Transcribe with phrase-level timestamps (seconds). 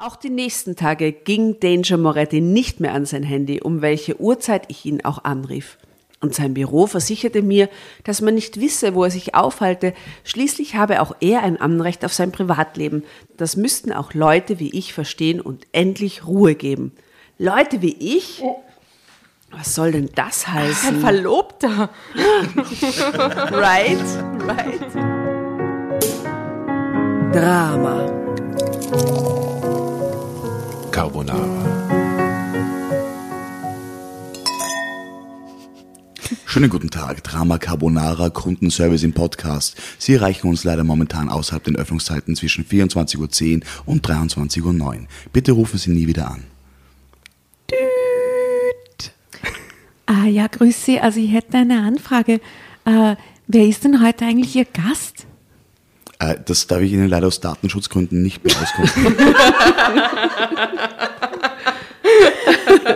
[0.00, 4.66] Auch die nächsten Tage ging Danger Moretti nicht mehr an sein Handy, um welche Uhrzeit
[4.68, 5.76] ich ihn auch anrief.
[6.20, 7.68] Und sein Büro versicherte mir,
[8.04, 9.94] dass man nicht wisse, wo er sich aufhalte.
[10.22, 13.02] Schließlich habe auch er ein Anrecht auf sein Privatleben.
[13.36, 16.92] Das müssten auch Leute wie ich verstehen und endlich Ruhe geben.
[17.36, 18.40] Leute wie ich?
[19.50, 20.94] Was soll denn das heißen?
[20.94, 21.90] Ein Verlobter.
[23.50, 23.98] right,
[24.46, 24.94] right.
[27.32, 29.57] Drama.
[30.90, 31.78] Carbonara.
[36.44, 39.76] Schönen guten Tag, Drama Carbonara, Kundenservice im Podcast.
[39.98, 45.06] Sie erreichen uns leider momentan außerhalb den Öffnungszeiten zwischen 24.10 Uhr und 23.09 Uhr.
[45.32, 46.44] Bitte rufen Sie nie wieder an.
[47.70, 49.12] Düt.
[50.06, 51.00] Ah ja, grüß Sie.
[51.00, 52.40] Also ich hätte eine Anfrage.
[52.84, 53.16] Äh,
[53.46, 55.17] wer ist denn heute eigentlich Ihr Gast?
[56.20, 59.16] Äh, das darf ich Ihnen leider aus Datenschutzgründen nicht mehr auskommen.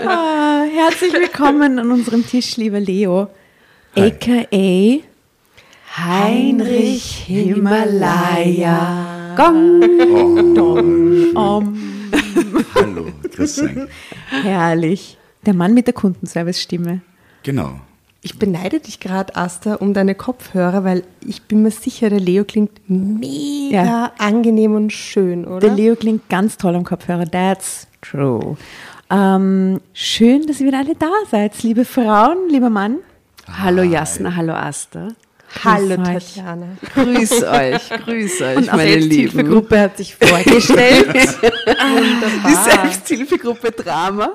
[0.06, 3.28] Ah, herzlich willkommen an unserem Tisch, lieber Leo.
[3.96, 4.12] Hi.
[4.12, 5.02] AKA
[5.96, 8.96] Heinrich Himalaya.
[9.36, 9.82] Gong,
[10.14, 11.78] Oh, dong, om.
[12.74, 13.86] hallo, grüß Sie.
[14.42, 15.18] Herrlich.
[15.46, 17.00] Der Mann mit der Kundenservice-Stimme.
[17.42, 17.80] Genau.
[18.24, 22.44] Ich beneide dich gerade, Asta, um deine Kopfhörer, weil ich bin mir sicher, der Leo
[22.44, 24.12] klingt mega Ja.
[24.18, 25.58] angenehm und schön, oder?
[25.66, 27.26] Der Leo klingt ganz toll am Kopfhörer.
[27.28, 28.56] That's true.
[29.10, 32.98] Ähm, schön, dass ihr wieder alle da seid, liebe Frauen, lieber Mann.
[33.48, 35.08] Hallo Jasna, hallo Asta.
[35.64, 35.96] Hallo.
[35.96, 36.66] Tatjana.
[36.94, 39.30] Grüß euch, grüß euch, Und meine Lieben.
[39.32, 41.14] Selbsthilfegruppe hat sich vorgestellt.
[42.48, 44.32] Die Selbsthilfegruppe Drama.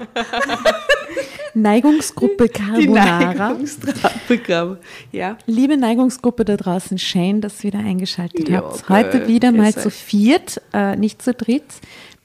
[1.53, 3.49] Neigungsgruppe Die Carbonara.
[3.49, 4.77] Neigungsdramaprogramm.
[5.11, 5.37] Ja.
[5.47, 8.87] Liebe Neigungsgruppe da draußen, schön, dass ihr wieder eingeschaltet Ja, habt.
[8.87, 9.05] geil.
[9.05, 11.65] Heute wieder mal zu viert, äh, nicht zu dritt,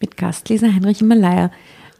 [0.01, 1.51] mit Gastleser Heinrich Himalaya.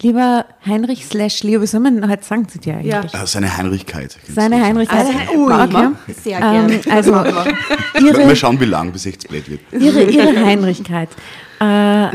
[0.03, 3.13] Lieber Heinrich slash Leo, wie soll man heute sagen zu dir eigentlich?
[3.13, 3.23] Ja.
[3.23, 4.19] Äh, seine Heinrichkeit.
[4.29, 5.07] Seine Heinrichkeit.
[5.07, 5.89] Also, ui, okay.
[6.23, 6.75] Sehr gerne.
[6.75, 9.61] Ähm, also Wir, wir ihre, schauen, wie lang, bis echt blöd wird.
[9.73, 11.09] ihre, ihre Heinrichkeit.
[11.61, 12.09] Äh,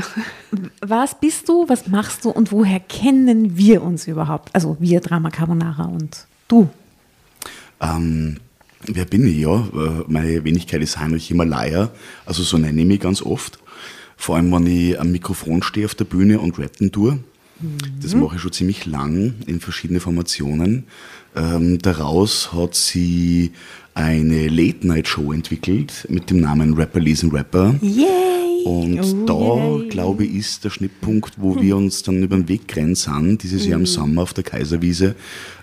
[0.81, 4.49] was bist du, was machst du und woher kennen wir uns überhaupt?
[4.53, 6.69] Also wir Drama Carbonara und du.
[7.79, 8.37] Ähm,
[8.85, 9.37] wer bin ich?
[9.37, 11.89] Ja, äh, meine Wenigkeit ist Heinrich Himalaya,
[12.25, 13.59] also so nenne ich mich ganz oft.
[14.17, 17.19] Vor allem, wenn ich am Mikrofon stehe auf der Bühne und rappen tue.
[18.01, 20.85] Das mache ich schon ziemlich lang in verschiedene Formationen.
[21.35, 23.51] Ähm, daraus hat sie
[23.93, 27.75] eine Late-Night-Show entwickelt mit dem Namen Rapper lesen Rapper.
[27.81, 28.63] Yay!
[28.65, 32.67] Und Oh, da, glaube ich, ist der Schnittpunkt, wo wir uns dann über den Weg
[32.67, 35.15] gerannt sind, dieses Jahr im Sommer auf der Kaiserwiese,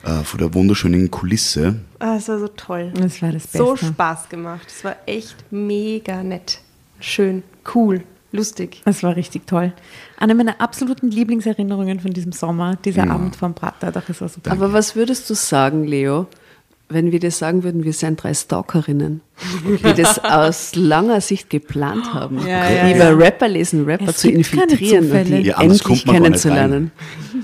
[0.04, 1.76] äh, vor der wunderschönen Kulisse.
[1.98, 2.92] Ah, es war so toll.
[2.94, 3.58] Das war das Beste.
[3.58, 4.66] So Spaß gemacht.
[4.68, 6.60] Es war echt mega nett.
[7.00, 7.42] Schön,
[7.74, 8.02] cool,
[8.34, 8.82] lustig.
[8.84, 9.72] Das war richtig toll.
[10.18, 13.92] Eine meiner absoluten Lieblingserinnerungen von diesem Sommer, dieser Abend vom Prater.
[13.92, 14.52] Doch, es war super.
[14.52, 16.26] Aber was würdest du sagen, Leo,
[16.88, 19.22] wenn wir dir sagen würden, wir seien drei Stalkerinnen,
[19.66, 24.30] die das aus langer Sicht geplant haben, Ja, ja, lieber Rapper lesen, Rapper Es zu
[24.30, 26.92] infiltrieren und die Ja, anders endlich kommt man gar nicht kennenzulernen.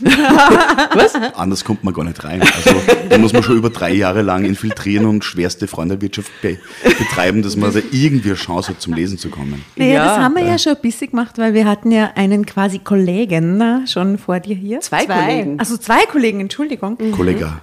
[1.37, 2.43] Anders kommt man gar nicht rein.
[2.43, 2.75] Also
[3.09, 7.57] da muss man schon über drei Jahre lang infiltrieren und schwerste Freundewirtschaft be betreiben, dass
[7.57, 9.65] man da irgendwie eine Chance hat, zum Lesen zu kommen.
[9.77, 12.47] Naja, Ja, das haben wir ja schon ein bisschen gemacht, weil wir hatten ja einen
[12.47, 14.81] quasi Kollegen na, schon vor dir hier.
[14.81, 15.15] Zwei, Zwei.
[15.25, 15.59] Kollegen.
[15.59, 16.99] Also zwei Kollegen, Entschuldigung.
[17.13, 17.61] Kollega.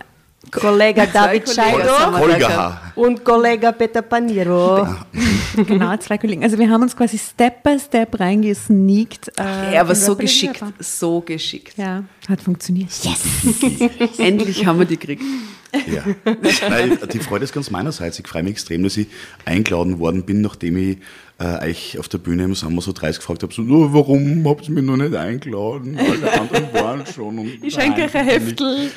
[0.52, 1.50] Kollega David.
[1.50, 2.81] Scheido Kolga.
[2.96, 4.88] und Kollega Peter Paniro.
[5.66, 6.44] Genau, zwei Kollegen.
[6.44, 9.30] Also wir haben uns quasi Step by Step reingesneakt.
[9.40, 11.75] Äh, Ja, aber so geschickt, so geschickt.
[11.80, 12.91] Ja, hat funktioniert.
[13.02, 14.19] Yes!
[14.19, 15.24] Endlich haben wir die gekriegt.
[15.91, 16.03] Ja.
[16.69, 18.19] Nein, die Freude ist ganz meinerseits.
[18.19, 19.08] Ich freue mich extrem, dass ich
[19.46, 20.97] eingeladen worden bin, nachdem ich
[21.40, 24.68] äh, euch auf der Bühne im Sommer so dreist gefragt habe, so, "Oh, warum habt
[24.68, 25.98] ihr mich noch nicht eingeladen?
[26.00, 27.38] Alle anderen waren schon.
[27.40, 28.92] Und Ich schenke euch ein Heftel.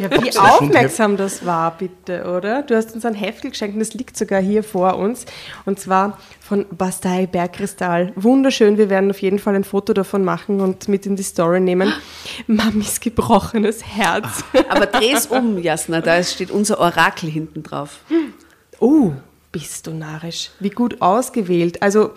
[0.00, 2.62] Ja, wie aufmerksam das war, bitte, oder?
[2.62, 5.24] Du hast uns ein Heftel geschenkt und es liegt sogar hier vor uns.
[5.64, 8.12] Und zwar von Bastei Bergkristall.
[8.16, 8.76] Wunderschön.
[8.76, 11.92] Wir werden auf jeden Fall ein Foto davon machen und mit in die Story nehmen.
[12.48, 14.44] Mamis gebrochenes Herz.
[14.68, 18.00] Aber dreh's um, Jasna, da steht unser Orakel hinten drauf.
[18.78, 19.12] Oh,
[19.52, 20.50] bist du narrisch.
[20.60, 21.82] Wie gut ausgewählt.
[21.82, 22.12] Also,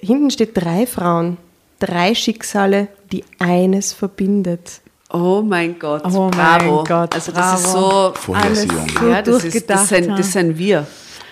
[0.00, 1.36] hinten steht drei Frauen,
[1.78, 4.80] drei Schicksale, die eines verbindet.
[5.10, 6.84] Oh mein Gott, Oh mein bravo.
[6.84, 8.14] Gott, also das ist so, bravo.
[8.14, 8.86] Vorhersehung.
[8.98, 10.86] so ja, das, ist, das, durchgedacht sind, das sind wir.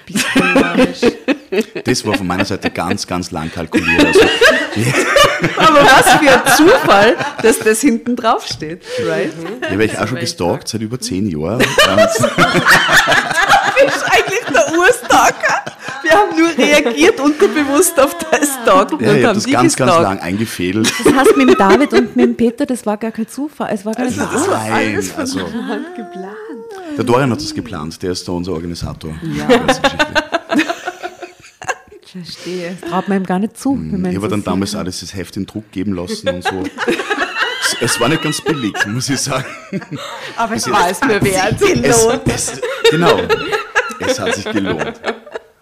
[0.07, 1.01] Bist du narrisch.
[1.85, 4.07] Das war von meiner Seite ganz, ganz lang kalkuliert.
[4.07, 4.21] Also,
[5.57, 9.33] Aber was für ein Zufall, dass das hinten drauf steht, right?
[9.63, 11.61] ich habe euch auch schon gestalkt, seit über zehn Jahren.
[14.31, 15.65] Eigentlich der Urstalker.
[16.03, 18.93] Wir haben nur reagiert unterbewusst auf das Tag.
[19.01, 20.91] Ja, ich habe das ganz, ganz lang eingefädelt.
[21.05, 23.71] Das heißt, mit dem David und mit dem Peter, das war gar kein Zufall.
[23.73, 26.37] Es war gar nicht so Nein, also Hand geplant.
[26.97, 29.13] der Dorian hat das geplant, der ist da unser Organisator.
[29.37, 29.47] Ja.
[29.47, 29.97] Geschichte.
[32.07, 32.77] Verstehe.
[32.81, 33.73] Das traut man ihm gar nicht zu.
[33.75, 36.63] man Ich habe dann damals alles das Heft in Druck geben lassen und so.
[36.87, 39.45] Es- Es war nicht ganz billig, muss ich sagen.
[40.37, 41.55] Aber es war es mir wert.
[41.63, 42.61] Es, es,
[42.91, 43.21] genau,
[44.01, 45.01] es hat sich gelohnt.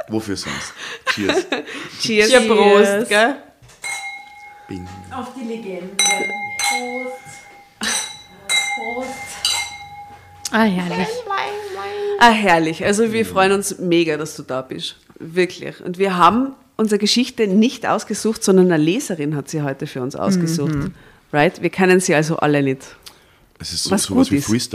[0.09, 0.73] Wofür sonst?
[1.13, 1.47] Cheers.
[2.01, 2.31] Cheers.
[2.31, 3.37] Ja, Prost, gell?
[4.69, 4.87] Bing.
[5.15, 5.95] Auf die Legende.
[5.97, 7.17] Prost.
[8.75, 9.09] Prost.
[10.51, 11.09] Ah, herrlich.
[12.21, 12.85] Ah, herrlich.
[12.85, 14.97] Also wir freuen uns mega, dass du da bist.
[15.19, 15.81] Wirklich.
[15.85, 20.17] Und wir haben unsere Geschichte nicht ausgesucht, sondern eine Leserin hat sie heute für uns
[20.17, 20.91] ausgesucht.
[21.33, 21.61] Right?
[21.61, 22.83] Wir kennen sie also alle nicht.
[23.59, 24.73] Es ist so, Was sowas gut wie ist.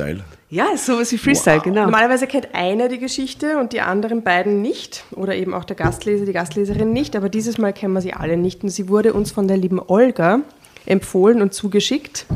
[0.53, 1.85] Ja, ist sowas wie Freestyle, genau.
[1.85, 5.03] Normalerweise kennt einer die Geschichte und die anderen beiden nicht.
[5.15, 7.15] Oder eben auch der Gastleser, die Gastleserin nicht.
[7.15, 8.61] Aber dieses Mal kennen wir sie alle nicht.
[8.61, 10.41] Und sie wurde uns von der lieben Olga
[10.85, 12.27] empfohlen und zugeschickt.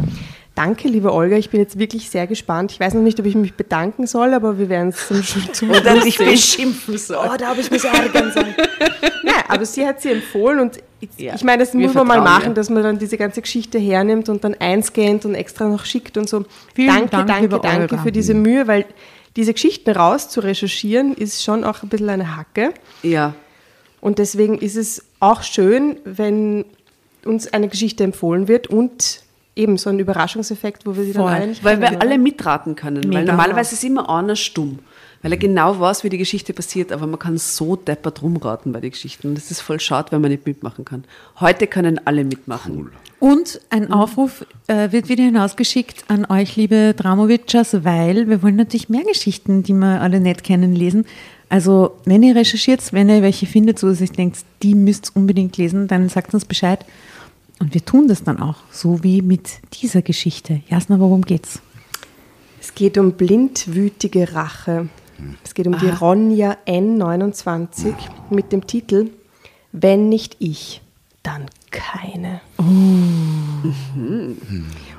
[0.56, 1.38] Danke, liebe Olga.
[1.38, 2.72] Ich bin jetzt wirklich sehr gespannt.
[2.72, 5.60] Ich weiß noch nicht, ob ich mich bedanken soll, aber wir werden es zum Schluss
[5.84, 7.30] dann dich beschimpfen soll.
[7.32, 8.56] Oh, da habe ich mich ärgern sollen.
[9.24, 10.80] Nein, aber sie hat sie empfohlen und
[11.18, 12.54] Ja, ich meine, das wir muss man mal machen, ihr.
[12.54, 16.28] dass man dann diese ganze Geschichte hernimmt und dann einscannt und extra noch schickt und
[16.28, 16.46] so.
[16.74, 18.86] Vielen danke, Dank, danke, danke für diese Mühe, weil
[19.36, 22.74] diese Geschichten raus zu recherchieren ist schon auch ein bisschen eine Hacke.
[23.04, 23.36] Ja.
[24.02, 26.66] Und deswegen ist es auch schön, wenn
[27.26, 29.22] uns eine Geschichte empfohlen wird und
[29.56, 31.34] eben so ein Überraschungseffekt, wo wir sie dann Voll.
[31.34, 33.04] alle nicht Weil wir alle mitraten können.
[33.06, 33.34] Weil Mega.
[33.34, 34.80] normalerweise ist immer einer stumm.
[35.22, 38.80] Weil er genau weiß, wie die Geschichte passiert, aber man kann so deppert rumraten bei
[38.80, 39.30] den Geschichten.
[39.30, 41.06] Und das ist voll schade, wenn man nicht mitmachen kann.
[41.40, 42.92] Heute können alle mitmachen.
[43.20, 48.90] Und ein Aufruf äh, wird wieder hinausgeschickt an euch, liebe Dramowitschers, weil wir wollen natürlich
[48.90, 51.06] mehr Geschichten, die wir alle nicht kennen, lesen.
[51.50, 55.18] Also, wenn ihr recherchiert, wenn ihr welche findet, wo ihr sich denkt, die müsst ihr
[55.18, 56.86] unbedingt lesen, dann sagt uns Bescheid.
[57.60, 59.50] Und wir tun das dann auch, so wie mit
[59.82, 60.62] dieser Geschichte.
[60.70, 61.60] Jasna, worum geht's?
[62.62, 64.90] Es geht um blindwütige Rache.
[65.44, 67.94] Es geht um die Ronja N29
[68.30, 69.10] mit dem Titel
[69.72, 70.82] Wenn nicht ich,
[71.24, 72.42] dann keine.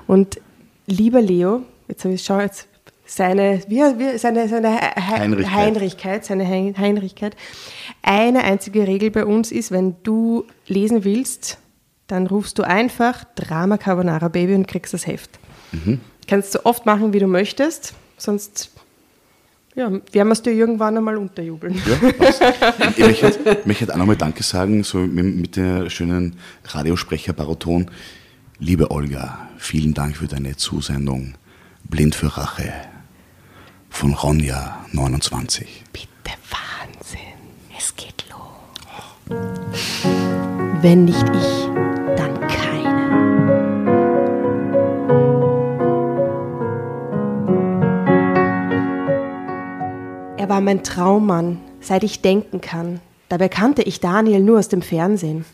[0.06, 0.40] Und
[0.86, 2.66] lieber Leo, jetzt habe ich schau jetzt
[3.06, 5.54] seine, wie, wie, seine, seine He- Heinrichkeit.
[5.54, 7.36] Heinrichkeit, seine Hein- Heinrichkeit.
[8.02, 11.58] Eine einzige Regel bei uns ist, wenn du lesen willst,
[12.06, 15.30] dann rufst du einfach Drama Carbonara Baby und kriegst das Heft.
[16.26, 18.70] Kannst du oft machen, wie du möchtest, sonst
[19.78, 21.80] ja, werden wir es dir irgendwann einmal unterjubeln.
[21.86, 22.42] Ja, passt.
[22.96, 26.34] Ich möchte, möchte auch nochmal Danke sagen, so mit, der schönen
[26.64, 27.88] Radiosprecher-Baraton.
[28.58, 31.34] Liebe Olga, vielen Dank für deine Zusendung.
[31.84, 32.72] Blind für Rache
[33.88, 35.84] von Ronja 29.
[35.92, 36.08] Bitte
[36.50, 37.20] Wahnsinn.
[37.78, 39.38] Es geht los.
[40.82, 41.67] Wenn nicht ich,
[50.48, 53.00] Er war mein Traummann, seit ich denken kann.
[53.28, 55.44] Dabei kannte ich Daniel nur aus dem Fernsehen.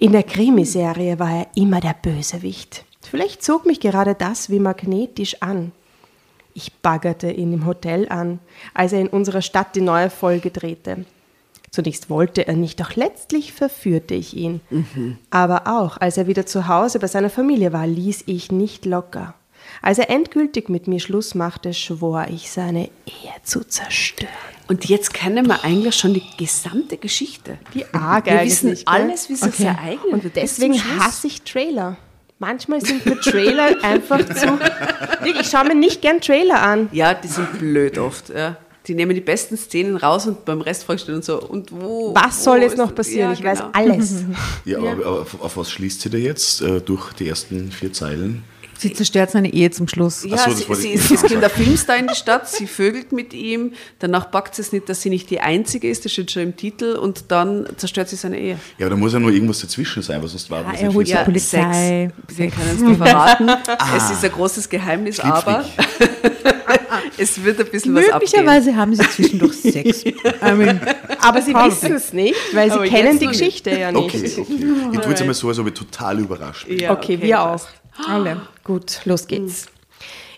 [0.00, 2.84] In der Krimiserie war er immer der Bösewicht.
[3.00, 5.70] Vielleicht zog mich gerade das wie magnetisch an.
[6.52, 8.40] Ich baggerte ihn im Hotel an,
[8.74, 11.04] als er in unserer Stadt die neue Folge drehte.
[11.70, 14.60] Zunächst wollte er nicht, doch letztlich verführte ich ihn.
[15.30, 19.34] Aber auch als er wieder zu Hause bei seiner Familie war, ließ ich nicht locker.
[19.82, 24.28] Als er endgültig mit mir Schluss machte, schwor ich, seine Ehe zu zerstören.
[24.68, 27.58] Und jetzt kennen wir eigentlich schon die gesamte Geschichte.
[27.72, 28.82] Wie arg Wir wissen gell?
[28.86, 29.64] alles, wie es Okay.
[29.64, 30.12] ereignet.
[30.12, 31.96] Und deswegen hasse ich Trailer.
[32.38, 34.58] Manchmal sind mir Trailer einfach zu.
[35.22, 36.88] Wirklich, Ich schaue mir nicht gern Trailer an.
[36.92, 38.28] Ja, die sind blöd oft.
[38.28, 38.56] Ja.
[38.86, 42.14] Die nehmen die besten Szenen raus und beim Rest fragst du dann so, und wo?
[42.14, 43.30] Was wo soll jetzt ist- noch passieren?
[43.30, 43.70] Ja, ich weiß genau.
[43.72, 44.24] alles.
[44.64, 47.92] Ja, aber, aber auf, auf was schließt sie da jetzt äh, durch die ersten vier
[47.92, 48.44] Zeilen?
[48.80, 50.24] Sie zerstört seine Ehe zum Schluss.
[50.24, 51.62] Ja, so, das sie, sie, sie nicht ist in der sagen.
[51.64, 55.10] Filmstar in die Stadt, sie vögelt mit ihm, danach packt sie es nicht, dass sie
[55.10, 58.58] nicht die Einzige ist, das steht schon im Titel, und dann zerstört sie seine Ehe.
[58.78, 60.64] Ja, aber da muss ja nur irgendwas dazwischen sein, was sonst war.
[60.64, 62.10] Ah, er holt die Ja, Polizei.
[62.26, 62.38] Sex.
[62.38, 63.50] Wir können es dir verraten.
[63.96, 65.64] Es ist ein großes Geheimnis, aber
[67.18, 68.18] es wird ein bisschen was abgehen.
[68.20, 70.04] Möglicherweise haben sie zwischendurch Sex.
[70.04, 70.12] I
[70.56, 70.80] mean,
[71.20, 73.40] Aber sie wissen es nicht, weil sie Aber kennen die noch nicht.
[73.40, 74.14] Geschichte ja nicht.
[74.14, 74.56] Okay, okay.
[74.92, 76.78] Ich tue jetzt einmal so, als ob ich total überrascht bin.
[76.78, 77.66] Ja, Okay, wir passt.
[77.66, 77.68] auch.
[78.06, 78.42] Alle.
[78.64, 79.66] Gut, los geht's.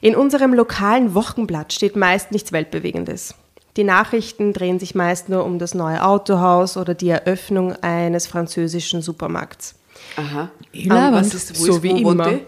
[0.00, 3.34] In unserem lokalen Wochenblatt steht meist nichts Weltbewegendes.
[3.76, 9.02] Die Nachrichten drehen sich meist nur um das neue Autohaus oder die Eröffnung eines französischen
[9.02, 9.74] Supermarkts.
[10.16, 10.50] Aha.
[10.72, 11.26] Labernd.
[11.26, 12.30] was ist, wo So ist, wie immer.
[12.30, 12.40] die?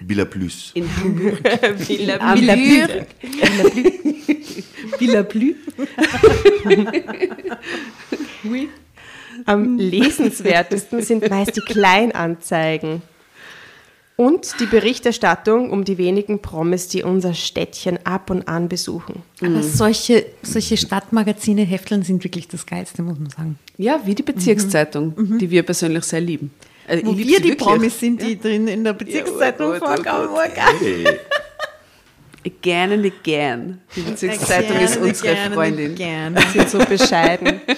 [0.00, 0.70] Villa Plus.
[0.74, 1.40] In Hamburg.
[1.88, 3.06] Villa Am Villa Bür.
[4.98, 5.54] Villa Plü.
[9.46, 13.02] Am lesenswertesten sind meist die Kleinanzeigen.
[14.20, 19.22] Und die Berichterstattung um die wenigen Promis, die unser Städtchen ab und an besuchen.
[19.40, 23.58] Aber solche, solche Stadtmagazine, Hefteln sind wirklich das Geilste, muss man sagen.
[23.78, 26.50] Ja, wie die Bezirkszeitung, die wir persönlich sehr lieben.
[26.86, 27.56] Also Wo wir sie die wirklich.
[27.56, 30.28] Promis sind, die drin in der Bezirkszeitung gut, vorkommen.
[30.28, 30.80] gut.
[30.80, 31.04] Hey,
[32.44, 33.80] Again and again.
[33.96, 35.94] Die Bezirkszeitung ist unsere Freundin.
[35.94, 36.42] Gerne.
[36.52, 37.62] sind so bescheiden.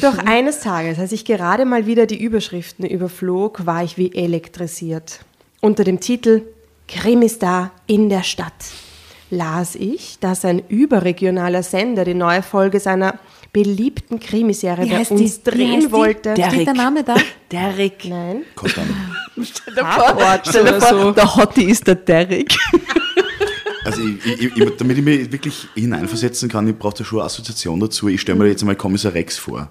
[0.00, 5.20] Doch eines Tages, als ich gerade mal wieder die Überschriften überflog, war ich wie elektrisiert.
[5.60, 6.42] Unter dem Titel
[6.88, 8.52] Krimistar in der Stadt
[9.30, 13.18] las ich, dass ein überregionaler Sender die neue Folge seiner
[13.52, 15.50] beliebten Krimiserie bei uns die?
[15.50, 16.34] Drehen wollte.
[16.34, 17.14] Der- Steht der Name da?
[17.52, 18.04] Derek.
[18.04, 18.88] Nein, Kottern.
[19.74, 21.12] Tatort Stell dir vor, so.
[21.12, 22.54] der Hottie ist der Derek.
[23.86, 27.26] Also ich, ich, ich, damit ich mich wirklich hineinversetzen kann, ich brauche da schon eine
[27.26, 28.08] Assoziation dazu.
[28.08, 29.68] Ich stelle mir jetzt einmal Kommissar Rex vor.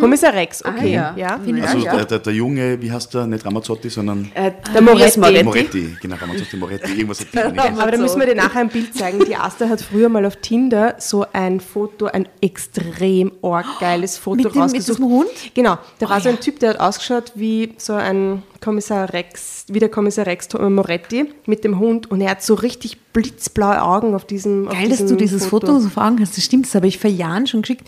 [0.00, 0.96] Kommissar Rex, okay.
[0.98, 1.14] Ah, ja.
[1.16, 1.38] ja.
[1.44, 1.96] Finde ich Also ja.
[1.96, 3.26] der, der, der Junge, wie heißt der?
[3.26, 5.18] Nicht Ramazzotti, sondern Äh, Der Moretti.
[5.20, 5.44] Moretti.
[5.44, 5.96] Moretti.
[6.00, 6.92] Genau, Ramazzotti Moretti.
[6.92, 7.58] Irgendwas hat die.
[7.80, 9.22] Aber da müssen wir dir nachher ein Bild zeigen.
[9.26, 14.36] Die Asta hat früher mal auf Tinder so ein Foto, ein extrem arg geiles Foto
[14.36, 14.98] Mit dem- mit rausgesucht.
[14.98, 15.28] diesem Hund?
[15.54, 15.76] Genau.
[15.98, 16.40] Da war so ein ja.
[16.40, 21.26] Typ, der hat ausgeschaut wie so ein Kommissar Rex, wie der Kommissar Rex Tom- Moretti
[21.44, 24.98] mit dem Hund und er hat so richtig blitzblaue Augen auf diesem auf Geil, dass
[24.98, 26.36] diesem du dieses Foto, so vor Augen hast.
[26.36, 27.86] Das stimmt, das habe ich vor Jahren schon geschickt.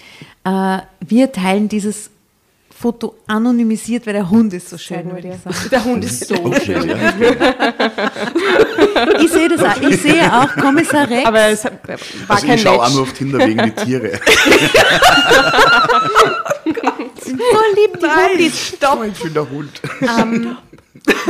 [0.49, 2.11] Äh, wir teilen dieses
[2.71, 5.11] Foto anonymisiert, weil der Hund ist so schön.
[5.73, 6.89] Der Hund ist so Okay, schön.
[6.89, 6.97] ja.
[9.21, 9.81] Ich sehe das auch.
[9.83, 11.27] Ich sehe auch Kommissar Rex.
[11.27, 11.73] Aber es war
[12.29, 14.13] Also kein ich schaue auch nur auf Tinder wegen die Tiere.
[17.21, 18.69] sind so lieb, die Hundis.
[18.77, 19.01] Stopp.
[19.01, 19.81] Ein schöner Hund.
[20.03, 20.57] Ähm,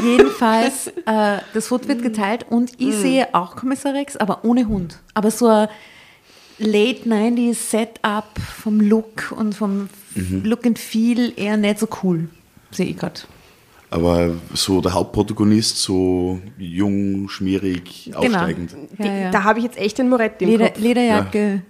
[0.03, 4.99] jedenfalls, äh, das Foto wird geteilt und ich sehe auch Kommissar Rex, aber ohne Hund.
[5.15, 5.69] Aber so ein
[6.59, 8.25] Late 90s Setup
[8.62, 9.88] vom Look und vom
[10.43, 12.29] Look and Feel eher nicht so cool.
[12.71, 13.21] Sehe ich gerade.
[13.91, 18.77] Aber so der Hauptprotagonist, so jung, schmierig, aufsteigend.
[18.99, 19.31] Ja, ja.
[19.31, 20.79] Da habe ich jetzt echt den Moretti im Leder, Kopf.
[20.81, 21.62] Lederjacke,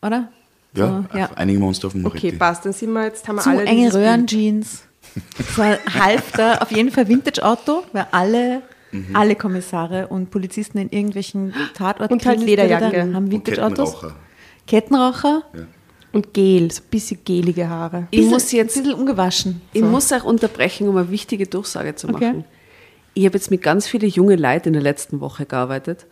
[0.00, 0.28] oder?
[0.74, 1.30] Ja, So, ja.
[1.34, 2.28] einigen wir uns da auf den Moretti.
[2.28, 2.64] Okay, passt.
[2.64, 3.92] Dann sind wir jetzt, haben wir Zu alle enge.
[3.92, 4.84] Röhrenjeans.
[5.56, 8.62] So ein Halfter, auf jeden Fall Vintage-Auto, weil alle,
[9.14, 13.00] alle Kommissare und Polizisten in irgendwelchen Tatorten Und halt Lederjacke.
[13.00, 13.96] haben Und Vintage-Autos.
[14.68, 15.42] Kettenraucher.
[15.52, 15.68] Kettenraucher.
[16.10, 18.06] Und Gel, so ein bisschen gelige Haare.
[18.10, 19.60] Ich Bisschen- muss jetzt ein bisschen ungewaschen.
[19.74, 19.86] Ich So.
[19.86, 22.24] muss auch unterbrechen, um eine wichtige Durchsage zu Okay.
[22.28, 22.44] machen.
[23.14, 26.06] Ich habe jetzt mit ganz vielen jungen Leuten in der letzten Woche gearbeitet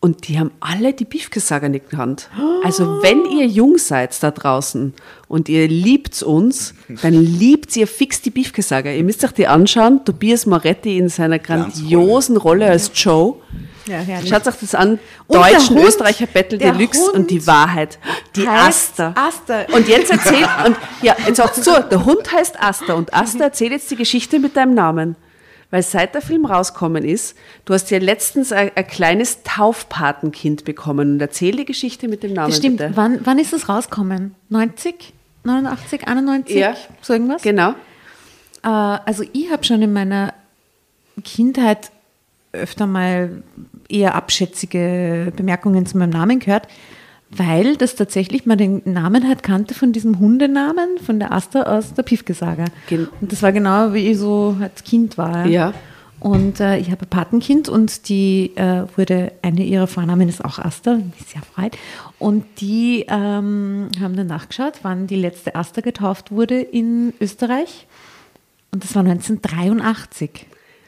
[0.00, 2.30] und die haben alle die Beefkesager nicht gekannt.
[2.62, 4.94] Also wenn ihr jung seid da draußen
[5.28, 8.94] und ihr liebt uns, dann liebt ihr fix die Beefkesager.
[8.94, 10.04] Ihr müsst euch die anschauen.
[10.06, 13.34] Tobias Moretti in seiner grandiosen Rolle als Joe.
[13.86, 14.30] Ja, herrlich.
[14.30, 14.98] Schaut euch das an.
[15.26, 17.98] Und der Deutschen Hund, Österreicher Battle Deluxe Hund und die Wahrheit.
[18.34, 19.14] Die Aster.
[19.16, 19.66] Aster.
[19.72, 23.72] Und jetzt erzählt, und ja, jetzt sagt's zu, der Hund heißt Aster und Aster erzählt
[23.72, 25.16] jetzt die Geschichte mit deinem Namen.
[25.70, 31.14] Weil seit der Film rauskommen ist, du hast ja letztens ein, ein kleines Taufpatenkind bekommen
[31.14, 32.78] und erzähl die Geschichte mit dem Namen Das stimmt.
[32.78, 32.92] bitte.
[32.94, 34.34] Wann, wann ist das rausgekommen?
[34.50, 35.12] 90?
[35.42, 36.06] 89?
[36.06, 36.56] 91?
[36.56, 36.76] Ja.
[37.02, 37.42] So irgendwas?
[37.42, 37.70] Genau.
[38.62, 40.32] Äh, also ich habe schon in meiner
[41.24, 41.90] Kindheit
[42.52, 43.42] öfter mal
[43.88, 46.68] eher abschätzige Bemerkungen zu meinem Namen gehört,
[47.30, 51.94] weil das tatsächlich man den Namen halt kannte von diesem Hundenamen, von der Asta aus
[51.94, 52.66] der Piefgesager.
[52.88, 55.46] Gen- Und das war genau, wie ich so als Kind war.
[55.46, 55.72] Ja.
[56.20, 60.58] Und äh, ich habe ein Patenkind und die äh, wurde, eine ihrer Vornamen ist auch
[60.58, 61.76] Asta, mich sehr freut.
[62.18, 67.86] Und die ähm, haben dann nachgeschaut, wann die letzte Asta getauft wurde in Österreich.
[68.72, 70.46] Und das war 1983.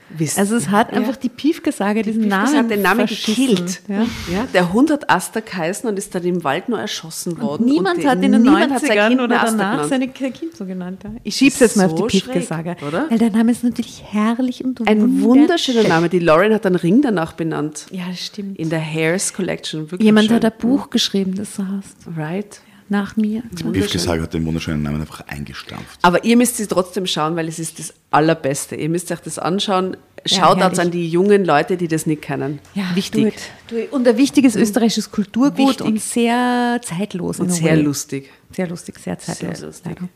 [0.09, 0.99] Wisst- Also es hat Ja.
[0.99, 3.83] einfach die Piefgesage diesen Piefkes Namen hat den Namen gekillt.
[3.89, 4.03] Ja.
[4.33, 7.67] Ja, der Hund hat Aster geheißen und ist dann im Wald nur erschossen worden.
[7.67, 9.89] Niemand und die- hat in den niemand hat sein 90ern Kind oder danach genannt.
[9.91, 11.01] seine Kind so genannt.
[11.03, 11.11] Ja.
[11.25, 12.77] Ich schieb's jetzt mal auf die Piefgesage.
[12.87, 13.07] oder?
[13.11, 16.09] Weil der Name ist natürlich herrlich und Ein wunderschöner Name.
[16.09, 17.87] Die Lauren hat einen Ring danach benannt.
[17.91, 18.59] Ja, das stimmt.
[18.59, 19.91] In der Hairs Collection.
[19.91, 22.17] Wirklich Jemand hat ein Buch geschrieben, das so heißt.
[22.17, 22.61] Right.
[22.88, 23.43] Nach mir.
[23.50, 25.99] Biefgesag hat den wunderschönen Namen einfach eingestampft.
[26.02, 28.76] Aber ihr müsst sie trotzdem schauen, weil es ist das Allerbeste.
[28.76, 29.97] Ihr müsst euch das anschauen.
[30.25, 30.81] Schaut herrlich.
[30.81, 32.61] an die jungen Leute, die das nicht kennen.
[32.75, 33.35] Ja, Wichtig.
[33.69, 33.93] Do it.
[33.93, 35.87] Und ein wichtiges österreichisches Kulturgut Wichtig.
[35.87, 37.40] und sehr zeitlos.
[37.40, 38.31] Und sehr lustig.
[38.52, 39.59] Sehr lustig, sehr zeitlos.
[39.59, 39.97] Sehr lustig.
[39.99, 40.09] leider.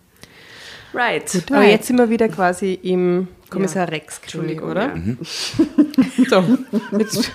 [0.92, 1.42] Right.
[1.50, 4.96] Aber jetzt sind wir wieder quasi im Kommissar Rex König, Entschuldigung, oder?
[4.96, 5.16] ja.
[6.28, 6.44] So,
[6.98, 7.30] jetzt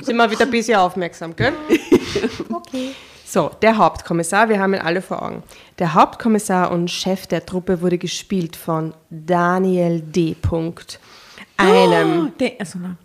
[0.00, 1.52] sind wir wieder ein bisschen aufmerksam, gell?
[2.52, 2.90] Okay.
[3.30, 5.42] So, der Hauptkommissar, wir haben ihn alle vor Augen.
[5.78, 10.34] Der Hauptkommissar und Chef der Truppe wurde gespielt von Daniel D.
[10.40, 10.98] Punkt.
[11.58, 12.96] Einem, Oh, also, na.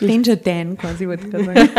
[0.00, 1.70] Danger Dan quasi, wollte ich gerade sagen.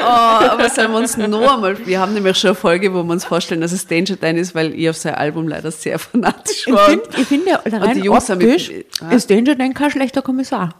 [0.00, 0.02] Oh,
[0.50, 3.24] aber sollen wir uns noch einmal, wir haben nämlich schon eine Folge, wo wir uns
[3.24, 6.72] vorstellen, dass es Danger Dan ist, weil ich auf sein Album leider sehr fanatisch Ich
[6.72, 6.88] war.
[6.90, 10.20] finde, ich find ja rein die Jungs haben optisch mit- ist Danger Dan kein schlechter
[10.22, 10.74] Kommissar.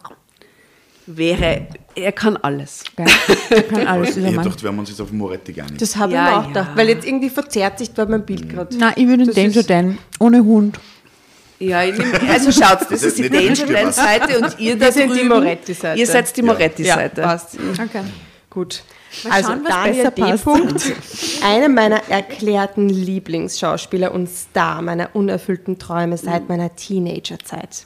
[1.07, 2.83] Wäre, er kann alles.
[2.97, 3.05] Gell?
[3.51, 5.79] Der kann alles, Ich dachte, wir haben uns jetzt auf Moretti geeinigt.
[5.81, 6.47] Das habe ich Ja, mir auch ja.
[6.47, 8.75] gedacht, weil jetzt irgendwie verzerrt sich da mein Bild gerade.
[8.75, 10.79] Nein, ich würde den Das Danger ist- Dan ohne Hund.
[11.59, 13.91] Ja, ich nehm, also schaut, das ist die Danger Dan.
[13.91, 15.99] Seite und ihr da Wir sind die drüben, Moretti-Seite.
[15.99, 16.45] Ihr seid die Ja.
[16.47, 17.21] Moretti-Seite.
[17.21, 17.57] Ja, passt.
[17.73, 18.01] Okay.
[18.49, 18.83] Gut.
[19.23, 20.37] Mal also schauen, Daniel D.
[20.43, 20.83] Punkt,
[21.45, 27.85] einer meiner erklärten Lieblingsschauspieler und Star meiner unerfüllten Träume seit meiner Teenagerzeit.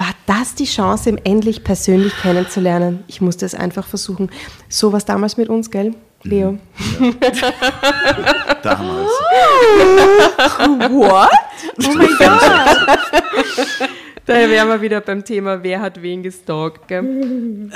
[0.00, 3.04] War das die Chance, ihn endlich persönlich kennenzulernen?
[3.06, 4.30] Ich musste es einfach versuchen.
[4.66, 6.56] So war es damals mit uns, gell, Leo?
[8.62, 9.10] Damals.
[10.88, 11.28] What?
[11.86, 12.40] Oh mein Gott!
[14.24, 16.88] da wären wir wieder beim Thema, wer hat wen gestalkt.
[16.88, 17.68] Gell?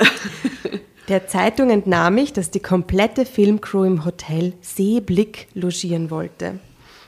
[1.07, 6.59] Der Zeitung entnahm ich, dass die komplette Filmcrew im Hotel Seeblick logieren wollte.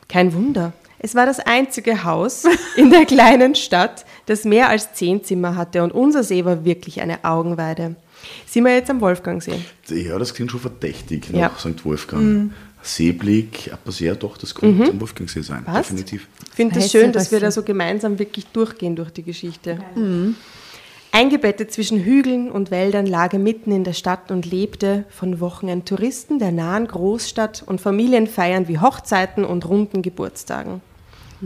[0.07, 0.73] Kein Wunder.
[0.99, 2.43] Es war das einzige Haus
[2.75, 7.01] in der kleinen Stadt, das mehr als zehn Zimmer hatte und unser See war wirklich
[7.01, 7.95] eine Augenweide.
[8.47, 9.59] Sind wir jetzt am Wolfgangsee?
[9.89, 11.49] Ja, das klingt schon verdächtig Ja.
[11.49, 11.85] nach St.
[11.85, 12.51] Wolfgang.
[12.81, 15.63] Seeblick, aber sehr doch, das könnte am Wolfgangsee sein.
[15.65, 15.89] Passt.
[15.91, 16.27] Definitiv.
[16.49, 19.79] Ich finde es Heiße schön, dass wir da so gemeinsam wirklich durchgehen durch die Geschichte.
[21.11, 26.37] Eingebettet zwischen Hügeln und Wäldern lag er mitten in der Stadt und lebte von Wochenendtouristen
[26.37, 30.81] der nahen Großstadt und Familienfeiern wie Hochzeiten und runden Geburtstagen.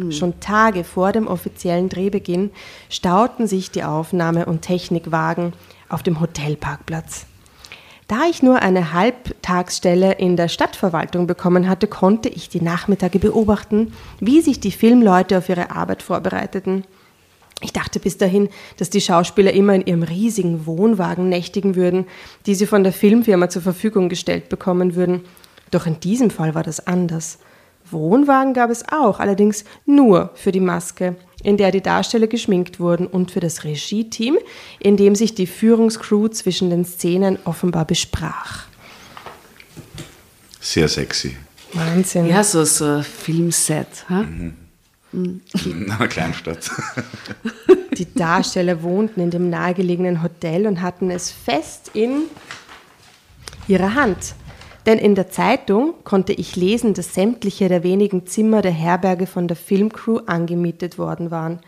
[0.09, 2.51] Schon Tage vor dem offiziellen Drehbeginn
[2.89, 5.51] stauten sich die Aufnahme- und Technikwagen
[5.89, 7.25] auf dem Hotelparkplatz.
[8.07, 13.93] Da ich nur eine Halbtagsstelle in der Stadtverwaltung bekommen hatte, konnte ich die Nachmittage beobachten,
[14.19, 16.85] wie sich die Filmleute auf ihre Arbeit vorbereiteten.
[17.61, 22.05] Ich dachte bis dahin, dass die Schauspieler immer in ihrem riesigen Wohnwagen nächtigen würden,
[22.45, 25.21] die sie von der Filmfirma zur Verfügung gestellt bekommen würden.
[25.69, 27.37] Doch in diesem Fall war das anders.
[27.89, 33.07] Wohnwagen gab es auch, allerdings nur für die Maske, in der die Darsteller geschminkt wurden
[33.07, 34.37] und für das Regie-Team,
[34.79, 38.65] in dem sich die Führungscrew zwischen den Szenen offenbar besprach.
[40.59, 41.35] Sehr sexy.
[41.74, 42.27] Wahnsinn.
[42.27, 44.09] Ja, so, so ein Filmset.
[44.09, 44.21] Ha?
[44.21, 44.60] In
[45.65, 46.71] einer Kleinstadt.
[47.97, 52.24] Die Darsteller wohnten in dem nahegelegenen Hotel und hatten es fest in
[53.67, 54.35] ihrer Hand.
[54.85, 59.47] Denn in der Zeitung konnte ich lesen, dass sämtliche der wenigen Zimmer der Herberge von
[59.47, 61.59] der Filmcrew angemietet worden waren.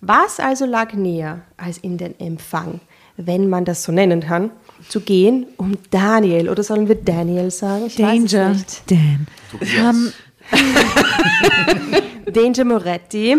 [0.00, 2.80] Was also lag näher, als in den Empfang,
[3.16, 4.50] wenn man das so nennen kann,
[4.88, 7.86] zu gehen, um Daniel, oder sollen wir Daniel sagen?
[7.86, 8.90] Ich weiß Danger es nicht.
[8.90, 10.12] Dan.
[12.32, 13.36] Danger Moretti.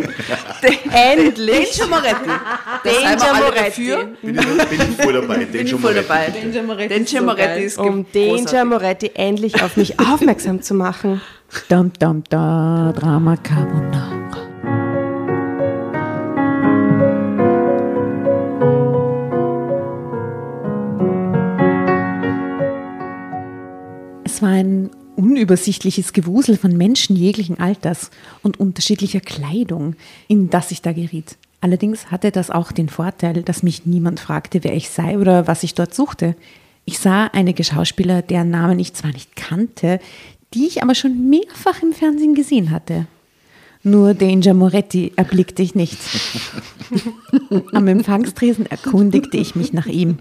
[0.92, 1.78] Endlich.
[1.78, 2.30] Danger Moretti.
[2.84, 3.66] Das Danger Moretti.
[3.66, 4.06] dafür.
[4.22, 5.46] Bin ich, bin ich voll dabei.
[5.46, 6.30] Bin ich voll dabei.
[6.30, 8.06] Danger Moretti, ist um.
[8.12, 11.22] Danger Moretti endlich auf mich aufmerksam zu machen.
[11.70, 14.14] dum, dum, da, Drama Carbonara.
[24.26, 29.96] Es war ein unübersichtliches Gewusel von Menschen jeglichen Alters und unterschiedlicher Kleidung,
[30.28, 31.38] in das ich da geriet.
[31.62, 35.64] Allerdings hatte das auch den Vorteil, dass mich niemand fragte, wer ich sei oder was
[35.64, 36.36] ich dort suchte.
[36.86, 40.00] Ich sah einige Schauspieler, deren Namen ich zwar nicht kannte,
[40.54, 43.08] die ich aber schon mehrfach im Fernsehen gesehen hatte.
[43.84, 45.98] Nur Danger Moretti erblickte ich nicht.
[47.74, 50.20] Am Empfangstresen erkundigte ich mich nach ihm.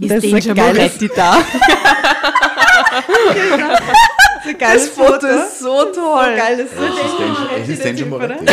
[0.00, 1.42] Ist Das Danger Moretti da?
[4.58, 6.36] Das Foto ist so toll.
[6.38, 8.44] Es ist Danger, es ist Danger Moretti.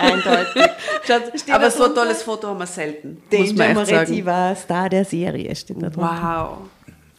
[0.00, 1.52] Eindeutig.
[1.52, 3.22] Aber so ein tolles Foto haben wir selten.
[3.30, 4.26] muss man Danger Moretti sagen.
[4.26, 6.58] war Star der Serie, steht da drunter.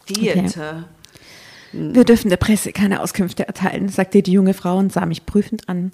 [0.06, 0.14] Wow.
[0.14, 0.84] Theater.
[1.72, 5.68] Wir dürfen der Presse keine Auskünfte erteilen, sagte die junge Frau und sah mich prüfend
[5.68, 5.92] an.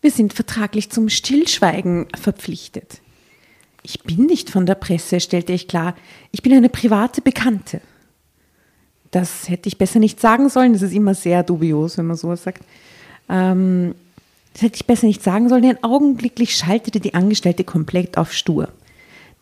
[0.00, 3.00] Wir sind vertraglich zum Stillschweigen verpflichtet.
[3.82, 5.96] Ich bin nicht von der Presse, stellte ich klar.
[6.30, 7.80] Ich bin eine private Bekannte.
[9.10, 10.72] Das hätte ich besser nicht sagen sollen.
[10.72, 12.62] Das ist immer sehr dubios, wenn man sowas sagt.
[13.28, 13.94] Ähm,
[14.52, 18.68] das hätte ich besser nicht sagen sollen, denn augenblicklich schaltete die Angestellte komplett auf stur.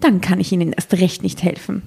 [0.00, 1.82] Dann kann ich Ihnen erst recht nicht helfen.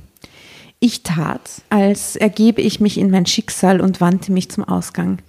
[0.80, 5.20] Ich tat, als ergebe ich mich in mein Schicksal und wandte mich zum Ausgang.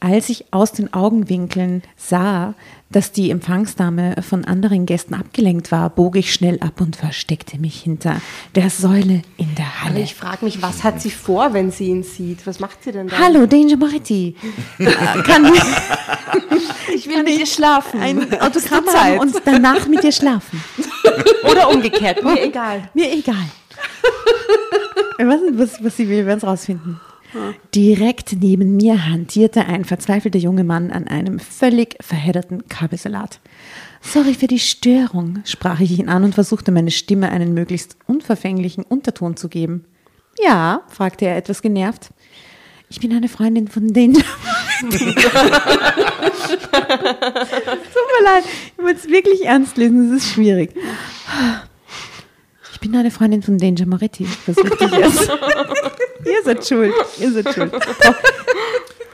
[0.00, 2.54] Als ich aus den Augenwinkeln sah,
[2.90, 7.80] dass die Empfangsdame von anderen Gästen abgelenkt war, bog ich schnell ab und versteckte mich
[7.82, 8.20] hinter
[8.54, 10.00] der Säule in der Aber Halle.
[10.00, 12.46] ich frage mich, was hat sie vor, wenn sie ihn sieht?
[12.46, 13.18] Was macht sie denn da?
[13.18, 14.36] Hallo, Danger Moretti.
[15.24, 15.50] Kann
[16.94, 18.00] Ich will mit dir schlafen.
[18.00, 20.62] ein Autogramm haben und danach mit dir schlafen?
[21.50, 22.90] Oder umgekehrt, mir egal.
[22.94, 23.36] Mir egal.
[25.16, 27.00] Ich nicht, was, was sie will, wir werden es rausfinden.
[27.74, 33.40] Direkt neben mir hantierte ein verzweifelter junger Mann an einem völlig verhedderten Kabelsalat.
[34.00, 38.84] Sorry für die Störung, sprach ich ihn an und versuchte meine Stimme einen möglichst unverfänglichen
[38.84, 39.84] Unterton zu geben.
[40.42, 42.10] Ja, fragte er etwas genervt.
[42.90, 44.14] Ich bin eine Freundin von denen.
[44.80, 45.14] Tut mir
[48.24, 48.44] leid,
[48.76, 50.70] ich muss es wirklich ernst lesen, das ist schwierig.
[52.84, 55.26] Ich bin eine Freundin von Danger Moretti, versuchte ich es.
[56.26, 57.72] Ihr seid schuld, ihr seid schuld.
[57.72, 58.12] Pro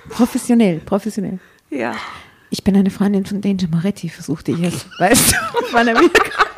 [0.08, 1.38] professionell, professionell.
[1.70, 1.94] Ja.
[2.50, 4.86] Ich bin eine Freundin von Danger Moretti, versuchte ich es.
[4.98, 5.36] Weißt du,
[5.70, 6.48] wann er wiederkommt?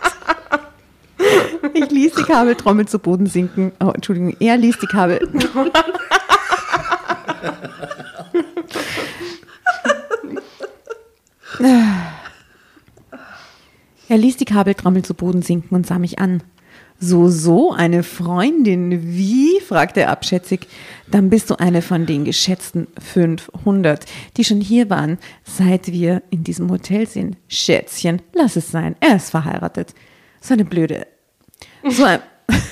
[1.74, 3.72] Ich ließ die Kabeltrommel zu Boden sinken.
[3.78, 5.20] Oh, Entschuldigung, er ließ die Kabel.
[14.08, 16.42] Er ließ die Kabeltrommel zu Boden sinken und sah mich an.
[17.04, 19.60] So, so, eine Freundin, wie?
[19.60, 20.68] fragte er abschätzig.
[21.08, 24.04] Dann bist du eine von den geschätzten 500,
[24.36, 27.38] die schon hier waren, seit wir in diesem Hotel sind.
[27.48, 29.96] Schätzchen, lass es sein, er ist verheiratet.
[30.40, 31.08] So eine blöde.
[31.88, 32.22] So ein.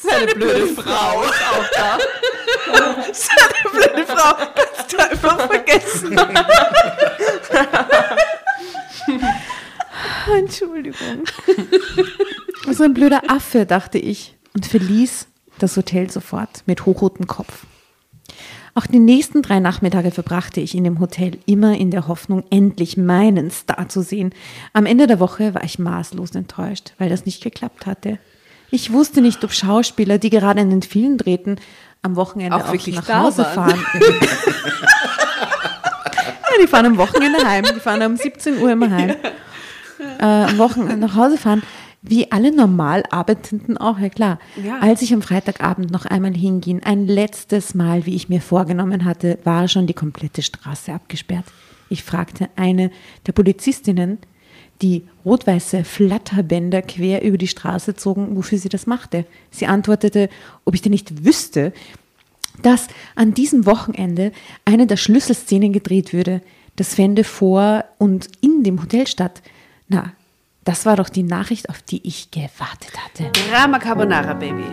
[0.00, 1.98] So eine blöde Frau ist auch da.
[3.12, 4.34] So eine blöde Frau.
[4.54, 6.16] Kannst du einfach vergessen.
[10.38, 11.24] Entschuldigung.
[12.72, 15.28] So ein blöder Affe, dachte ich und verließ
[15.60, 17.64] das Hotel sofort mit hochrotem Kopf.
[18.74, 22.96] Auch die nächsten drei Nachmittage verbrachte ich in dem Hotel, immer in der Hoffnung, endlich
[22.96, 24.34] meinen Star zu sehen.
[24.72, 28.18] Am Ende der Woche war ich maßlos enttäuscht, weil das nicht geklappt hatte.
[28.70, 31.60] Ich wusste nicht, ob Schauspieler, die gerade in den Film drehten,
[32.02, 33.80] am Wochenende Auch auch, wirklich nach Hause fahren.
[33.94, 34.00] ja,
[36.60, 37.64] die fahren am Wochenende heim.
[37.64, 39.14] Die fahren um 17 Uhr immer heim.
[39.98, 41.62] Äh, am Wochenende nach Hause fahren.
[42.02, 44.38] Wie alle normal Arbeitenden auch, ja klar.
[44.62, 44.78] Ja.
[44.78, 49.38] Als ich am Freitagabend noch einmal hinging, ein letztes Mal, wie ich mir vorgenommen hatte,
[49.44, 51.46] war schon die komplette Straße abgesperrt.
[51.88, 52.90] Ich fragte eine
[53.26, 54.18] der Polizistinnen,
[54.82, 59.24] die rot-weiße Flatterbänder quer über die Straße zogen, wofür sie das machte.
[59.50, 60.28] Sie antwortete,
[60.64, 61.72] ob ich denn nicht wüsste,
[62.62, 64.32] dass an diesem Wochenende
[64.64, 66.40] eine der Schlüsselszenen gedreht würde.
[66.76, 69.42] Das fände vor und in dem Hotel statt.
[69.88, 70.12] Na,
[70.64, 73.30] das war doch die Nachricht, auf die ich gewartet hatte.
[73.48, 74.64] Drama Carbonara, Baby.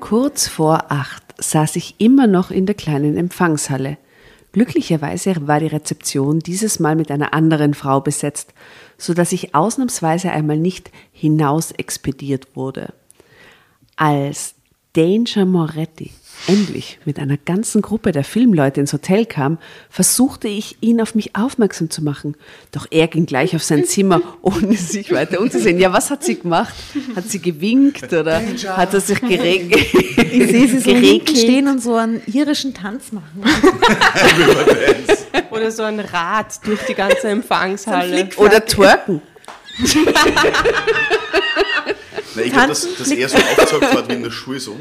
[0.00, 3.98] Kurz vor acht saß ich immer noch in der kleinen Empfangshalle.
[4.52, 8.54] Glücklicherweise war die Rezeption dieses Mal mit einer anderen Frau besetzt,
[8.96, 12.94] so dass ich ausnahmsweise einmal nicht hinaus expediert wurde.
[13.96, 14.54] Als
[14.94, 16.12] Danger Moretti
[16.46, 21.36] endlich mit einer ganzen Gruppe der Filmleute ins Hotel kam, versuchte ich, ihn auf mich
[21.36, 22.36] aufmerksam zu machen.
[22.72, 25.78] Doch er ging gleich auf sein Zimmer, ohne sich weiter umzusehen.
[25.78, 26.74] Ja, was hat sie gemacht?
[27.16, 28.42] Hat sie gewinkt oder
[28.76, 29.74] hat er sich geregt?
[29.74, 31.38] Ich sehe sie so hinten geregelt?
[31.38, 33.42] stehen und so einen irischen Tanz machen.
[35.50, 38.28] Oder so ein Rad durch die ganze Empfangshalle.
[38.36, 39.22] Oder twerken.
[42.34, 44.76] Na, ich glaube, dass, dass er so aufgezeigt hat wie in der Schule so.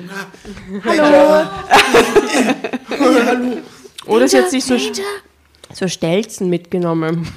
[4.05, 4.77] Oder sie hat sich so,
[5.73, 7.27] so Stelzen mitgenommen.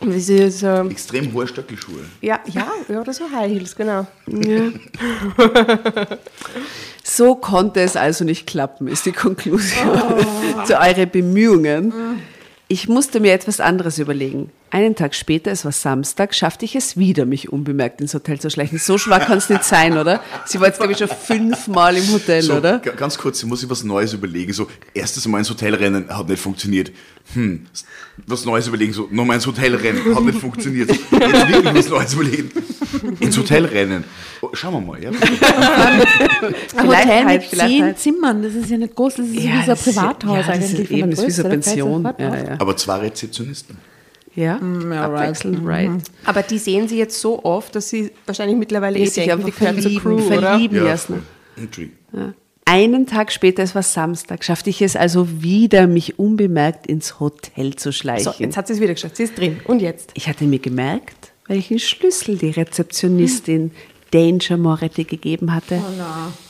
[0.00, 2.00] Wie sie so, Extrem hohe Stöckelschuhe.
[2.20, 4.06] ja, ja, ja, oder so High Heels, genau.
[7.04, 9.98] So konnte es also nicht klappen, ist die Konklusion
[10.64, 11.92] zu euren Bemühungen.
[12.68, 14.50] Ich musste mir etwas anderes überlegen.
[14.70, 18.48] Einen Tag später, es war Samstag, schaffte ich es wieder, mich unbemerkt ins Hotel zu
[18.48, 18.78] schleichen.
[18.78, 20.22] So schwer kann es nicht sein, oder?
[20.46, 22.78] Sie war jetzt, glaube ich, schon fünfmal im Hotel, So, oder?
[22.78, 24.54] ga- ganz kurz, ich muss sich was Neues überlegen.
[24.54, 26.90] So, erstes Mal ins Hotel rennen, hat nicht funktioniert.
[27.34, 27.66] Hm,
[28.26, 28.94] was Neues überlegen.
[28.94, 30.88] So, nochmal ins Hotel rennen, hat nicht funktioniert.
[30.88, 32.50] So, jetzt wirklich was Neues überlegen.
[33.20, 34.04] Ins Hotel rennen.
[34.40, 35.10] Oh, schauen wir mal, ja.
[35.10, 35.16] Ein
[36.68, 37.98] Vielleicht Hotel halt, mit vielleicht zehn halt.
[37.98, 40.48] Zimmern, das ist ja nicht groß, das ist Ja, wie so ein Privathaus ja, das
[40.48, 40.80] eigentlich.
[40.80, 42.04] ist eben, das ist wie so eine Pension.
[42.18, 42.60] Ja, ja.
[42.62, 43.76] Aber zwei Rezeptionisten.
[44.34, 44.58] Ja,
[44.90, 45.90] ja, abwechselnd, right.
[46.24, 49.32] Aber die sehen sie jetzt so oft, dass sie wahrscheinlich mittlerweile eh Die sich denken,
[49.32, 50.50] einfach die gehören zur verlieben, Crew, oder?
[50.52, 51.14] verlieben Ja, lassen.
[51.14, 51.64] voll.
[51.64, 51.98] Entschuldigung.
[52.64, 57.74] Einen Tag später, es war Samstag, schaffte ich es also wieder, mich unbemerkt ins Hotel
[57.74, 58.32] zu schleichen.
[58.32, 59.16] So, jetzt hat sie es wieder geschafft.
[59.16, 59.58] Sie ist drin.
[59.64, 60.12] Und jetzt?
[60.14, 63.72] Ich hatte mir gemerkt, welchen Schlüssel die Rezeptionistin
[64.12, 65.82] Danger Moretti gegeben hatte.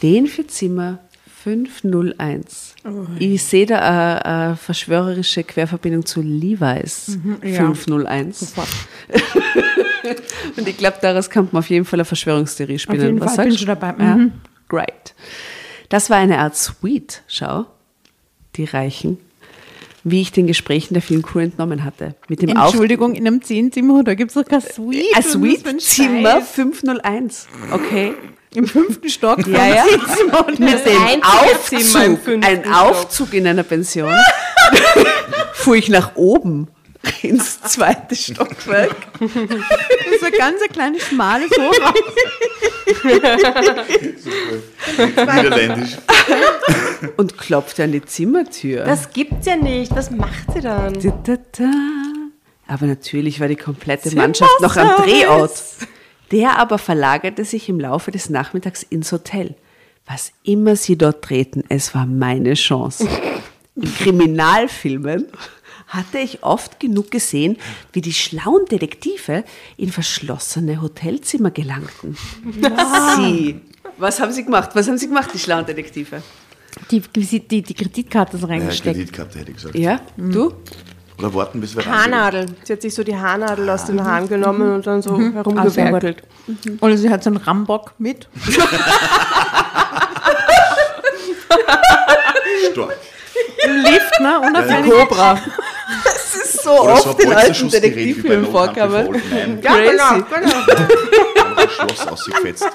[0.03, 0.99] Den für Zimmer
[1.43, 2.72] 501.
[3.19, 8.55] Ich sehe da eine, eine verschwörerische Querverbindung zu Levi's 501.
[10.57, 13.01] Und ich glaube, daraus kann man auf jeden Fall eine Verschwörungstheorie spielen.
[13.01, 13.81] Auf jeden Was Fall, bin sagst schon du?
[13.81, 14.05] dabei.
[14.05, 14.19] Ja.
[14.69, 15.15] Great.
[15.89, 17.67] Das war eine Art Suite, schau.
[18.57, 19.19] die Reichen,
[20.05, 22.15] wie ich den Gesprächen der Filmcrew entnommen hatte.
[22.29, 25.05] Mit dem Auf Entschuldigung, in einem Zehenzimmer, da gibt es doch kein Suite.
[25.15, 26.51] ein Suite-Zimmer Scheiß?
[26.51, 27.49] 501.
[27.71, 28.15] Okay.
[28.55, 29.47] Im fünften Stock.
[29.47, 29.85] Ja, ja.
[29.85, 32.73] Mit Mit dem Aufzug, ein.
[32.73, 34.15] Aufzug in einer Pension,
[35.55, 36.69] fuhr ich nach oben
[37.23, 38.95] ins zweite Stockwerk.
[39.19, 41.95] Das ist ein ganz ein kleines, schmales Hochhaus.
[45.17, 45.97] Niederländisch.
[47.17, 48.85] und klopfte an die Zimmertür.
[48.85, 49.95] Das gibt's ja nicht.
[49.97, 50.95] Was macht sie dann?
[51.01, 51.71] Da, da, da.
[52.69, 55.53] Aber natürlich war die komplette Mannschaft noch am Drehort.
[56.33, 59.55] Der aber verlagerte sich im Laufe des Nachmittags ins Hotel.
[60.07, 63.07] Was immer sie dort drehten, es war meine Chance.
[63.77, 65.27] In Kriminalfilmen
[65.87, 67.59] hatte ich oft genug gesehen,
[67.93, 69.45] wie die schlauen Detektive
[69.77, 72.17] in verschlossene Hotelzimmer gelangten.
[73.17, 73.61] Sie.
[73.99, 74.71] Was haben sie gemacht?
[74.75, 76.23] Was haben sie gemacht, die schlauen Detektive?
[76.91, 78.97] Die, die, die Kreditkarte so Ja, reingesteckt.
[78.97, 79.75] Kreditkarte hätte ich gesagt.
[79.75, 80.55] Ja, du?
[81.23, 81.87] Oder warten, bis wir.
[81.87, 82.47] Haarnadel.
[82.65, 86.25] Sie hat sich so die Haarnadel aus den Haaren genommen und dann so sehr herumgewerkelt.
[86.81, 88.29] Oder sie hat so einen Rambock mit.
[92.73, 92.97] Stark.
[93.65, 94.41] Im Lift, ne?
[94.41, 94.91] Unauffällig.
[94.91, 95.39] Cobra.
[96.05, 99.13] Das ist so Oder oft so ein in alten Detektivfilmen vorkommen.
[99.31, 99.63] Men.
[99.63, 100.41] Ja, genau, Crazy.
[100.41, 100.61] genau.
[101.55, 102.67] Das Schloss ausgefetzt.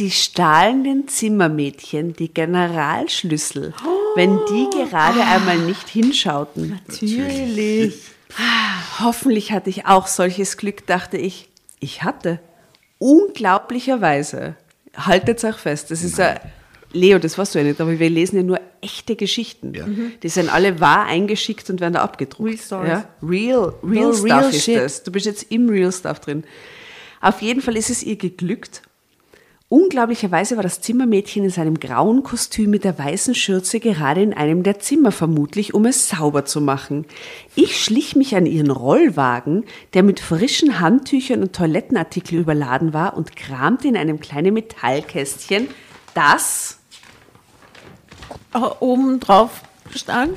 [0.00, 3.74] Sie stahlen den Zimmermädchen die Generalschlüssel,
[4.14, 6.80] wenn die gerade einmal nicht hinschauten.
[6.88, 7.96] Natürlich.
[8.98, 11.50] Hoffentlich hatte ich auch solches Glück, dachte ich.
[11.80, 12.40] Ich hatte.
[12.96, 14.54] Unglaublicherweise.
[14.96, 16.40] Haltet euch fest, das ist ein.
[16.94, 19.74] Leo, das weißt du ja nicht, aber wir lesen ja nur echte Geschichten.
[19.74, 19.84] Ja.
[20.22, 22.48] Die sind alle wahr eingeschickt und werden da abgedruckt.
[22.48, 22.88] Real stories.
[22.88, 23.04] Ja?
[23.22, 24.76] Real, real No, Stuff real ist shit.
[24.78, 25.02] das.
[25.02, 26.44] Du bist jetzt im Real Stuff drin.
[27.20, 28.80] Auf jeden Fall ist es ihr geglückt.
[29.70, 34.64] Unglaublicherweise war das Zimmermädchen in seinem grauen Kostüm mit der weißen Schürze gerade in einem
[34.64, 37.06] der Zimmer vermutlich, um es sauber zu machen.
[37.54, 39.62] Ich schlich mich an ihren Rollwagen,
[39.94, 45.68] der mit frischen Handtüchern und Toilettenartikeln überladen war, und kramte in einem kleinen Metallkästchen,
[46.14, 46.78] das
[48.52, 49.62] Oh, oben drauf
[49.94, 50.36] stand.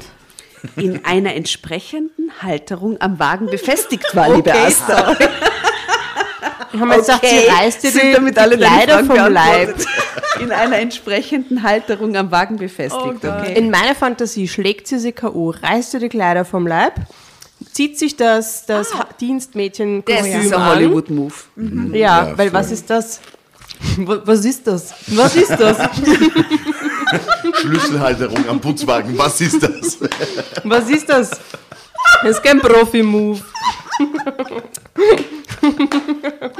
[0.75, 5.17] in einer entsprechenden Halterung am Wagen befestigt war, liebe Asta.
[6.73, 9.31] Ich habe mir gesagt, sie reißt dir sind die, damit die alle deine Kleider vom
[9.33, 9.75] Leib.
[10.41, 13.03] In einer entsprechenden Halterung am Wagen befestigt.
[13.23, 13.53] okay.
[13.55, 16.93] In meiner Fantasie schlägt sie sie K.O., reißt ihr die Kleider vom Leib,
[17.71, 21.33] zieht sich das, das ha- Dienstmädchen Das ist ein Hollywood-Move.
[21.91, 21.97] Ja,
[22.29, 22.59] Ja, weil voll.
[22.59, 23.19] was ist das?
[23.97, 24.93] Wa- Was ist das?
[25.07, 25.77] Was ist das?
[27.61, 29.97] Schlüsselhalterung am Putzwagen, was ist das?
[30.63, 31.29] Was ist das?
[32.21, 33.41] Das ist kein Profi-Move.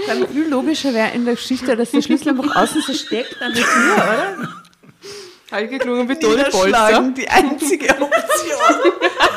[0.08, 3.54] Dann viel logischer wäre in der Geschichte, dass der Schlüssel einfach außen so steckt an
[3.54, 4.50] der Tür, oder?
[5.52, 6.66] Halt geklungen wie Toni Polster.
[6.66, 8.92] Niederschlagen, die einzige Option.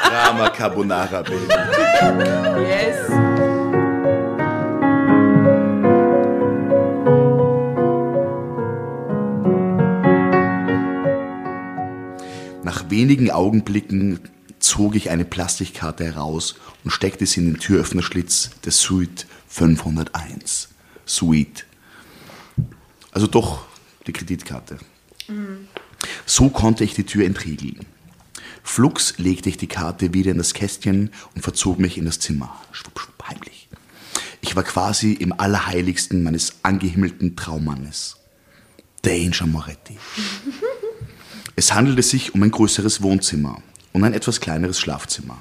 [0.08, 1.46] Drama Carbonara, Baby.
[2.66, 3.10] Yes.
[12.62, 14.20] Nach wenigen Augenblicken
[14.66, 20.68] zog ich eine Plastikkarte heraus und steckte sie in den Türöffnerschlitz der Suite 501.
[21.06, 21.64] Suite.
[23.12, 23.64] Also doch
[24.06, 24.78] die Kreditkarte.
[26.26, 27.86] So konnte ich die Tür entriegeln.
[28.62, 32.60] Flugs legte ich die Karte wieder in das Kästchen und verzog mich in das Zimmer.
[32.72, 33.68] Schwupp, schwupp, heimlich.
[34.40, 38.16] Ich war quasi im Allerheiligsten meines angehimmelten Traummannes.
[39.02, 39.96] Danger Moretti.
[41.54, 43.62] Es handelte sich um ein größeres Wohnzimmer
[43.96, 45.38] und ein etwas kleineres Schlafzimmer.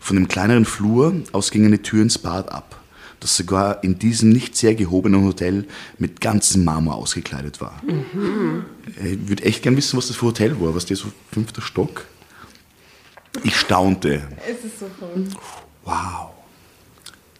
[0.00, 2.80] Von dem kleineren Flur aus ging eine Tür ins Bad ab,
[3.20, 7.80] das sogar in diesem nicht sehr gehobenen Hotel mit ganzem Marmor ausgekleidet war.
[8.96, 10.74] Ich würde echt gern wissen, was das für ein Hotel war.
[10.74, 12.04] Was der so fünfter Stock?
[13.44, 14.22] Ich staunte.
[14.44, 15.24] Es ist so voll.
[15.84, 16.30] Wow.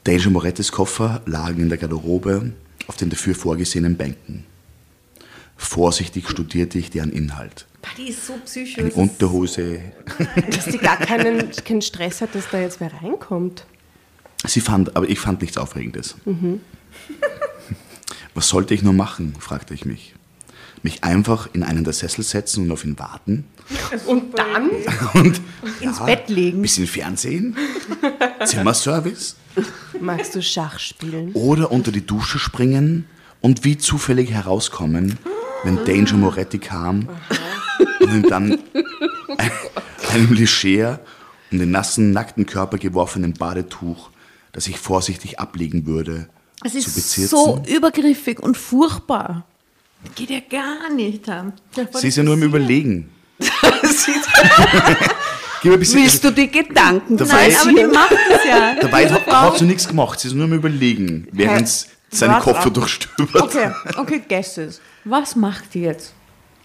[0.05, 2.53] Danger Morettis Koffer lagen in der Garderobe
[2.87, 4.45] auf den dafür vorgesehenen Bänken.
[5.57, 7.67] Vorsichtig studierte ich deren Inhalt.
[7.97, 8.79] Die ist so psychisch.
[8.79, 9.81] Eine Unterhose.
[10.51, 13.65] Dass die gar keinen, keinen Stress hat, dass da jetzt wer reinkommt.
[14.47, 16.17] Sie fand, aber ich fand nichts Aufregendes.
[18.35, 20.15] Was sollte ich nur machen, fragte ich mich.
[20.83, 23.45] Mich einfach in einen der Sessel setzen und auf ihn warten?
[24.07, 24.71] Und dann?
[25.15, 25.41] Und
[25.81, 26.63] Ins Bett legen.
[26.63, 27.57] Bisschen Fernsehen?
[28.45, 29.37] Zimmerservice?
[30.01, 31.33] Magst du Schach spielen?
[31.35, 33.07] Oder unter die Dusche springen
[33.41, 35.19] und wie zufällig herauskommen,
[35.63, 37.09] wenn Danger Moretti kam
[38.03, 38.53] und dann
[39.39, 39.51] ein-
[40.13, 41.01] einem leger
[41.51, 44.11] um den nassen, nackten Körper geworfenen Badetuch,
[44.53, 46.29] das ich vorsichtig ablegen würde,
[46.65, 47.29] Es ist bezirzen.
[47.29, 49.45] so übergriffig und furchtbar.
[50.15, 51.29] Geht ja gar nicht.
[51.29, 51.53] Haben.
[51.93, 53.11] Sie ist ja nur im Überlegen.
[55.63, 58.75] Gib ein bisschen, Willst du die Gedanken Dabei- Nein, aber die macht es ja.
[58.81, 60.19] dabei hat, hat sie nichts gemacht.
[60.19, 62.41] Sie ist nur im Überlegen, während sie seinen?
[62.41, 63.43] Koffer durchstöbert.
[63.43, 64.81] Okay, okay, guess es.
[65.05, 66.15] Was macht die jetzt?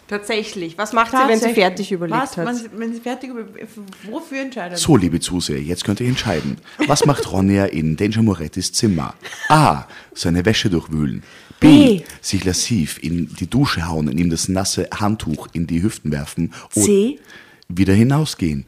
[0.07, 0.77] Tatsächlich.
[0.77, 2.47] Was macht sie, wenn sie fertig überlegt Was, hat?
[2.47, 3.69] Wenn sie, wenn sie fertig überlegt
[4.09, 6.57] Wofür entscheidet So, liebe Zuseher, jetzt könnt ihr entscheiden.
[6.87, 9.15] Was macht Ronja in Danger Morettis Zimmer?
[9.49, 9.83] A.
[10.13, 11.23] Seine Wäsche durchwühlen.
[11.59, 11.67] B.
[11.99, 12.03] B.
[12.21, 16.53] Sich lassiv in die Dusche hauen und ihm das nasse Handtuch in die Hüften werfen.
[16.75, 17.19] O- C.
[17.67, 18.65] Wieder hinausgehen.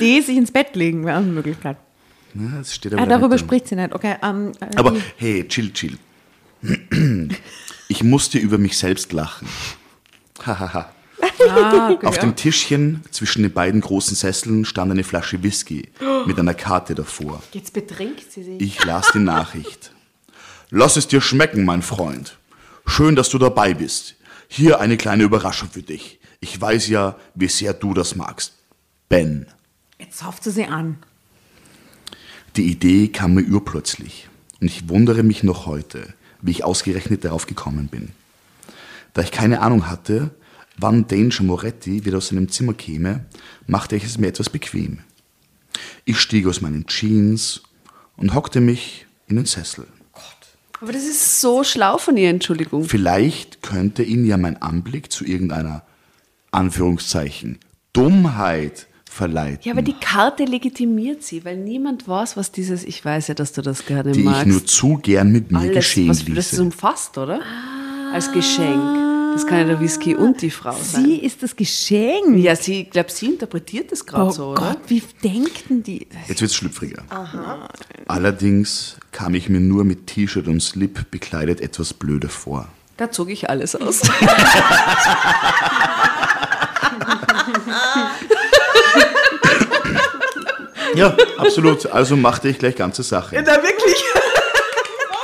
[0.00, 1.76] Die sich ins Bett legen, wäre auch eine Möglichkeit.
[2.34, 3.92] Ja, das steht aber Ah, da darüber spricht sie nicht.
[3.92, 5.98] Okay, ähm, äh, Aber hey, chill, chill.
[7.90, 9.48] Ich musste über mich selbst lachen.
[10.46, 10.92] Hahaha.
[11.48, 12.20] ah, okay, Auf ja.
[12.20, 15.88] dem Tischchen zwischen den beiden großen Sesseln stand eine Flasche Whisky
[16.24, 17.42] mit einer Karte davor.
[17.52, 18.60] Jetzt betrinkt sie sich.
[18.60, 19.92] Ich las die Nachricht.
[20.70, 22.38] Lass es dir schmecken, mein Freund.
[22.86, 24.14] Schön, dass du dabei bist.
[24.46, 26.20] Hier eine kleine Überraschung für dich.
[26.38, 28.52] Ich weiß ja, wie sehr du das magst.
[29.08, 29.46] Ben.
[29.98, 30.98] Jetzt sauft sie sie an.
[32.54, 34.28] Die Idee kam mir urplötzlich.
[34.60, 38.10] Und ich wundere mich noch heute, wie ich ausgerechnet darauf gekommen bin.
[39.12, 40.30] Da ich keine Ahnung hatte,
[40.76, 43.26] wann Danger Moretti wieder aus seinem Zimmer käme,
[43.66, 45.00] machte ich es mir etwas bequem.
[46.04, 47.62] Ich stieg aus meinen Jeans
[48.16, 49.86] und hockte mich in den Sessel.
[50.80, 52.84] Aber das ist so schlau von ihr, Entschuldigung.
[52.84, 55.82] Vielleicht könnte ihn ja mein Anblick zu irgendeiner
[56.52, 57.58] Anführungszeichen
[57.92, 63.26] Dummheit verleiten, Ja, aber die Karte legitimiert sie, weil niemand weiß, was dieses, ich weiß
[63.28, 64.42] ja, dass du das gerne die magst.
[64.42, 66.62] ich nur zu gern mit mir Alles, geschehen was das ließe.
[66.62, 67.40] umfasst, oder?
[68.12, 69.08] Als Geschenk.
[69.34, 71.04] Das kann ja der Whisky und die Frau sein.
[71.04, 72.36] Sie ist das Geschenk.
[72.38, 74.62] Ja, sie, ich glaube, sie interpretiert das gerade oh so, oder?
[74.62, 76.06] Gott, wie denken die?
[76.26, 77.02] Jetzt wird's schlüpfriger.
[78.08, 82.68] Allerdings kam ich mir nur mit T-Shirt und Slip bekleidet etwas blöde vor.
[82.96, 84.00] Da zog ich alles aus.
[91.00, 91.86] Ja, absolut.
[91.86, 93.42] Also machte ich gleich ganze Sache.
[93.44, 94.04] Na, wirklich?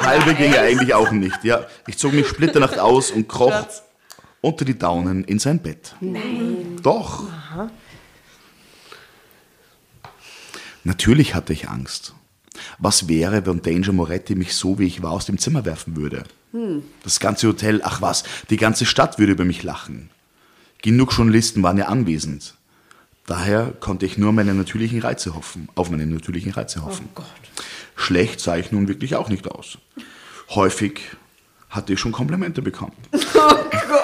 [0.01, 1.43] Halbe ging ja eigentlich auch nicht.
[1.45, 3.83] Ja, ich zog mich splitternacht aus und kroch Schatz.
[4.41, 5.95] unter die Daunen in sein Bett.
[6.01, 6.77] Nein.
[6.83, 7.25] Doch.
[10.85, 12.15] Natürlich hatte ich Angst.
[12.79, 16.25] Was wäre, wenn Danger Moretti mich so, wie ich war, aus dem Zimmer werfen würde?
[17.03, 20.11] Das ganze Hotel, ach was, die ganze Stadt würde über mich lachen.
[20.81, 22.56] Genug Journalisten waren ja anwesend.
[23.27, 27.09] Daher konnte ich nur meine natürlichen Reize hoffen, auf meine natürlichen Reize hoffen.
[27.97, 29.79] Schlecht sah ich nun wirklich auch nicht aus.
[30.51, 31.01] Häufig
[31.71, 32.93] hatte ich schon Komplimente bekommen.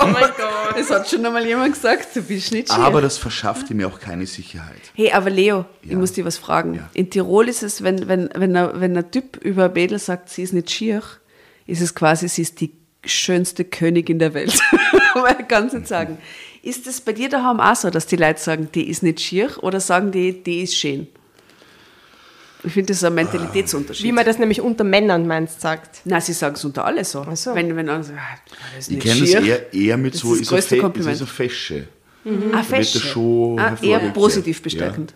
[0.00, 0.76] Oh mein Gott.
[0.76, 2.78] Es hat schon einmal jemand gesagt, du bist nicht schier.
[2.82, 4.80] Aber das verschaffte mir auch keine Sicherheit.
[4.94, 5.98] Hey, aber Leo, ich Ja.
[5.98, 6.74] muss dir was fragen.
[6.74, 6.90] Ja.
[6.92, 10.28] In Tirol ist es, wenn, wenn, wenn, ein, wenn ein Typ über ein Mädel sagt,
[10.28, 11.02] sie ist nicht schier,
[11.66, 12.72] ist es quasi, sie ist die
[13.04, 14.58] schönste Königin der Welt.
[15.14, 16.18] Aber ich kann es nicht sagen.
[16.62, 19.50] Ist es bei dir daheim auch so, dass die Leute sagen, die ist nicht schier
[19.62, 21.08] oder sagen die, die ist schön?
[22.64, 24.06] Ich finde, das ist ein Mentalitätsunterschied.
[24.06, 26.02] Wie man das nämlich unter Männern meinst, sagt.
[26.04, 27.26] Nein, sie sagen es unter alle so.
[27.34, 27.52] So.
[27.56, 28.38] Wenn, wenn einer sagt, ah,
[28.76, 29.42] das ist Ich nicht kenne das schier.
[29.42, 31.14] eher, eher mit Das so, ist das ist, größte fe- Kompliment.
[31.14, 31.88] ist er fesche.
[32.24, 32.94] Ah, wird fest.
[32.94, 35.12] das schon ah, eher positiv bestärkend.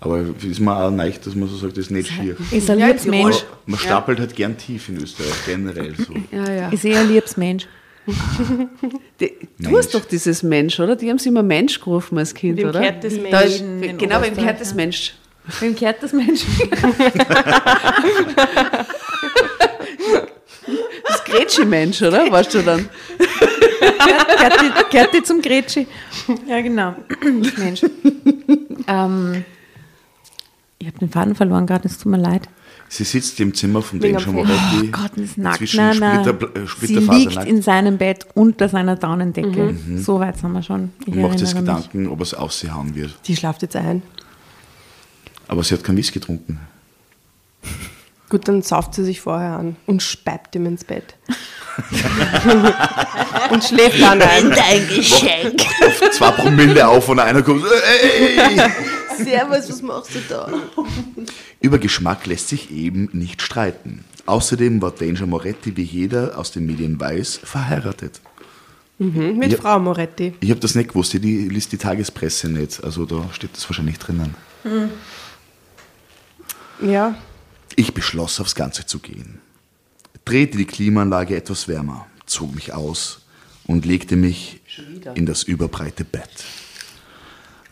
[0.00, 2.36] Aber ist mir auch leicht, dass man so sagt, das ist nicht schier.
[2.50, 3.22] Ist ein Ja, liebes Tirol.
[3.30, 3.44] Mensch.
[3.66, 6.12] Man stapelt halt gern tief in Österreich, generell so.
[6.36, 6.68] Ja, ja.
[6.70, 7.68] Ist eher ein liebes Mensch.
[9.20, 9.76] Die, du Mensch.
[9.78, 10.96] hast doch dieses Mensch, oder?
[10.96, 12.80] Die haben sie immer Mensch gerufen als Kind, Wem oder?
[12.80, 13.98] kehrt das Da ist, Mensch?
[13.98, 14.74] Genau, wem kehrt das.
[14.74, 15.14] Mensch?
[15.60, 16.44] Wem kehrt das Mensch?
[21.06, 22.30] Das Gretschi-Mensch, oder?
[22.30, 22.88] Warst du dann?
[23.18, 25.86] kehrt, die, kehrt die zum Gretschi.
[26.46, 26.94] Ja, genau.
[27.42, 27.82] Das Mensch.
[28.88, 29.44] Ähm,
[30.80, 32.48] ich habe den Faden verloren gerade, es tut mir leid.
[32.92, 34.58] Sie sitzt im Zimmer von Wegen Danger am Moretti.
[34.82, 35.56] Oh Gott, das ist nackt.
[35.56, 36.24] zwischen Nein, nein.
[36.24, 39.74] Splitter, äh, Sie liegt Splitterfasernackt in seinem Bett unter seiner Daunendecke.
[39.96, 40.92] So weit sind wir schon.
[41.06, 41.60] Ich und macht sich mich.
[41.60, 43.14] Gedanken, ob es aus sie hauen wird.
[43.24, 44.02] Die schlaft jetzt ein.
[45.48, 46.60] Aber sie hat kein Whisky getrunken.
[48.28, 51.14] Gut, dann sauft sie sich vorher an und speibt ihm ins Bett.
[53.50, 54.50] und schläft dann ein.
[54.50, 55.62] Dein Geschenk.
[55.86, 57.64] Auf zwei Promille auf und einer kommt.
[57.64, 58.70] Ey, ey, ey.
[59.16, 60.52] Servus, was machst du da?
[61.60, 64.04] Über Geschmack lässt sich eben nicht streiten.
[64.26, 68.20] Außerdem war Danger Moretti, wie jeder aus den Medien weiß, verheiratet.
[68.98, 69.58] Mit Ja.
[69.58, 70.34] Frau Moretti.
[70.40, 72.82] Ich habe das nicht gewusst, die liest die Tagespresse nicht.
[72.84, 74.34] Also da steht das wahrscheinlich drinnen.
[76.80, 77.16] Ja.
[77.74, 79.40] Ich beschloss, aufs Ganze zu gehen.
[80.24, 83.22] Drehte die Klimaanlage etwas wärmer, zog mich aus
[83.66, 84.60] und legte mich
[85.14, 86.44] in das überbreite Bett.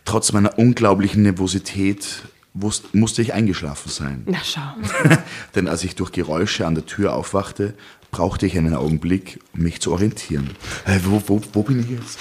[0.05, 2.23] Trotz meiner unglaublichen Nervosität
[2.53, 4.23] musste ich eingeschlafen sein.
[4.25, 4.61] Na schau.
[5.55, 7.73] Denn als ich durch Geräusche an der Tür aufwachte,
[8.11, 10.49] brauchte ich einen Augenblick, um mich zu orientieren.
[10.85, 12.19] Äh, wo, wo, wo bin ich jetzt?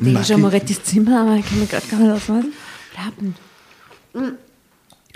[0.00, 0.36] Danger Naki?
[0.36, 2.52] Morettis Zimmer, aber ich kann mir gerade gar nicht ausmachen.
[2.92, 3.34] Bleiben.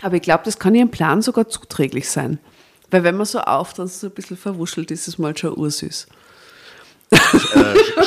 [0.01, 2.39] Aber ich glaube, das kann ihrem Plan sogar zuträglich sein.
[2.91, 6.07] Weil wenn man so auftanzt, so ein bisschen verwuschelt, ist es mal schon ursüß.
[7.11, 7.19] Äh,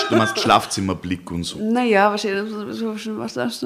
[0.09, 1.57] du meinst Schlafzimmerblick und so.
[1.59, 2.53] Naja, wahrscheinlich,
[3.17, 3.65] was das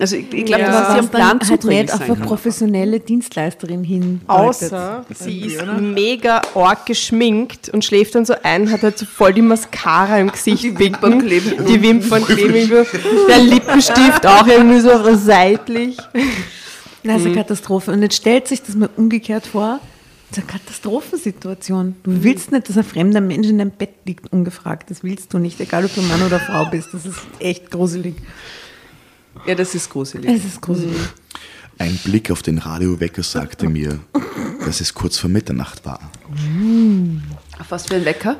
[0.00, 0.70] Also ich, ich glaube, Ja.
[0.70, 4.22] dass ihrem dann Plan halt zuträglich nicht auf eine professionelle Dienstleisterin hin.
[4.26, 9.34] Außer sie ist mega arg geschminkt und schläft dann so ein, hat halt so voll
[9.34, 10.64] die Mascara im Gesicht.
[10.64, 12.86] Die Wimpern kleben Die Wimpern kleben.
[13.28, 15.96] Der Lippenstift auch irgendwie so seitlich.
[17.04, 17.92] Das ist eine Katastrophe.
[17.92, 19.78] Und jetzt stellt sich das mal umgekehrt vor.
[20.34, 21.94] Das ist eine Katastrophensituation.
[22.02, 24.90] Du willst nicht, dass ein fremder Mensch in deinem Bett liegt, ungefragt.
[24.90, 26.88] Das willst du nicht, egal ob du Mann oder Frau bist.
[26.92, 28.16] Das ist echt gruselig.
[29.46, 30.28] Ja, das ist gruselig.
[30.28, 30.96] Es ist gruselig.
[31.78, 34.00] Ein Blick auf den Radiowecker sagte mir,
[34.64, 36.00] dass es kurz vor Mitternacht war.
[37.60, 38.36] Auf was für ein Wecker?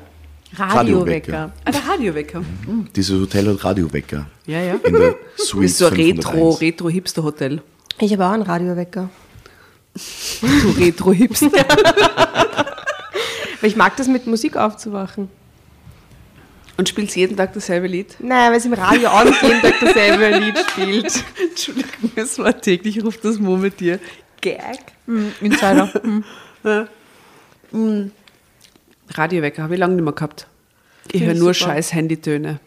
[0.56, 1.52] Radiowecker.
[1.64, 2.42] Ah, der Radiowecker.
[2.96, 4.26] Dieses Hotel hat Radiowecker.
[4.46, 4.74] Ja, ja.
[4.82, 6.26] In der Das Suite ist so ein 501.
[6.26, 7.62] Retro, Retro-Hipster-Hotel.
[8.00, 9.10] Ich habe auch einen Radiowecker.
[9.94, 11.50] So Retro-Hipster.
[13.60, 15.28] Weil ich mag das mit Musik aufzuwachen.
[16.76, 18.16] Und spielst jeden Tag dasselbe Lied?
[18.18, 21.24] Nein, weil es im Radio auch nicht jeden Tag dasselbe Lied spielt.
[21.48, 24.00] Entschuldigung, es war täglich, ruft das Murmeltier.
[24.40, 24.80] Gag.
[25.40, 25.88] Insider.
[29.08, 30.48] Radiowecker habe ich lange nicht mehr gehabt.
[31.12, 31.70] Ich höre ich nur super.
[31.72, 32.58] scheiß Handytöne.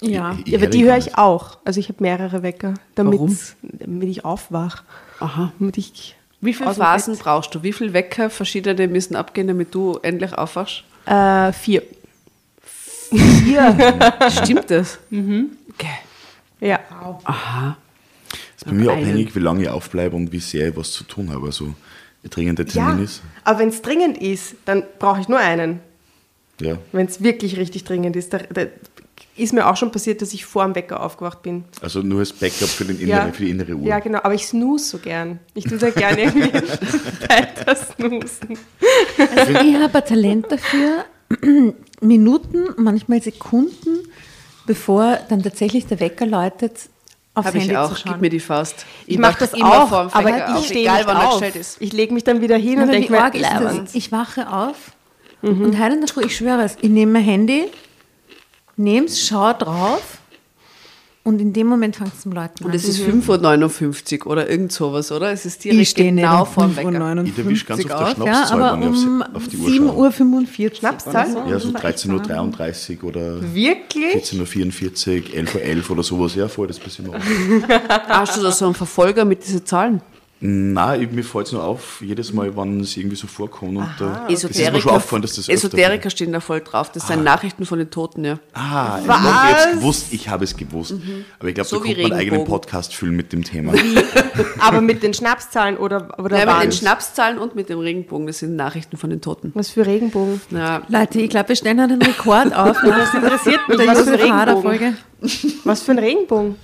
[0.00, 0.36] Ja.
[0.44, 1.58] Ich Ja, aber die höre ich auch.
[1.64, 3.38] Also ich habe mehrere Wecker, damit, Warum?
[3.62, 4.82] damit ich aufwach.
[5.20, 5.52] Aha.
[5.58, 6.16] Damit ich
[6.46, 7.62] Wie viele Phasen Bett- brauchst du?
[7.62, 10.84] Wie viele Wecker verschiedene müssen abgehen, damit du endlich aufwachst?
[11.04, 11.82] Äh, vier.
[14.30, 14.98] Stimmt das?
[15.10, 15.50] Mhm.
[15.74, 15.98] Okay.
[16.60, 16.80] Ja.
[17.24, 17.76] Aha.
[18.56, 21.30] ist bei mir abhängig, wie lange ich aufbleibe und wie sehr ich was zu tun
[21.30, 21.46] habe.
[21.46, 21.66] Also,
[22.24, 23.04] ein dringender Termin ja.
[23.04, 23.22] ist.
[23.44, 25.80] Aber wenn es dringend ist, dann brauche ich nur einen.
[26.60, 26.78] Ja.
[26.92, 28.32] Wenn es wirklich richtig dringend ist.
[28.32, 28.66] Da, da
[29.36, 31.64] ist mir auch schon passiert, dass ich vor dem Wecker aufgewacht bin.
[31.82, 33.86] Also nur als Backup für, den innere, für die innere Uhr.
[33.86, 34.20] Ja, genau.
[34.22, 35.38] Aber ich snooze so gern.
[35.54, 36.52] Ich tue sehr gern irgendwie
[37.28, 38.58] weiter snoosen.
[39.36, 41.04] Also ich habe ein Talent dafür,
[42.00, 43.98] Minuten, manchmal Sekunden,
[44.66, 46.88] bevor dann tatsächlich der Wecker läutet,
[47.34, 47.96] aufs Habe Handy ich zu auch.
[47.96, 48.12] schauen.
[48.12, 48.86] Gib mir die Faust.
[49.06, 51.16] Ich mache wach das immer auch, vorm aber Wecker ich auf, stehe egal nicht wann
[51.16, 51.32] er auf.
[51.40, 51.76] gestellt ist.
[51.80, 53.84] Ich lege mich dann wieder hin und Aber denke mir.
[53.92, 54.76] Ich wache auf
[55.42, 57.66] und heute in der Früh, ich schwöre es, ich nehme mein Handy,
[58.76, 60.18] nehme es, schaue drauf
[61.26, 62.70] und in dem Moment fängt es zum Läuten an.
[62.70, 65.32] Und es ist 5.59 Uhr oder irgend sowas, oder?
[65.32, 66.88] Es ist direkt ich stehe genau nicht vor dem Wecker.
[66.90, 69.48] 5.59 Ich erwische ganz Uhr oft der auf, ja, Schnapszahl, aber wenn ich um auf
[69.48, 70.08] die Uhr schaue.
[70.08, 70.74] 7.45 Uhr.
[70.76, 71.36] Schnapszahl?
[71.36, 74.14] oder Ja, so um 13.33 Uhr oder Wirklich?
[74.14, 76.34] 14.44 Uhr, 11.11 Uhr oder sowas.
[76.36, 78.08] Ja, voll, das passiert mir auch.
[78.08, 80.00] Hast du da so einen Verfolger mit diesen Zahlen?
[80.38, 83.78] Nein, ich- mir fällt es nur auf, jedes Mal, wann es irgendwie so vorkommt.
[83.78, 83.88] Und, äh,
[84.28, 86.92] das ist mir schon Esoteriker, aufgefallen, dass das Esoteriker stehen da voll drauf.
[86.92, 88.38] Das sind Nachrichten von den Toten, ja.
[88.52, 90.94] Ah, ich habe es gewusst, ich habe es gewusst.
[91.38, 92.44] Aber ich glaube, So da kommt man einen eigenen.
[92.44, 93.72] Podcast füllen mit dem Thema.
[94.60, 96.76] Aber mit den Schnapszahlen oder, oder ja mit den was?
[96.78, 98.26] Schnapszahlen und mit dem Regenbogen.
[98.26, 99.52] Das sind Nachrichten von den Toten.
[99.54, 100.40] Was für Regenbogen?
[100.50, 102.76] Ja, Leute, ich glaube, wir stellen einen Rekord auf.
[102.82, 103.78] Das interessiert mich.
[103.78, 104.98] Was für Hader Regenbogen?
[105.64, 106.56] Was für ein Regenbogen?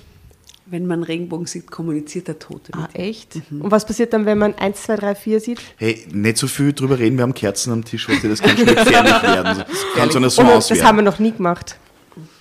[0.73, 2.73] Wenn man Regenbogen sieht, kommuniziert der Tote.
[2.73, 2.95] Ah, mit.
[2.99, 3.35] echt?
[3.51, 5.61] Und was passiert dann, wenn man 1, 2, 3, 4 sieht?
[5.77, 9.23] Hey, nicht so viel drüber reden, wir haben Kerzen am Tisch, das kann schon gefährlich
[9.23, 9.63] werden.
[9.73, 11.77] Das kann so eine Oh, das haben wir noch nie gemacht.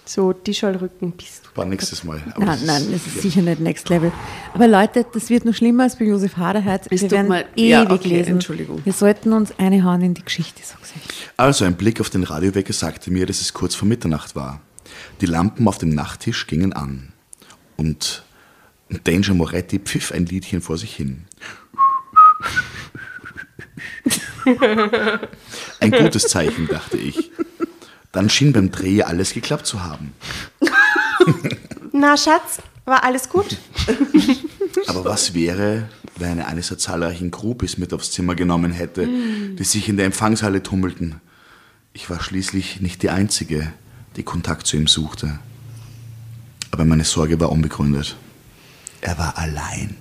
[0.04, 1.12] So, Tischallrücken.
[1.12, 1.56] Bist du.
[1.56, 2.20] War nächstes Mal.
[2.34, 4.10] Aber Nein, das nein, das ist sicher nicht Next Level.
[4.52, 6.88] Aber Leute, das wird noch schlimmer als bei Josef Hader heute.
[6.90, 8.32] Es Wir werden mir- ewig ja, okay, lesen.
[8.32, 8.80] Entschuldigung.
[8.84, 11.28] Wir sollten uns eine Hauen in die Geschichte, sag's euch.
[11.36, 14.60] Also ein Blick auf den Radiowecker sagte mir, dass es kurz vor Mitternacht war.
[15.20, 17.11] Die Lampen auf dem Nachttisch gingen an.
[17.82, 18.22] Und
[19.02, 21.24] Danger Moretti pfiff ein Liedchen vor sich hin.
[25.80, 27.32] Ein gutes Zeichen, dachte ich.
[28.12, 30.12] Dann schien beim Dreh alles geklappt zu haben.
[31.92, 33.56] Na, Schatz, war alles gut?
[34.86, 39.64] Aber was wäre, wenn er eines der zahlreichen Groupies mit aufs Zimmer genommen hätte, die
[39.64, 41.20] sich in der Empfangshalle tummelten?
[41.94, 43.72] Ich war schließlich nicht die Einzige,
[44.14, 45.40] die Kontakt zu ihm suchte.
[46.72, 48.16] Aber meine Sorge war unbegründet.
[49.02, 49.96] Er war allein.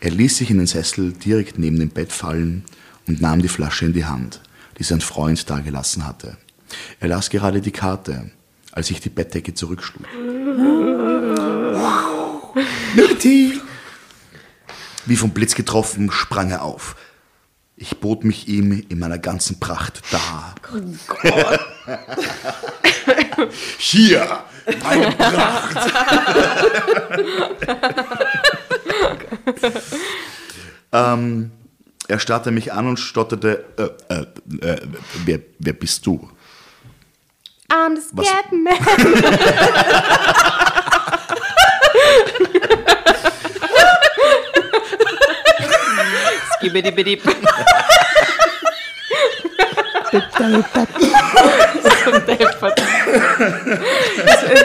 [0.00, 2.64] Er ließ sich in den Sessel direkt neben dem Bett fallen
[3.08, 4.40] und nahm die Flasche in die Hand,
[4.78, 6.36] die sein Freund dagelassen hatte.
[7.00, 8.30] Er las gerade die Karte,
[8.70, 10.06] als ich die Bettdecke zurückschlug.
[12.94, 13.60] Nati!
[15.06, 16.94] Wie vom Blitz getroffen, sprang er auf.
[17.80, 20.56] Ich bot mich ihm in meiner ganzen Pracht dar.
[23.78, 24.42] Hier,
[24.82, 25.76] Meine Pracht.
[30.92, 31.52] ähm,
[32.08, 34.26] er starrte mich an und stotterte, äh, äh,
[34.72, 34.80] äh,
[35.24, 36.28] wer, wer bist du?
[37.70, 38.74] I'm the scared man.
[46.58, 47.20] Skibidi-bidi.
[50.10, 50.22] Es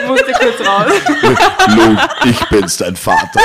[0.06, 0.86] musste kurz raus.
[1.68, 3.40] Luke, ich bin's, dein Vater.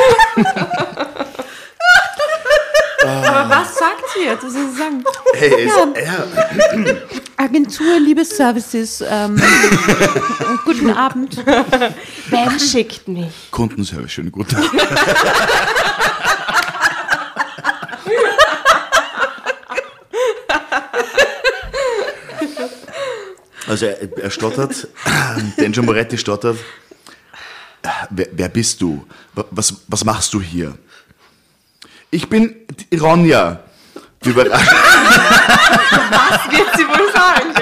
[3.06, 4.44] Aber was sagt sie jetzt?
[4.44, 5.04] Was soll sie sagen?
[5.34, 6.28] Hey, ist er,
[7.38, 9.04] Agentur Liebesservices.
[9.08, 9.42] Ähm,
[10.66, 11.44] guten Abend.
[11.46, 13.32] Ben schickt mich.
[13.52, 14.58] Kundenservice, schöne gute.
[23.70, 24.88] Also er, er stottert,
[25.58, 26.58] Denjo Moretti stottert.
[28.10, 29.06] Wer, wer bist du?
[29.36, 30.76] Wa- Was, was machst du hier?
[32.12, 32.56] Ich bin
[33.00, 33.60] Ronja.
[34.26, 34.68] Die Überraschung.
[36.12, 37.54] Was wird sie wohl sagen?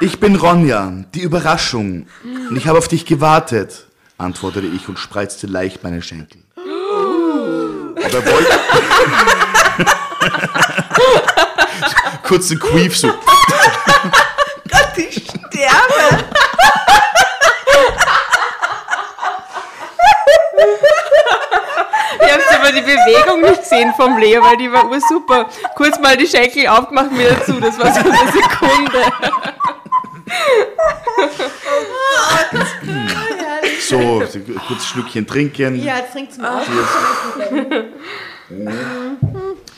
[0.00, 2.06] Ich bin Ronja, die Überraschung.
[2.24, 3.86] Und ich habe auf dich gewartet,
[4.18, 6.42] antwortete ich und spreizte leicht meine Schenkel.
[8.04, 8.60] Aber er wollte.
[12.22, 13.12] Kurz ein Queef so.
[14.98, 16.24] Ich sterbe.
[22.20, 25.48] Ihr habt aber die Bewegung nicht gesehen vom Leo, weil die war ursuper.
[25.74, 27.60] Kurz mal die Schenkel aufgemacht, mir dazu.
[27.60, 29.04] Das war so eine Sekunde.
[33.80, 35.82] So, kurz ein Schlückchen trinken.
[35.82, 36.66] Ja, jetzt trinkt's mal aus.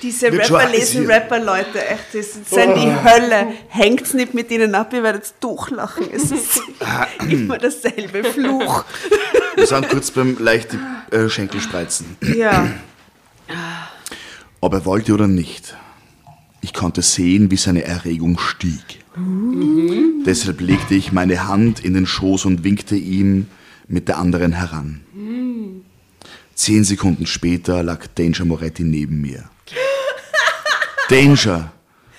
[0.03, 1.07] Diese Rapper lesen.
[1.07, 3.49] Rapper, Leute, echt, das sind die Hölle.
[3.69, 6.07] Hängt's nicht mit ihnen ab, ihr werdet durchlachen.
[6.13, 6.61] Es ist
[7.29, 8.85] immer dasselbe Fluch.
[9.57, 10.81] Wir sind kurz beim leichten
[11.11, 12.17] äh, Schenkelspreizen.
[12.37, 12.71] Ja.
[14.61, 15.77] Ob er wollte oder nicht.
[16.61, 19.05] Ich konnte sehen, wie seine Erregung stieg.
[20.25, 23.47] Deshalb legte ich meine Hand in den Schoß und winkte ihm
[23.89, 25.01] mit der anderen heran.
[26.55, 29.49] Zehn Sekunden später lag Danger Moretti neben mir.
[31.09, 31.73] Danger,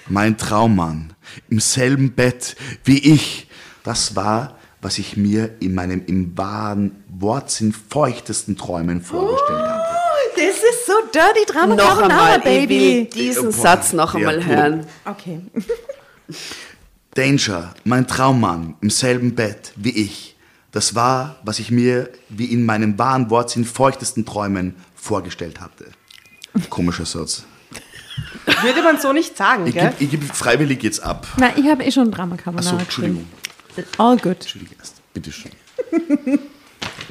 [0.07, 1.13] mein Traummann,
[1.47, 3.47] im selben Bett wie ich.
[3.83, 9.95] Das war, was ich mir in meinem im wahren Wortsinn feuchtesten Träumen vorgestellt hatte.
[10.35, 13.07] Das ist so dirty Drama Noch Carbonara, einmal, Baby.
[13.13, 14.45] diesen Boah, Satz noch ja, einmal boah.
[14.45, 14.85] hören.
[15.05, 15.41] Okay.
[17.13, 20.35] Danger, mein Traummann, im selben Bett wie ich.
[20.71, 25.85] Das war, was ich mir wie in meinem wahren Wortsinn feuchtesten Träumen vorgestellt hatte.
[26.71, 27.45] Komischer Satz.
[28.63, 29.93] Würde man so nicht sagen, Ich gell?
[29.99, 31.25] gebe ich geb freiwillig jetzt ab.
[31.37, 33.25] Na, ich habe eh schon Drama Carbonara Achso, Entschuldigung.
[33.97, 34.41] All good.
[34.41, 34.95] Entschuldige erst.
[35.13, 35.51] Bitte schön.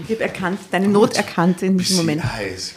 [0.07, 2.23] Ich habe erkannt, deine Not erkannt in diesem Moment.
[2.25, 2.75] heiß.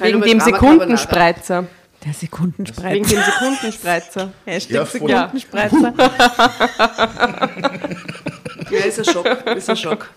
[0.00, 1.66] Wegen über dem Sekundenspreizer.
[2.02, 2.94] Der Wegen Sekundenspreizer.
[2.98, 4.32] dem Sekundenspreizer.
[4.44, 4.86] Hashtag Ja.
[4.86, 5.94] Sekundenspreizer.
[8.70, 9.26] Ja, ist ein Schock.
[9.56, 10.10] Ist ein Schock.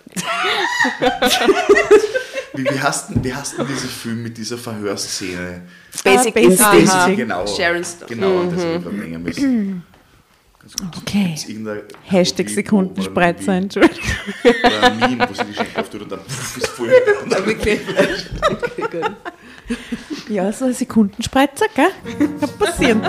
[2.54, 5.62] Wie, wie, hast, denn- wie hast denn dieser Film mit dieser Verhörszene?
[6.04, 6.82] Basic Basic Instinct.
[6.82, 7.18] Instinct.
[7.18, 7.46] Genau.
[7.48, 8.10] Sharon Stone.
[8.10, 9.84] Genau, das habe ich gerade denken müssen.
[11.02, 11.36] Okay.
[12.04, 14.04] Hashtag Video, Sekundenspreizer, oder Entschuldigung.
[14.44, 16.92] Oder ein Meme, wo sie die Schenkel auftut und dann pff, ist voll.
[17.24, 17.80] Und dann Wirklich.
[18.52, 19.12] Okay, gut.
[20.30, 21.88] Ja, so ein Sekundenspreizer, gell?
[22.40, 23.02] Kann passieren.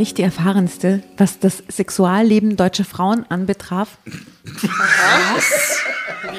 [0.00, 3.98] Nicht die erfahrenste, was das Sexualleben deutscher Frauen anbetraf.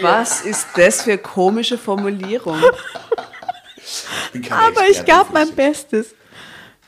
[0.01, 2.57] Was ist das für eine komische Formulierung?
[4.49, 5.53] Aber ich gab mein.
[5.53, 6.15] Bestes,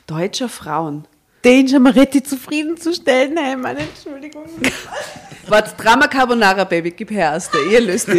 [0.08, 1.06] Deutscher Frauen.
[1.42, 3.34] Danger Maretti zufriedenzustellen.
[3.34, 4.46] Nein, meine Entschuldigung.
[5.46, 8.18] Warte, Drama Carbonara, Baby, gib her der Ihr löst die.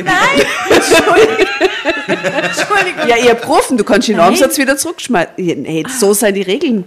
[2.39, 3.07] Entschuldigung.
[3.07, 4.29] Ja, ihr Profen, du kannst den Nein.
[4.29, 5.33] Absatz wieder zurückschmeißen.
[5.37, 6.85] Nee, so sind die Regeln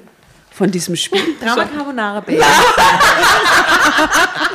[0.59, 1.23] von diesem Spiel.
[1.41, 2.43] Drama Carbonara, Baby.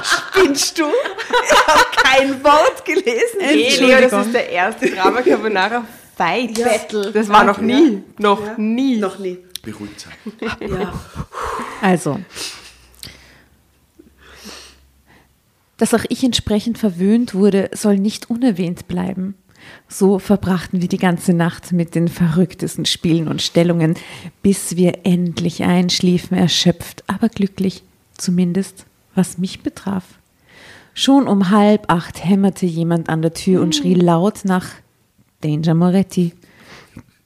[0.03, 0.83] Spinnst du?
[0.85, 3.39] Ich habe kein Wort gelesen.
[3.39, 5.85] Hey, Leo, das ist der erste Drama Carbonara
[6.15, 7.11] Fight Battle.
[7.11, 8.03] Das war noch nie.
[8.19, 8.97] Noch nie.
[8.97, 9.39] Noch nie.
[9.63, 10.11] Beruhigt sein.
[10.69, 10.93] Ja.
[11.81, 12.19] Also,
[15.77, 19.35] dass auch ich entsprechend verwöhnt wurde, soll nicht unerwähnt bleiben.
[19.87, 23.95] So verbrachten wir die ganze Nacht mit den verrücktesten Spielen und Stellungen,
[24.41, 27.83] bis wir endlich einschliefen, erschöpft, aber glücklich,
[28.17, 28.85] zumindest
[29.15, 30.03] was mich betraf.
[30.95, 34.69] Schon um halb acht hämmerte jemand an der Tür und schrie laut nach
[35.41, 36.33] Danger Moretti.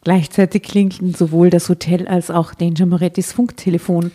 [0.03, 4.11] Gleichzeitig klingelten sowohl das Hotel als auch Danger Morettis Funktelefon.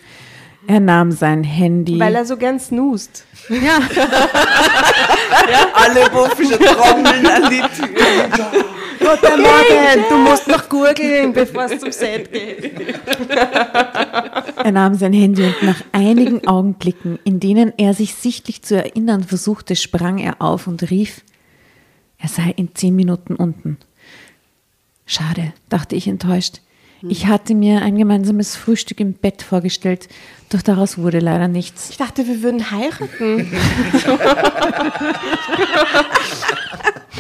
[0.67, 1.99] Er nahm sein Handy.
[1.99, 3.25] Weil er so gern snoost.
[3.49, 3.79] ja,
[5.75, 8.63] Alle Wurfische trommeln an die Tür.
[8.99, 12.73] Guten Morgen, du musst noch gurgeln, bevor es zum Set geht.
[13.29, 19.25] er nahm sein Handy und nach einigen Augenblicken, in denen er sich sichtlich zu erinnern
[19.25, 21.23] versuchte, sprang er auf und rief,
[22.19, 23.79] er sei in zehn Minuten unten.
[25.05, 26.61] Schade, dachte ich enttäuscht.
[27.09, 30.09] Ich hatte mir ein gemeinsames Frühstück im Bett vorgestellt,
[30.55, 31.91] doch daraus wurde leider nichts.
[31.91, 33.41] Ich dachte, wir würden heiraten.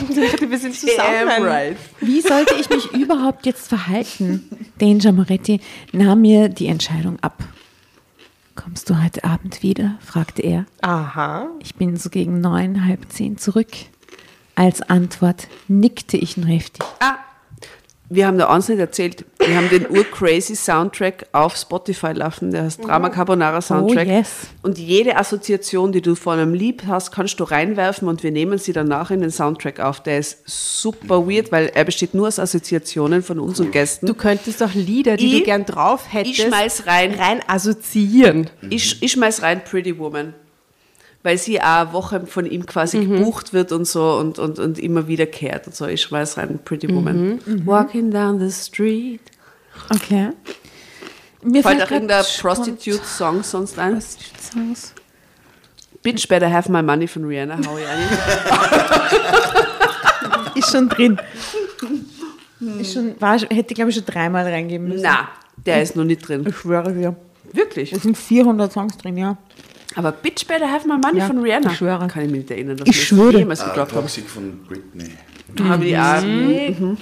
[0.09, 1.43] ich dachte, wir sind zusammen.
[1.43, 1.77] Right.
[2.01, 4.49] Wie sollte ich mich überhaupt jetzt verhalten?
[4.79, 5.61] Danger Moretti
[5.93, 7.43] nahm mir die Entscheidung ab.
[8.55, 9.97] Kommst du heute Abend wieder?
[10.01, 10.67] fragte er.
[10.83, 11.49] Aha.
[11.61, 13.71] Ich bin so gegen neun, halb zehn zurück.
[14.55, 16.85] Als Antwort nickte ich nur heftig.
[17.01, 17.17] Ah,
[18.15, 19.25] wir haben da eins nicht erzählt.
[19.39, 24.07] Wir haben den Ur-Crazy Soundtrack auf Spotify laufen, der heißt Drama Carbonara Soundtrack.
[24.07, 24.29] Oh, yes.
[24.63, 28.59] Und jede Assoziation, die du von einem Lied hast, kannst du reinwerfen und wir nehmen
[28.59, 30.01] sie danach in den Soundtrack auf.
[30.03, 34.07] Der ist super weird, weil er besteht nur aus Assoziationen von unseren Gästen.
[34.07, 38.49] Du könntest auch Lieder, die Ich- du gern drauf hättest, ich schmeiß rein, rein assoziieren.
[38.71, 40.35] ich, ich schmeiß rein Pretty Woman.
[41.25, 44.79] Weil sie auch eine Woche von ihm quasi gebucht wird und so und, und, und
[44.79, 45.87] immer wiederkehrt und so.
[45.87, 47.39] Ich schmeiß rein Pretty Woman.
[47.65, 49.21] Walking down the street.
[49.95, 50.31] Okay.
[51.45, 54.01] Mir Fällt auch irgendein Prostitute-Song sonst ein?
[54.01, 54.41] spontan-
[54.75, 54.95] Songs.
[56.03, 58.01] Bitch Better Have My Money von Rihanna, hau ich ein.
[60.57, 61.19] Ist schon drin.
[62.81, 65.03] Ist schon, war, hätte, glaube ich, schon dreimal reingeben müssen.
[65.05, 66.45] Na, der ist noch nicht drin.
[66.49, 67.17] Ich schwöre dir.
[67.53, 67.93] Wirklich.
[67.93, 69.37] Es sind 400 Songs drin, ja.
[69.95, 71.71] Aber Bitch Better Have My Money Ja, von Rihanna.
[71.71, 72.07] ich schwöre.
[72.09, 73.33] Kann ich mich nicht erinnern, dass Ich wir schwöre.
[73.33, 74.01] das jemals Ah, gedroppt haben.
[74.03, 75.11] Toxic von Britney.
[75.55, 76.23] Da habe ich auch.
[76.23, 76.97] Mhm.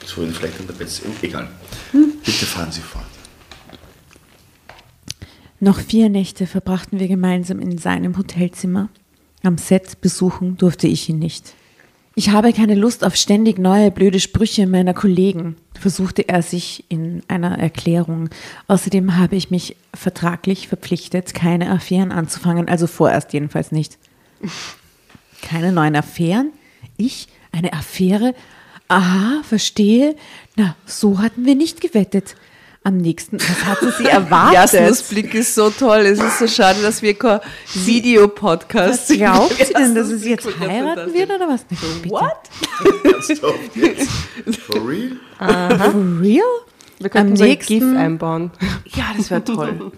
[0.00, 1.12] Das war vielleicht an der besten.
[1.20, 1.48] Egal.
[1.92, 2.12] Hm.
[2.24, 3.04] Bitte fahren Sie fort.
[5.60, 8.88] Noch vier Nächte verbrachten wir gemeinsam in seinem Hotelzimmer.
[9.42, 11.54] Am Set besuchen durfte ich ihn nicht.
[12.18, 17.22] Ich habe keine Lust auf ständig neue blöde Sprüche meiner Kollegen, versuchte er sich in
[17.28, 18.28] einer Erklärung.
[18.66, 23.98] Außerdem habe ich mich vertraglich verpflichtet, keine Affären anzufangen, also vorerst jedenfalls nicht.
[25.42, 26.50] Keine neuen Affären?
[26.96, 27.28] Ich?
[27.52, 28.34] Eine Affäre?
[28.88, 30.16] Aha, verstehe.
[30.56, 32.34] Na, so hatten wir nicht gewettet.
[32.88, 34.54] Am nächsten, was hatte sie erwartet?
[34.72, 35.98] Jasmus Blick ist so toll.
[36.06, 37.40] Es ist so schade, dass wir kein
[37.74, 41.64] Videopodcast Was glaubt sie denn, dass es jetzt heiraten wird oder was?
[41.64, 41.82] Bitte.
[42.10, 42.48] What?
[44.58, 45.16] For real?
[45.38, 46.42] For real?
[46.98, 48.50] Wir könnten Am so ein nächsten- GIF einbauen.
[48.94, 49.92] Ja, das wäre toll.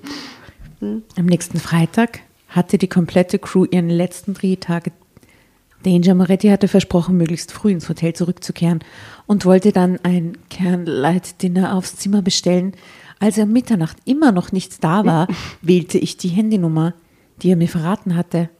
[0.80, 4.90] Am nächsten Freitag hatte die komplette Crew ihren letzten Drehtag.
[5.84, 8.80] Danger Moretti hatte versprochen, möglichst früh ins Hotel zurückzukehren
[9.30, 12.72] und wollte dann ein Candlelight-Dinner aufs Zimmer bestellen.
[13.20, 15.28] Als er um Mitternacht immer noch nicht da war,
[15.62, 16.94] wählte ich die Handynummer,
[17.40, 18.50] die er mir verraten hatte.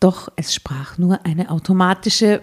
[0.00, 2.42] Doch es sprach nur eine automatische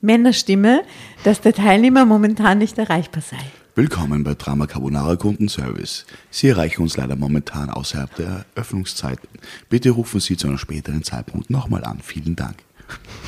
[0.00, 0.84] Männerstimme,
[1.22, 3.36] dass der Teilnehmer momentan nicht erreichbar sei.
[3.74, 6.06] Willkommen bei Drama Carbonara Kundenservice.
[6.30, 9.28] Sie erreichen uns leider momentan außerhalb der Öffnungszeiten.
[9.68, 12.00] Bitte rufen Sie zu einem späteren Zeitpunkt nochmal an.
[12.02, 12.56] Vielen Dank.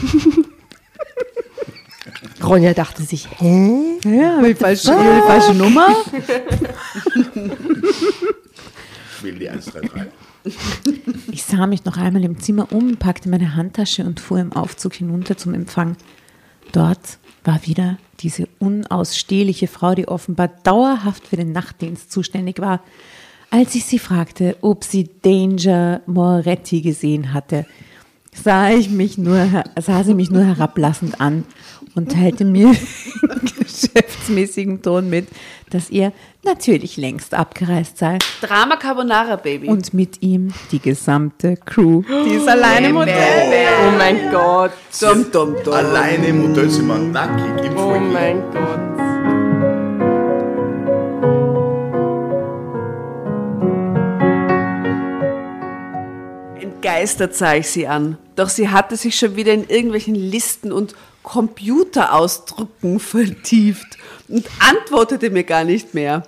[2.43, 3.99] Ronja dachte sich, hä?
[4.05, 5.89] Ja, die falsche, die falsche Nummer.
[9.17, 10.13] Ich will die 133.
[11.33, 14.95] Ich sah mich noch einmal im Zimmer um, packte meine Handtasche und fuhr im Aufzug
[14.95, 15.97] hinunter zum Empfang.
[16.73, 22.83] Dort war wieder diese unausstehliche Frau, die offenbar dauerhaft für den Nachtdienst zuständig war.
[23.51, 27.67] Als ich sie fragte, ob sie Danger Moretti gesehen hatte,
[28.35, 31.45] sah, ich mich nur, sah sie mich nur herablassend an
[31.95, 32.69] und teilte mir
[33.23, 35.29] in geschäftsmäßigem Ton mit,
[35.71, 36.13] dass ihr
[36.45, 39.69] natürlich längst abgereist sei Drama Carbonara, Baby.
[39.69, 42.03] und mit ihm die gesamte Crew.
[42.27, 43.69] Die ist alleine im Hotel.
[43.89, 44.73] Oh mein Gott.
[45.01, 45.75] dum, dum, dum.
[45.75, 48.81] Alleine im Hotelzimmer, nackig im Oh mein Gott.
[56.61, 58.19] Entgeistert sah ich sie an.
[58.37, 63.99] Doch sie hatte sich schon wieder in irgendwelchen Listen und Computerausdrücken vertieft
[64.29, 66.23] und antwortete mir gar nicht mehr.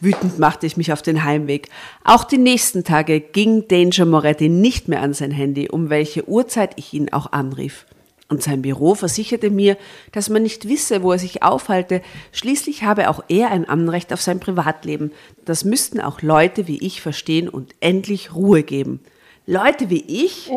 [0.00, 1.68] Wütend machte ich mich auf den Heimweg.
[2.04, 6.72] Auch die nächsten Tage ging Danger Moretti nicht mehr an sein Handy, um welche Uhrzeit
[6.76, 7.86] ich ihn auch anrief.
[8.28, 9.76] Und sein Büro versicherte mir,
[10.12, 12.02] dass man nicht wisse, wo er sich aufhalte.
[12.30, 15.12] Schließlich habe auch er ein Anrecht auf sein Privatleben.
[15.46, 19.00] Das müssten auch Leute wie ich verstehen und endlich Ruhe geben.
[19.46, 20.50] Leute wie ich?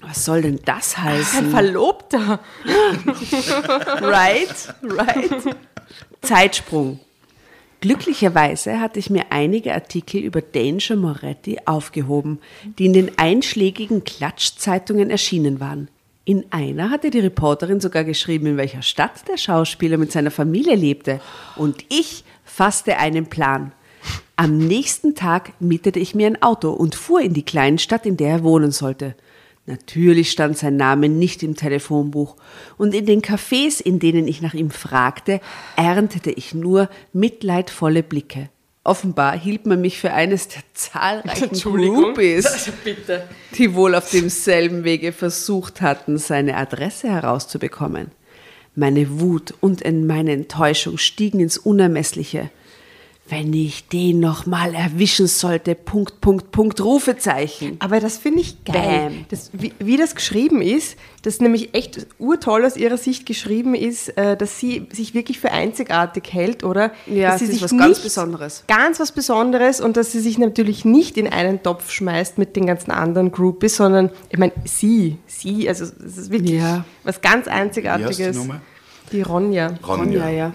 [0.00, 1.50] Was soll denn das Ein heißen?
[1.50, 2.40] Verlobter.
[4.00, 5.56] Right, right.
[6.22, 7.00] Zeitsprung.
[7.80, 12.38] Glücklicherweise hatte ich mir einige Artikel über Danger Moretti aufgehoben,
[12.78, 15.88] die in den einschlägigen Klatschzeitungen erschienen waren.
[16.26, 20.76] In einer hatte die Reporterin sogar geschrieben, in welcher Stadt der Schauspieler mit seiner Familie
[20.76, 21.20] lebte.
[21.56, 23.72] Und ich fasste einen Plan.
[24.36, 28.30] Am nächsten Tag mietete ich mir ein Auto und fuhr in die Kleinstadt, in der
[28.30, 29.14] er wohnen sollte.
[29.70, 32.34] Natürlich stand sein Name nicht im Telefonbuch,
[32.76, 35.40] und in den Cafés, in denen ich nach ihm fragte,
[35.76, 38.48] erntete ich nur mitleidvolle Blicke.
[38.82, 42.72] Offenbar hielt man mich für eines der zahlreichen Groupies, Also
[43.56, 48.10] die wohl auf demselben Wege versucht hatten, seine Adresse herauszubekommen.
[48.74, 52.50] Meine Wut und meine Enttäuschung stiegen ins Unermessliche.
[53.30, 57.76] Wenn ich den noch mal erwischen sollte, Punkt, Punkt, Punkt, Rufezeichen.
[57.78, 59.10] Aber das finde ich geil.
[59.10, 59.24] Bam.
[59.28, 64.08] Das, wie, wie das geschrieben ist, das nämlich echt urtoll aus ihrer Sicht geschrieben ist,
[64.18, 66.90] äh, dass sie sich wirklich für einzigartig hält, oder?
[67.06, 68.64] Ja, dass sie das ist sich was ganz Besonderes.
[68.66, 72.66] Ganz was Besonderes und dass sie sich natürlich nicht in einen Topf schmeißt mit den
[72.66, 76.84] ganzen anderen Groupies, sondern, ich meine, sie, sie, also es ist wirklich Ja.
[77.04, 78.16] was ganz Wie heißt Einzigartiges.
[78.32, 78.60] die Nummer?
[79.12, 79.74] Die Ronja.
[79.86, 80.52] Ronja, ja.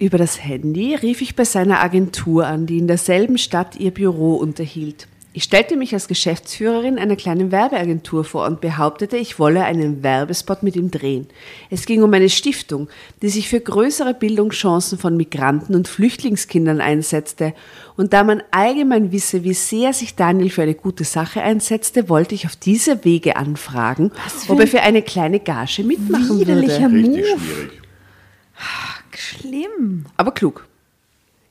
[0.00, 4.36] Über das Handy rief ich bei seiner Agentur an, die in derselben Stadt ihr Büro
[4.36, 5.08] unterhielt.
[5.32, 10.62] Ich stellte mich als Geschäftsführerin einer kleinen Werbeagentur vor und behauptete, ich wolle einen Werbespot
[10.62, 11.26] mit ihm drehen.
[11.68, 12.88] Es ging um eine Stiftung,
[13.22, 17.52] die sich für größere Bildungschancen von Migranten und Flüchtlingskindern einsetzte.
[17.96, 22.36] Und da man allgemein wisse, wie sehr sich Daniel für eine gute Sache einsetzte, wollte
[22.36, 24.12] ich auf diese Wege anfragen,
[24.46, 27.08] ob er für eine kleine Gage mitmachen widerlicher würde.
[27.08, 27.40] Richtig Move.
[27.40, 27.70] schwierig.
[29.18, 30.06] Schlimm.
[30.16, 30.66] Aber klug.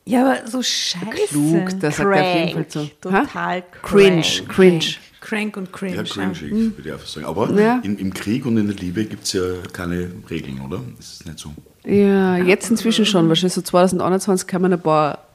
[0.06, 1.28] Ja, aber so scheiße.
[1.30, 2.90] Klug, das sagt er auf jeden Fall so.
[3.02, 3.64] Total?
[3.84, 4.86] Cringe, cringe.
[5.20, 5.96] Crank und cringe.
[5.98, 7.26] Ja, cringe, würde ich einfach sagen.
[7.26, 7.82] Aber Ja.
[7.84, 9.42] in, im Krieg und in der Liebe gibt es ja
[9.74, 10.80] keine Regeln, oder?
[10.96, 11.52] Das ist nicht so.
[11.84, 13.28] Ja, jetzt inzwischen schon.
[13.28, 15.26] Wahrscheinlich so 2021 kann man ein paar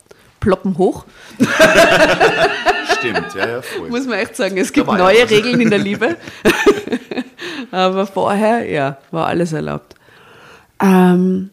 [0.40, 1.04] Ploppen hoch.
[2.98, 3.88] Stimmt, ja, ja, voll.
[3.90, 5.30] Muss man echt sagen, es gibt ja neue was.
[5.30, 6.16] Regeln in der Liebe.
[7.70, 9.94] Aber vorher, ja, war alles erlaubt.
[10.80, 11.50] Ähm,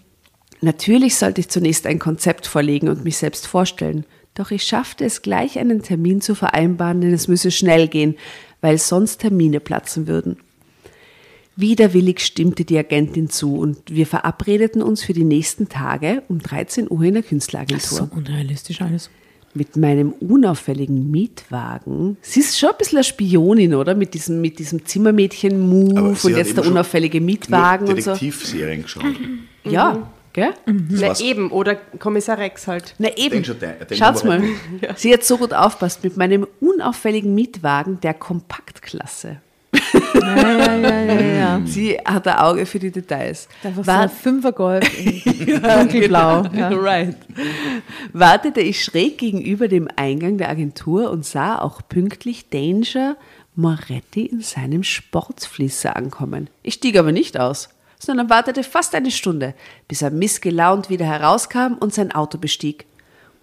[0.61, 4.05] natürlich sollte ich zunächst ein Konzept vorlegen und mich selbst vorstellen.
[4.35, 8.15] Doch ich schaffte es gleich, einen Termin zu vereinbaren, denn es müsse schnell gehen,
[8.61, 10.37] weil sonst Termine platzen würden.
[11.55, 16.89] Widerwillig stimmte die Agentin zu und wir verabredeten uns für die nächsten Tage um 13
[16.89, 19.09] Uhr in der Künstleragentur So unrealistisch alles.
[19.53, 22.15] mit meinem unauffälligen Mietwagen.
[22.21, 23.93] Sie ist schon ein bisschen eine Spionin, oder?
[23.93, 28.11] Mit diesem, mit diesem Zimmermädchen-Move und jetzt der unauffällige Mietwagen Nur und so.
[28.13, 29.03] Detektivserien geschaut.
[29.65, 30.53] Ja, gell?
[30.65, 32.95] Na Was- eben, oder Kommissar Rex halt.
[32.97, 33.43] Na eben.
[33.91, 34.41] Schaut's mal.
[34.95, 39.37] Sie hat so gut aufpasst mit meinem unauffälligen Mietwagen der Kompaktklasse.
[40.13, 41.61] Ja, ja, ja, ja, ja.
[41.65, 43.47] Sie hat ein Auge für die Details.
[43.63, 46.43] Einfach so War- ein Fünfergolf in dunkelblau.
[46.55, 46.69] Ja.
[46.69, 47.15] Right.
[48.13, 53.15] Wartete ich schräg gegenüber dem Eingang der Agentur und sah auch pünktlich Danger
[53.55, 56.49] Moretti in seinem Sportfließer ankommen.
[56.63, 57.69] Ich stieg aber nicht aus,
[57.99, 59.53] sondern wartete fast eine Stunde,
[59.87, 62.85] bis er missgelaunt wieder herauskam und sein Auto bestieg.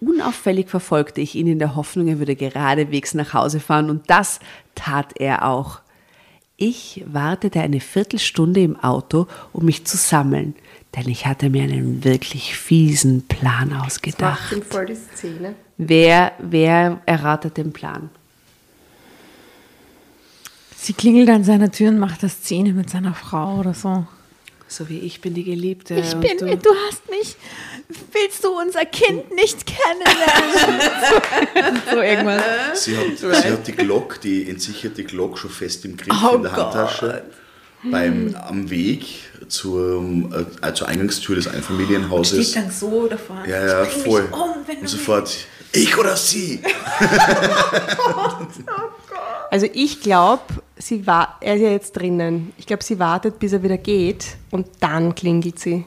[0.01, 4.39] Unauffällig verfolgte ich ihn in der Hoffnung, er würde geradewegs nach Hause fahren und das
[4.75, 5.81] tat er auch.
[6.55, 10.55] Ich wartete eine Viertelstunde im Auto, um mich zu sammeln,
[10.95, 14.51] denn ich hatte mir einen wirklich fiesen Plan ausgedacht.
[14.51, 15.53] ihm voll die Szene.
[15.77, 18.09] Wer, wer erratet den Plan?
[20.75, 24.07] Sie klingelt an seiner Tür und macht eine Szene mit seiner Frau oder so.
[24.69, 25.95] So wie ich bin die Geliebte.
[25.95, 26.45] Ich und bin, du.
[26.45, 27.35] du hast mich.
[28.11, 31.81] Willst du unser Kind nicht kennenlernen?
[31.89, 32.83] so irgendwas.
[32.83, 36.43] Sie hat, sie hat die Glock, die entsicherte Glock schon fest im Griff Oh in
[36.43, 37.23] der Handtasche.
[37.83, 39.05] Beim, am Weg
[39.47, 40.03] zur,
[40.61, 42.51] äh, zur Eingangstür des Einfamilienhauses.
[42.51, 43.43] dann so davor.
[43.47, 44.23] Ja, ja, voll.
[44.23, 45.33] mich um, wenn Und du sofort,
[45.71, 46.61] ich oder sie?
[49.49, 50.43] Also ich glaube,
[50.79, 52.53] sie war, er ist ja jetzt drinnen.
[52.57, 55.85] Ich glaube, sie wartet, bis er wieder geht und dann klingelt sie.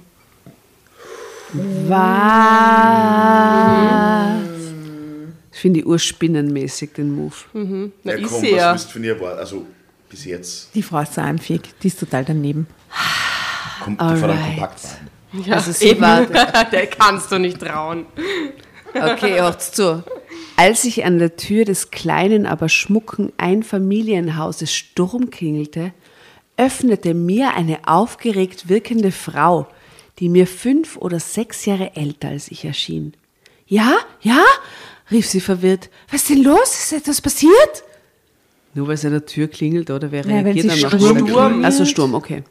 [3.51, 4.41] Was?
[5.53, 7.35] Ich finde die urspinnenmäßig, den Move.
[8.05, 8.73] Na, ja, ist komm, sie ja.
[8.73, 9.37] was willst du von ihr war?
[9.37, 9.67] Also
[10.09, 11.63] bis jetzt Die Frau ist so einfähig.
[11.83, 12.67] Die ist total daneben.
[13.85, 14.47] kommt die Frau dann Alright.
[14.59, 15.09] Kompaktwagen.
[15.45, 16.01] Ja, Also sie eben.
[16.01, 16.37] wartet.
[16.73, 18.07] Der kannst du nicht trauen.
[18.95, 20.03] Okay, hört's zu.
[20.57, 25.93] Als ich an der Tür des kleinen, aber schmucken Einfamilienhauses Sturm klingelte,
[26.57, 29.67] öffnete mir eine aufgeregt wirkende Frau,
[30.19, 33.15] die mir fünf oder sechs Jahre älter als ich erschien.
[33.67, 34.45] Ja, ja,
[35.11, 35.89] rief sie verwirrt.
[36.11, 36.75] Was ist denn los?
[36.79, 37.85] Ist etwas passiert?
[38.75, 40.91] Nur weil es an der Tür klingelt, oder wer Ja, reagiert dann noch?
[40.91, 42.45] Sturm Sturm Also Sturm, okay.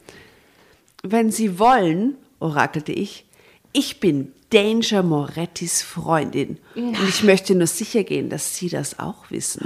[1.03, 3.25] Wenn Sie wollen, orakelte ich,
[3.71, 6.57] ich bin Danger Morettis Freundin.
[6.75, 9.61] Und ich möchte nur sicher gehen, dass Sie das auch wissen.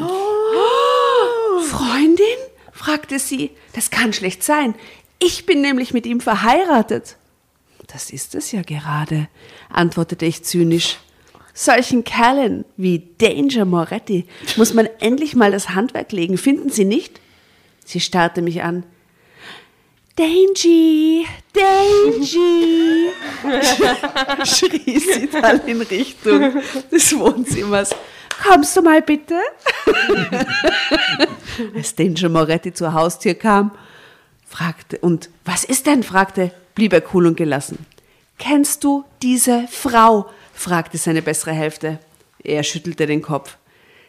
[1.63, 2.25] Freundin?
[2.71, 3.51] fragte sie.
[3.73, 4.75] Das kann schlecht sein.
[5.19, 7.17] Ich bin nämlich mit ihm verheiratet.
[7.87, 9.27] Das ist es ja gerade,
[9.69, 10.99] antwortete ich zynisch.
[11.53, 14.25] Solchen Kerlen wie Danger Moretti
[14.57, 17.21] muss man endlich mal das Handwerk legen, finden Sie nicht?
[17.85, 18.83] Sie starrte mich an.
[20.15, 23.09] Dangy, Dangy,
[24.45, 26.61] schrie sie dann in Richtung
[26.91, 27.95] des Wohnzimmers.
[28.47, 29.39] Kommst du mal bitte?
[31.75, 33.71] Als Danger Moretti zur Haustür kam,
[34.47, 36.03] fragte, und was ist denn?
[36.03, 37.83] fragte, blieb er cool und gelassen.
[38.37, 40.29] Kennst du diese Frau?
[40.53, 41.97] fragte seine bessere Hälfte.
[42.43, 43.57] Er schüttelte den Kopf.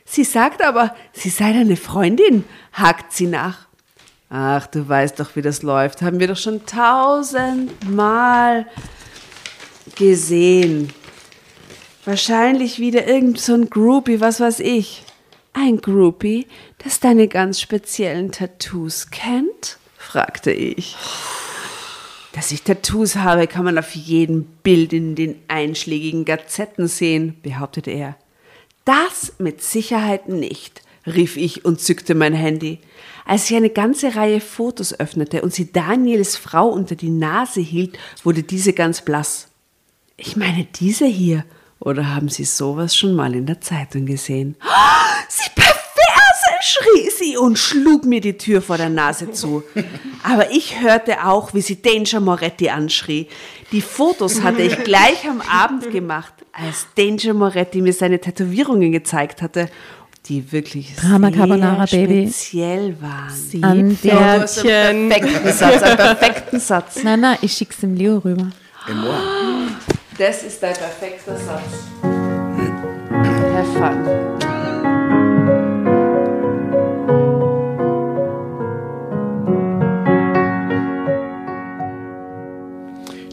[0.05, 2.45] Sie sagt aber, sie sei deine Freundin,
[2.75, 3.69] hakt sie nach.
[4.29, 6.03] Ach, du weißt doch, wie das läuft.
[6.03, 8.67] Haben wir doch schon tausendmal
[9.97, 10.93] gesehen.
[12.05, 15.05] Wahrscheinlich wieder irgend so ein Groupie, was weiß ich.
[15.53, 16.47] Ein Groupie,
[16.83, 19.79] das deine ganz speziellen Tattoos kennt?
[19.97, 20.97] fragte ich.
[22.33, 27.93] Dass ich Tattoos habe, kann man auf jedem Bild in den einschlägigen Gazetten sehen, behauptete
[27.93, 28.17] er.
[28.85, 32.81] Das mit Sicherheit nicht, rief ich und zückte mein Handy.
[33.25, 37.99] Als ich eine ganze Reihe Fotos öffnete und sie Daniels Frau unter die Nase hielt,
[38.23, 39.49] wurde diese ganz blass.
[40.17, 41.45] Ich meine diese hier.
[41.81, 44.57] Oder haben Sie sowas schon mal in der Zeitung gesehen?
[45.29, 45.75] Sie Perverse!
[46.65, 49.63] schrie sie und schlug mir die Tür vor der Nase zu.
[50.23, 53.29] Aber ich hörte auch, wie sie Danger Moretti anschrie.
[53.73, 59.43] Die Fotos hatte ich gleich am Abend gemacht, als Danger Moretti mir seine Tätowierungen gezeigt
[59.43, 59.69] hatte,
[60.27, 62.29] die wirklich Drama sehr Carbonara, Baby.
[62.29, 63.63] speziell waren.
[63.63, 67.03] An Du der, hast einen perfekten Satz, einen perfekten Satz.
[67.03, 68.51] nein, nein, ich schick's dem Leo rüber.
[70.19, 71.63] Das ist dein perfekter Satz.
[73.55, 75.05] Have fun.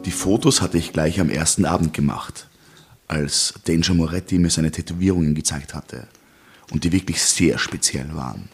[0.05, 2.47] Die Fotos hatte ich gleich am ersten Abend gemacht,
[3.07, 6.07] als Danger Moretti mir seine Tätowierungen gezeigt hatte
[6.71, 8.49] und die wirklich sehr speziell waren.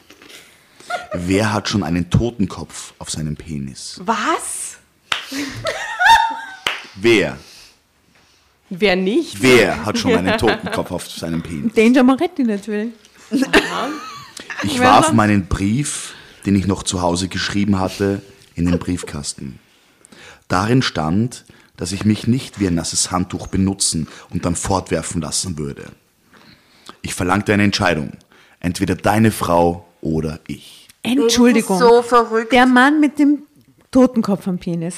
[1.13, 4.01] Wer hat schon einen Totenkopf auf seinem Penis?
[4.03, 4.77] Was?
[6.95, 7.37] Wer?
[8.69, 9.41] Wer nicht?
[9.41, 11.73] Wer hat schon einen Totenkopf auf seinem Penis?
[11.73, 12.91] Danger Moretti natürlich.
[14.63, 16.13] Ich warf meinen Brief,
[16.45, 18.21] den ich noch zu Hause geschrieben hatte,
[18.55, 19.59] in den Briefkasten.
[20.47, 21.45] Darin stand,
[21.77, 25.91] dass ich mich nicht wie ein nasses Handtuch benutzen und dann fortwerfen lassen würde.
[27.07, 28.11] Ich verlangte eine Entscheidung.
[28.59, 30.89] Entweder deine Frau oder ich.
[31.03, 31.79] Entschuldigung.
[31.79, 32.51] So verrückt.
[32.51, 33.43] Der Mann mit dem
[33.91, 34.95] Totenkopf am Penis.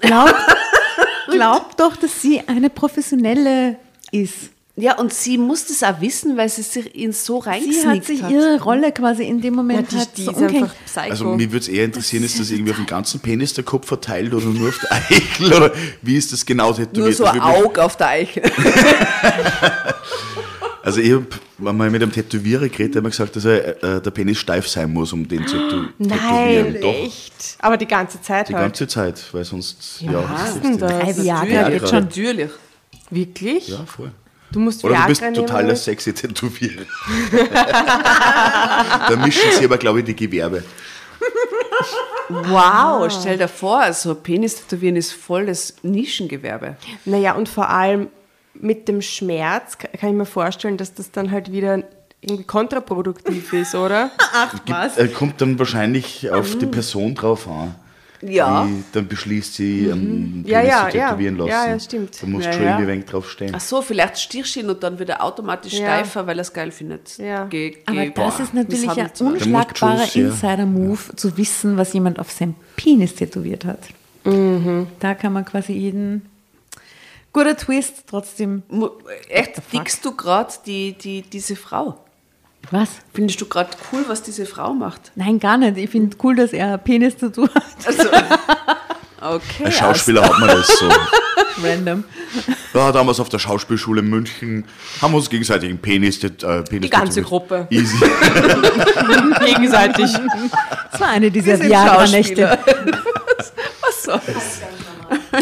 [0.00, 0.34] Glaubt,
[1.30, 3.76] glaubt doch, dass sie eine professionelle
[4.10, 4.50] ist.
[4.74, 8.24] Ja, und sie muss das auch wissen, weil sie sich ihn so Sie hat sich
[8.24, 8.32] hat.
[8.32, 11.10] ihre Rolle quasi in dem Moment Ja, die, die so ist einfach psycho.
[11.10, 13.86] Also mich würde es eher interessieren, ist das irgendwie auf dem ganzen Penis der Kopf
[13.86, 15.52] verteilt oder nur auf der Eichel?
[15.52, 16.96] Oder wie ist das genau tätowiert?
[16.96, 18.42] Nur so ein Auge auf der Eiche.
[20.84, 21.26] Also ich habe
[21.58, 24.66] mal mit einem Tätowierer geredet, der hat mir gesagt, dass er, äh, der Penis steif
[24.66, 26.72] sein muss, um den zu tätow- tätowieren.
[26.72, 27.56] Nein, Doch, echt.
[27.60, 28.64] Aber die ganze Zeit die halt.
[28.64, 30.00] ganze Zeit, weil sonst...
[30.00, 30.90] Ja, was das denn ist- das?
[30.92, 31.70] Drei Viagra Viagra.
[31.70, 32.04] geht schon.
[32.04, 32.50] Natürlich.
[33.10, 33.68] Wirklich?
[33.68, 34.10] Ja, voll.
[34.50, 35.76] Du musst Oder du bist Viagra total der nehmen.
[35.76, 36.82] sexy Tätowierer.
[39.08, 40.62] da mischen sie aber, glaube ich, die Gewerbe.
[42.28, 46.76] Wow, stell dir vor, also Penis-Tätowieren ist voll das Nischengewerbe.
[47.04, 48.08] Naja, und vor allem
[48.54, 51.82] mit dem Schmerz ka- kann ich mir vorstellen, dass das dann halt wieder
[52.20, 54.10] irgendwie kontraproduktiv ist, oder?
[54.64, 56.58] Gibt, äh, kommt dann wahrscheinlich auf Mhm.
[56.60, 57.74] die Person drauf an.
[58.24, 58.64] Ja.
[58.66, 60.44] Die dann beschließt sie, Mhm.
[60.46, 61.08] Ja, Penis ja, zu ja.
[61.08, 61.48] tätowieren lassen.
[61.50, 62.22] Ja, ja, stimmt.
[62.22, 62.78] Da muss Ja, schon ja.
[62.78, 63.52] irgendwie draufstehen.
[63.52, 65.78] Ach so, vielleicht stierst du ihn und dann wird er automatisch Ja.
[65.86, 67.18] steifer, weil er es geil findet.
[67.18, 67.46] Ja.
[67.46, 70.26] Ge Aber das ist natürlich ein unschlagbarer ja.
[70.28, 73.80] Insider-Move, zu wissen, was jemand auf seinem Penis tätowiert hat.
[74.24, 74.86] Mhm.
[75.00, 76.22] Da kann man quasi jeden.
[77.32, 78.62] Guter Twist, trotzdem.
[79.28, 81.98] Echt, dickst du gerade die, die, diese Frau?
[82.70, 82.90] Was?
[83.12, 85.12] Findest du gerade cool, was diese Frau macht?
[85.14, 85.76] Nein, gar nicht.
[85.78, 87.64] Ich finde cool, dass er Penis-Tattoo hat.
[87.86, 88.08] Also,
[89.20, 89.64] okay.
[89.64, 90.88] Als Schauspieler hat man das so.
[91.62, 92.04] Random.
[92.72, 94.64] Ja, damals auf der Schauspielschule in München
[95.00, 97.22] haben wir uns gegenseitig einen Penis, äh, Penis Die ganze.
[97.22, 97.66] Gruppe.
[97.70, 97.96] Easy.
[99.44, 100.10] Gegenseitig.
[100.90, 102.58] Das war eine dieser Viagra-Nächte.
[103.82, 104.60] Was soll's?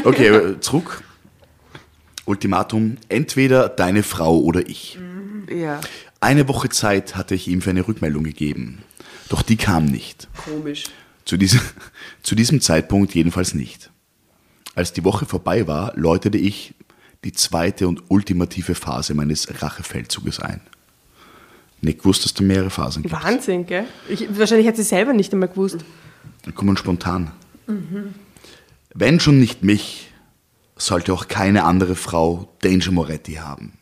[0.04, 1.02] Okay, äh, zurück.
[2.30, 4.98] Ultimatum, entweder deine Frau oder ich.
[5.50, 5.80] Ja.
[6.20, 8.82] Eine Woche Zeit hatte ich ihm für eine Rückmeldung gegeben.
[9.28, 10.28] Doch die kam nicht.
[10.44, 10.84] Komisch.
[11.24, 11.60] Zu diesem,
[12.22, 13.90] zu diesem Zeitpunkt jedenfalls nicht.
[14.74, 16.74] Als die Woche vorbei war, läutete ich
[17.24, 20.60] die zweite und ultimative Phase meines Rachefeldzuges ein.
[21.82, 23.14] Nick, wusstest du mehrere Phasen gibt?
[23.14, 23.86] Wahnsinn, gell?
[24.08, 25.78] Ich, wahrscheinlich hat sie selber nicht einmal gewusst.
[26.42, 27.32] Dann kommen spontan.
[28.94, 30.09] Wenn schon nicht mich,
[30.80, 33.74] sollte auch keine andere Frau Danger Moretti haben.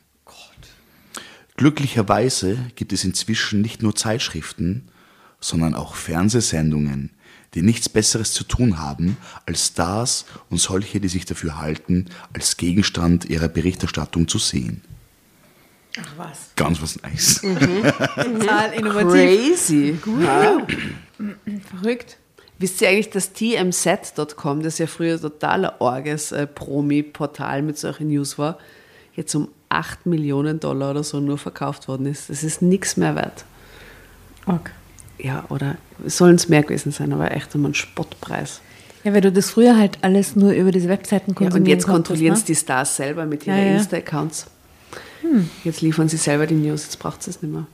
[1.57, 4.89] Glücklicherweise gibt es inzwischen nicht nur Zeitschriften,
[5.41, 7.11] sondern auch Fernsehsendungen,
[7.55, 12.57] die nichts Besseres zu tun haben, als Stars und solche, die sich dafür halten, als
[12.57, 14.83] Gegenstand ihrer Berichterstattung zu sehen.
[16.01, 16.51] Ach was.
[16.55, 17.41] Ganz was Nice.
[18.15, 19.11] Total innovativ.
[19.11, 19.99] Crazy.
[20.23, 20.67] Ja.
[21.71, 22.19] Verrückt.
[22.59, 28.37] Wisst ihr eigentlich, dass TMZ.com, das ja früher totaler Orges äh, Promi-Portal mit solchen News
[28.39, 28.59] war,
[29.15, 32.31] jetzt um 8 Millionen Dollar oder so nur verkauft worden ist?
[32.31, 33.45] Das ist nichts mehr wert.
[34.47, 34.73] Okay.
[35.19, 38.61] Ja, oder sollen es mehr gewesen sein, aber echt um einen Spottpreis.
[39.05, 41.87] Ja, weil du das früher halt alles nur über diese Webseiten Ja, konsumieren und jetzt
[41.87, 42.47] kontrollieren es ne?
[42.47, 43.77] die Stars selber mit ihren Ja, ja.
[43.77, 44.47] Insta-Accounts.
[45.65, 47.67] Jetzt liefern sie selber die News, jetzt braucht es nicht mehr.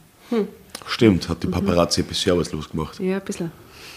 [0.86, 2.98] Stimmt, hat die Paparazzi ein bisschen arbeitslos gemacht.
[3.00, 3.52] Ja, ein bisschen.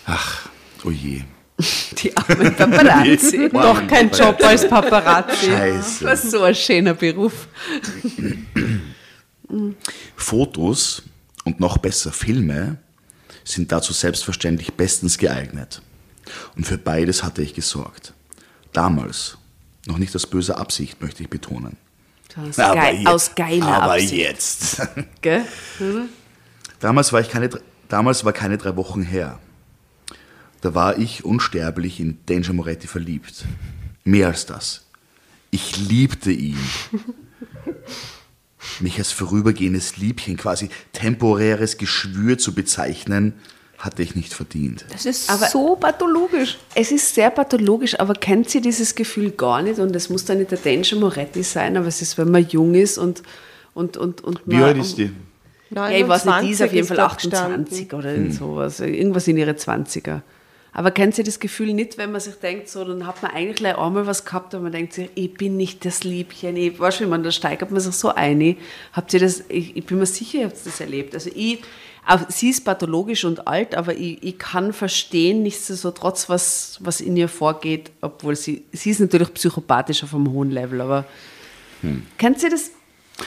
[0.05, 0.49] Ach,
[0.87, 1.21] oh je.
[2.03, 3.49] Die armen Paparazzi.
[3.53, 5.47] Doch kein Job als Paparazzi.
[5.47, 6.05] Scheiße.
[6.05, 7.47] Was so ein schöner Beruf.
[10.15, 11.03] Fotos
[11.45, 12.77] und noch besser Filme
[13.43, 15.81] sind dazu selbstverständlich bestens geeignet.
[16.55, 18.13] Und für beides hatte ich gesorgt.
[18.73, 19.37] Damals,
[19.85, 21.77] noch nicht aus böser Absicht, möchte ich betonen.
[22.35, 24.11] Aus, geil, je- aus geiler aber Absicht.
[24.13, 24.81] jetzt.
[25.21, 25.43] Gell?
[26.79, 27.49] Damals war, ich keine,
[27.89, 29.39] damals war keine drei Wochen her.
[30.67, 33.45] Da war ich unsterblich in Danger Moretti verliebt.
[34.03, 34.85] Mehr als das.
[35.49, 36.59] Ich liebte ihn.
[38.81, 43.31] Mich als vorübergehendes Liebchen, quasi temporäres Geschwür zu bezeichnen,
[43.77, 44.83] hatte ich nicht verdient.
[44.91, 46.57] Das ist Aber- so pathologisch.
[46.75, 49.79] Es ist sehr pathologisch, aber kennt sie dieses Gefühl gar nicht?
[49.79, 52.73] Und es muss dann nicht der Danger Moretti sein, aber es ist, wenn man jung
[52.73, 53.23] ist und.
[53.73, 55.11] und, und, und Wie alt ist die?
[55.69, 58.81] Ja, ich weiß nicht, die ist auf jeden Fall 29 28 oder irgend sowas.
[58.81, 60.23] Irgendwas in ihre 20er.
[60.77, 63.55] Aber kennt sie das Gefühl nicht, wenn man sich denkt, so, dann hat man eigentlich
[63.55, 66.55] gleich einmal was gehabt und man denkt sich, ich bin nicht das Liebchen.
[66.55, 68.57] Ich, weißt du, wie man, da steigert man sich so ein.
[68.93, 71.15] Habt ihr das, ich, ich bin mir sicher, ihr habt das erlebt.
[71.15, 71.63] Also ich,
[72.05, 77.17] auch, sie ist pathologisch und alt, aber ich, ich kann verstehen, nichtsdestotrotz, was, was in
[77.17, 81.05] ihr vorgeht, obwohl sie, sie ist natürlich psychopathisch auf einem hohen Level, aber
[82.19, 82.69] kennt sie das?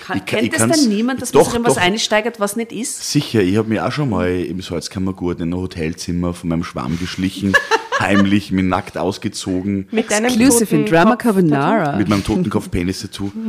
[0.06, 2.38] Kann, Ich kann- ich kennt das dann niemand, dass doch, man sich in was einsteigert,
[2.40, 3.10] was nicht ist?
[3.10, 6.98] Sicher, ich habe mich auch schon mal im Salzkammergurt in ein Hotelzimmer von meinem Schwarm
[6.98, 7.52] geschlichen,
[7.98, 11.96] heimlich, mir nackt ausgezogen, Mit deinem Exclusive in Drama Carbonara.
[11.96, 13.30] mit meinem Totenkopf-Penis-Tattoo.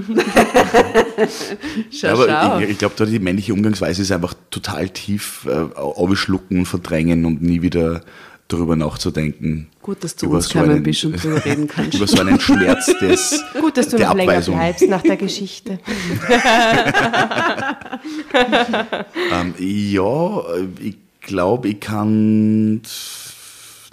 [1.91, 2.59] Schau, aber schau.
[2.59, 7.41] ich, ich glaube, die männliche Umgangsweise ist einfach total tief äh, aufschlucken und verdrängen und
[7.41, 8.01] nie wieder
[8.51, 9.67] darüber nachzudenken.
[9.81, 11.93] Gut, dass du über uns so einen- und drüber reden kannst.
[11.95, 15.79] Über so einen Schmerz des, Gut, dass du der noch länger bleibst nach der Geschichte.
[19.31, 20.43] Ähm, ja,
[20.79, 22.81] ich glaube, ich kann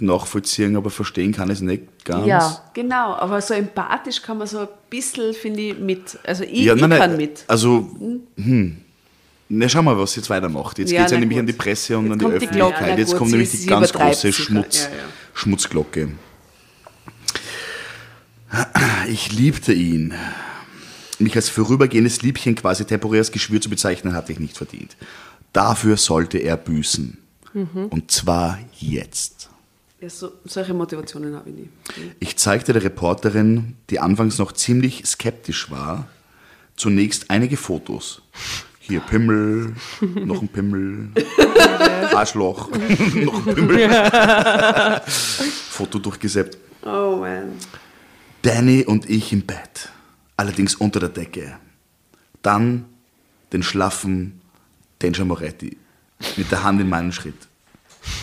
[0.00, 2.26] nachvollziehen, aber verstehen kann ich es nicht ganz.
[2.26, 3.14] Ja, genau.
[3.14, 6.18] Aber so empathisch kann man so ein bisschen, finde ich, mit.
[6.24, 7.44] Also ich, Ja, ich nein, nein, kann mit.
[7.48, 7.88] Also,
[8.36, 8.78] hm.
[9.50, 10.78] Na, schau mal, was jetzt weitermacht.
[10.78, 11.40] Jetzt Ja, geht es ja nämlich gut.
[11.40, 12.88] an die Presse und Jetzt an die die Öffentlichkeit.
[12.92, 14.32] Na jetzt gut, kommt nämlich die ganz große.
[14.32, 15.04] Schmutz, Ja, ja.
[15.34, 16.08] Schmutzglocke.
[19.08, 20.14] Ich liebte ihn.
[21.18, 24.96] Mich als vorübergehendes Liebchen quasi temporäres Geschwür zu bezeichnen, hatte ich nicht verdient.
[25.52, 27.18] Dafür sollte er büßen.
[27.54, 27.86] Mhm.
[27.90, 29.48] Und zwar jetzt.
[30.00, 31.68] Ja, so, solche Motivationen habe ich nie.
[32.20, 36.06] Ich zeigte der Reporterin, die anfangs noch ziemlich skeptisch war,
[36.76, 38.22] zunächst einige Fotos.
[38.88, 41.10] Hier Pimmel, noch ein Pimmel,
[42.14, 42.70] Arschloch,
[43.14, 43.90] noch ein Pimmel.
[45.06, 46.56] Foto durchgesäppt.
[46.86, 47.52] Oh man.
[48.40, 49.90] Danny und ich im Bett,
[50.38, 51.58] allerdings unter der Decke.
[52.40, 52.86] Dann
[53.52, 54.40] den schlaffen
[55.00, 55.76] Danger Moretti
[56.38, 57.46] mit der Hand in meinen Schritt.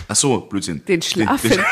[0.08, 0.84] Ach so, Blödsinn.
[0.86, 1.64] Den Schlafen.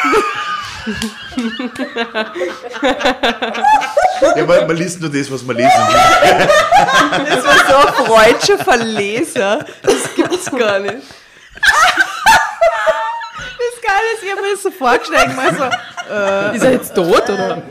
[4.35, 6.47] Ja, man, man liest nur das, was man lesen will.
[7.29, 9.65] Das war so ein freudscher Verleser.
[9.81, 10.95] Das gibt's gar nicht.
[13.59, 17.29] Das Geile ist, ich habe mir das so vorgestellt, mal so, Ist er jetzt tot,
[17.29, 17.61] oder?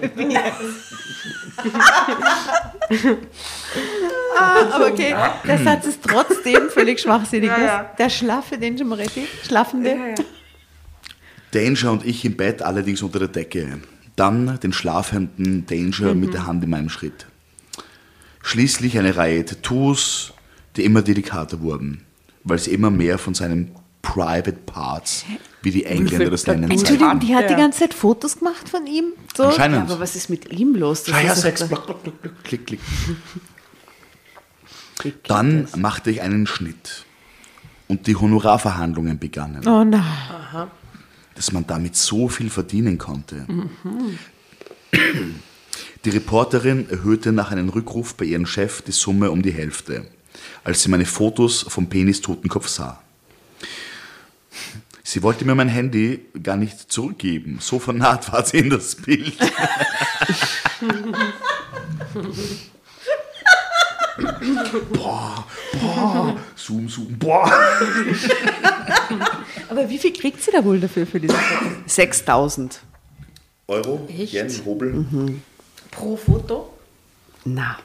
[4.39, 5.15] ah, aber okay,
[5.47, 7.51] der Satz ist trotzdem völlig schwachsinnig.
[7.99, 10.15] Der schlaffe Danger Moretti, schlafende.
[11.53, 13.79] Danger und ich im Bett, allerdings unter der Decke.
[14.17, 17.27] Dann den schlafenden Danger mit der Hand in meinem Schritt.
[18.43, 20.33] Schließlich eine Reihe Tattoos,
[20.77, 22.03] die immer delikater wurden,
[22.45, 23.69] weil sie immer mehr von seinem
[24.03, 25.25] Private Parts,
[25.63, 26.71] wie die Engländer das nennen.
[26.71, 27.59] Entschuldigung, die hat die Ja.
[27.59, 29.13] ganze Zeit Fotos gemacht von ihm.
[29.37, 29.45] So.
[29.45, 29.91] Anscheinend.
[29.91, 31.05] Aber was ist mit ihm los?
[31.05, 32.81] Das ist Sex, so- block, block, block, block, klick, klick.
[35.25, 37.05] Dann machte ich einen Schnitt
[37.89, 39.67] und die Honorarverhandlungen begannen.
[39.67, 40.03] Oh nein.
[41.35, 43.47] Dass man damit so viel verdienen konnte.
[46.05, 50.07] Die Reporterin erhöhte nach einem Rückruf bei ihrem Chef die Summe um die Hälfte,
[50.65, 53.03] als sie meine Fotos vom Penis-Totenkopf sah.
[55.05, 57.59] Sie wollte mir mein Handy gar nicht zurückgeben.
[57.61, 59.37] So vernarrt war sie in das Bild.
[64.93, 65.47] boah,
[65.81, 67.51] boah, zoom, zoom, boah.
[69.69, 71.73] Aber wie viel kriegt sie da wohl dafür für diese Fotos?
[71.87, 72.81] 6000.
[73.69, 75.07] Euro, Yen, Rubel.
[75.91, 76.73] Pro Foto?
[77.45, 77.79] Na.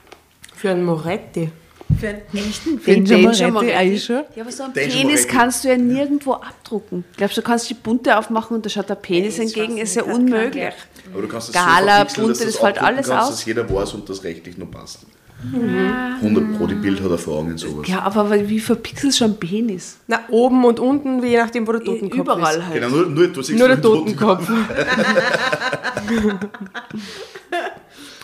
[0.55, 1.51] Für einen Moretti.
[1.99, 3.95] Für einen echten Den Danger Danger Moretti?
[4.35, 5.27] Ja, aber so einen Danger Penis Moretti.
[5.27, 7.05] kannst du ja nirgendwo abdrucken.
[7.15, 9.77] Glaubst du, du kannst die bunte aufmachen und da schaut der Penis entgegen?
[9.77, 10.73] Ist ja unmöglich.
[11.13, 13.29] Aber du kannst es Gala, so bunte, das fällt alles kannst, aus.
[13.37, 14.99] dass jeder weiß und das rechtlich noch passt.
[15.43, 17.87] 100 Pro, die Bild hat Erfahrung in sowas.
[17.87, 19.97] Ja, aber wie verpixelst du einen Penis?
[20.07, 22.65] Na, oben und unten, je nachdem, wo der Totenkopf Überall ist.
[22.65, 22.73] halt.
[22.73, 24.47] Genau, nur, nur, du siehst Nur der Totenkopf.
[24.47, 24.87] Totenkopf.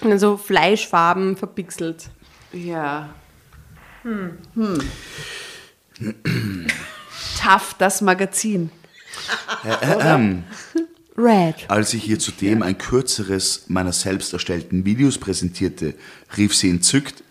[0.01, 2.09] Und dann so Fleischfarben verpixelt.
[2.51, 3.09] Ja.
[4.01, 4.37] Hm.
[7.41, 8.69] Tough, das Magazin.
[11.15, 11.55] Red.
[11.67, 15.93] Als ich ihr zudem ein kürzeres meiner selbst erstellten Videos präsentierte,
[16.37, 17.23] rief sie entzückt,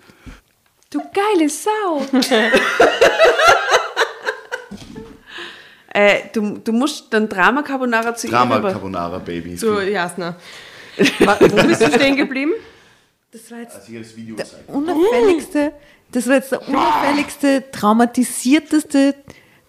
[0.93, 2.07] Du geile Sau.
[5.95, 8.73] äh, du, du musst dann Drama Carbonara zu Drama ihr.
[8.73, 9.57] Carbonara Baby.
[9.57, 10.37] So, Jasna.
[10.99, 12.53] Wo bist du stehen geblieben?
[13.31, 14.71] Das war jetzt das Video zeigte.
[14.71, 15.73] unauffälligste,
[16.11, 19.15] das war jetzt der unauffälligste, traumatisierteste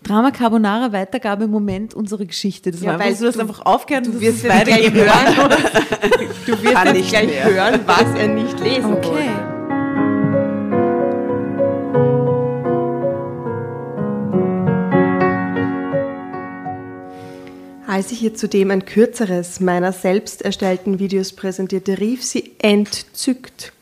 [0.03, 2.71] Drama Carbonara Weitergabemoment unserer Geschichte.
[2.71, 4.91] Das war weil einfach so, dass du- einfach aufgehört und Du das wirst jetzt gleich
[4.93, 5.53] hören.
[6.45, 7.45] Du wirst Kann nicht gleich mehr.
[7.45, 9.07] hören, was er nicht lesen Okay.
[9.07, 10.53] wollte.
[17.87, 23.73] Als ich ihr zudem ein kürzeres meiner selbst erstellten Videos präsentierte, rief sie entzückt.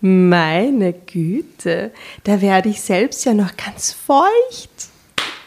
[0.00, 1.92] Meine Güte,
[2.24, 4.87] da werde ich selbst ja noch ganz feucht.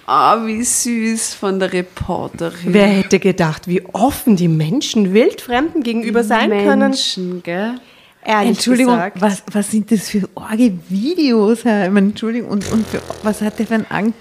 [0.06, 2.74] Ah, wie süß von der Reporterin.
[2.74, 6.91] Wer hätte gedacht, wie offen die Menschen Wildfremden gegenüber sein können?
[6.91, 7.76] Menschen, gell?
[8.24, 9.22] Ehrlich Entschuldigung, gesagt.
[9.22, 11.86] was, was sind das für orge Videos, Herr?
[11.86, 14.14] Ich meine, Entschuldigung, und, und für, was hat der für ein Ang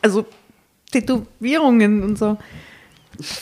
[0.00, 0.24] also
[0.92, 2.36] Tätowierungen und so.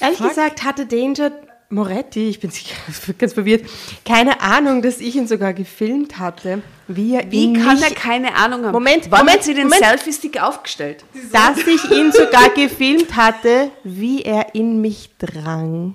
[0.00, 1.32] Ehrlich gesagt hatte Danger
[1.72, 2.50] Moretti, ich bin
[3.18, 3.64] ganz verwirrt,
[4.04, 6.62] keine Ahnung, dass ich ihn sogar gefilmt hatte.
[6.88, 8.72] Wie, er Wie kann mich, er keine Ahnung haben?
[8.72, 9.84] Moment, Wann Moment, hat sie den Moment.
[9.84, 11.04] Selfie-Stick aufgestellt?
[11.32, 15.94] dass ich ihn sogar gefilmt hatte, wie er in mich drang.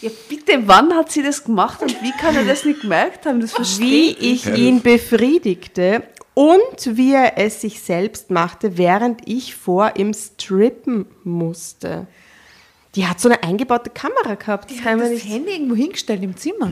[0.00, 3.40] Ja, bitte, wann hat sie das gemacht und wie kann er das nicht gemerkt haben?
[3.40, 6.02] Das Wie verstehe ich ihn befriedigte
[6.34, 12.06] und wie er es sich selbst machte, während ich vor ihm strippen musste.
[12.94, 14.70] Die hat so eine eingebaute Kamera gehabt.
[14.70, 15.32] Das Die kann hat man das nicht.
[15.32, 16.70] Handy irgendwo hingestellt im Zimmer.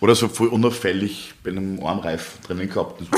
[0.00, 3.02] Oder so voll unauffällig bei einem Armreif drinnen gehabt.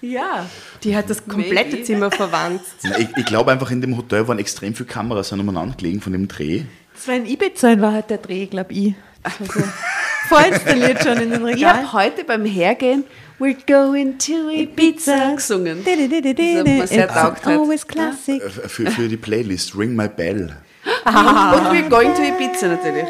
[0.00, 0.46] Ja.
[0.82, 1.84] Die hat das komplette Maybe.
[1.84, 2.62] Zimmer verwandt.
[2.82, 6.12] Na, ich ich glaube einfach, in dem Hotel waren extrem viele Kameras umeinander gelegen von
[6.12, 6.62] dem Dreh.
[6.94, 8.94] Das war in Ibiza in Wahrheit der Dreh, glaube ich.
[9.22, 9.68] Das war so
[10.28, 11.76] vorinstalliert schon in den Ich Regal.
[11.76, 13.04] habe heute beim Hergehen
[13.42, 15.84] We're going to Ibiza gesungen.
[15.84, 17.58] Das sehr taugt hat.
[17.58, 18.40] Always classic.
[18.40, 20.56] Äh, Für, für die Playlist Ring My Bell.
[21.04, 23.04] Und We're going to Ibiza natürlich.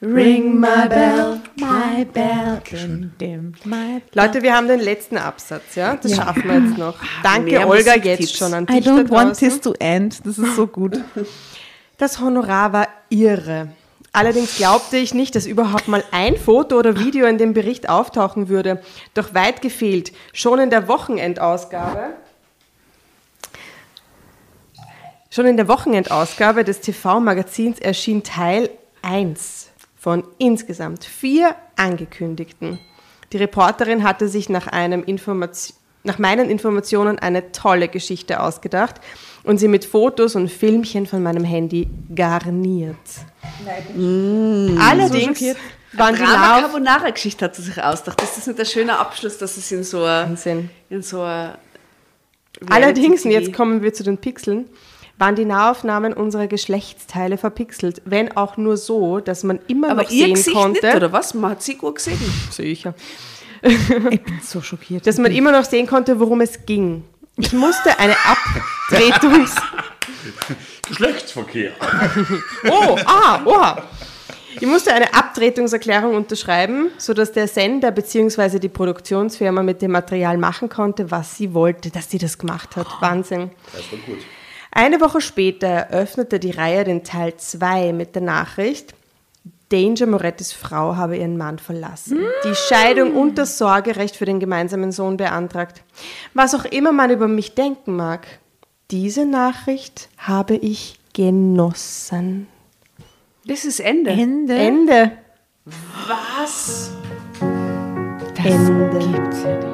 [0.00, 5.96] Ring my bell, my bell, dim, dim, my Leute, wir haben den letzten Absatz, ja?
[5.96, 6.94] Das schaffen wir jetzt noch.
[7.24, 10.24] Danke, Mehr Olga, jetzt schon an I dich da don't want this to end.
[10.24, 11.00] Das ist so gut.
[11.98, 13.70] Das Honorar war irre.
[14.12, 18.48] Allerdings glaubte ich nicht, dass überhaupt mal ein Foto oder Video in dem Bericht auftauchen
[18.48, 18.82] würde.
[19.14, 20.12] Doch weit gefehlt.
[20.32, 22.14] Schon in der Wochenendausgabe.
[25.30, 28.70] Schon in der Wochenendausgabe des TV-Magazins erschien Teil
[29.02, 32.78] 1 von insgesamt vier angekündigten.
[33.32, 39.00] Die Reporterin hatte sich nach, nach meinen Informationen eine tolle Geschichte ausgedacht
[39.44, 42.96] und sie mit Fotos und Filmchen von meinem Handy garniert.
[44.80, 45.56] Allerdings schockiert.
[45.92, 48.20] waren die Lauf Carbonara-Geschichte hat sie sich ausgedacht.
[48.20, 50.70] Das ist nicht ein schöner Abschluss, dass es in so ein, Wahnsinn.
[50.90, 51.54] in so ein
[52.68, 54.66] Allerdings, und jetzt kommen wir zu den Pixeln,
[55.16, 60.10] waren die Nahaufnahmen unserer Geschlechtsteile verpixelt, wenn auch nur so, dass man immer Aber noch
[60.10, 60.86] ihr sehen Gesicht konnte.
[60.86, 61.34] nicht, oder was?
[61.34, 62.18] Man hat sie gut gesehen.
[62.50, 62.94] Sicher.
[63.62, 65.06] Ich bin so schockiert.
[65.06, 67.04] dass man immer noch sehen konnte, worum es ging.
[67.36, 68.14] Ich musste eine
[68.90, 69.54] Abtretungs...
[70.88, 71.72] Geschlechtsverkehr.
[72.68, 73.82] Oh, ah, oha.
[74.60, 78.58] Ich musste eine Abtretungserklärung unterschreiben, sodass der Sender bzw.
[78.58, 82.88] die Produktionsfirma mit dem Material machen konnte, was sie wollte, dass sie das gemacht hat.
[83.00, 83.50] Wahnsinn.
[83.72, 84.18] Das war gut.
[84.72, 88.94] Eine Woche später eröffnete die Reihe den Teil 2 mit der Nachricht,
[89.70, 94.92] Danger Morettis Frau habe ihren Mann verlassen, die Scheidung und das Sorgerecht für den gemeinsamen
[94.92, 95.82] Sohn beantragt.
[96.32, 98.26] Was auch immer man über mich denken mag,
[98.90, 102.46] diese Nachricht habe ich genossen.
[103.44, 104.10] Das ist Ende.
[104.10, 104.54] Ende.
[104.54, 105.12] Ende.
[106.06, 106.90] Was?
[108.34, 108.98] Das Ende.
[108.98, 109.68] gibt's ja nicht.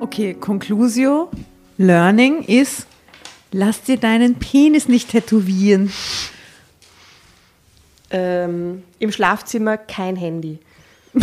[0.00, 1.30] Okay, Conclusio,
[1.78, 2.86] Learning ist,
[3.50, 5.90] lass dir deinen Penis nicht tätowieren.
[8.12, 10.58] Ähm, Im Schlafzimmer kein Handy.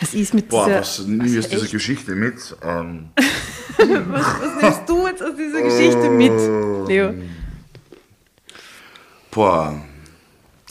[0.00, 0.80] Was ist mit Boah, dieser...
[0.80, 1.66] was nehme ich aus dieser?
[1.68, 2.34] Geschichte mit?
[2.62, 3.08] Ähm,
[3.78, 7.14] Was nimmst du jetzt aus dieser Geschichte mit, Leo?
[9.30, 9.80] boah,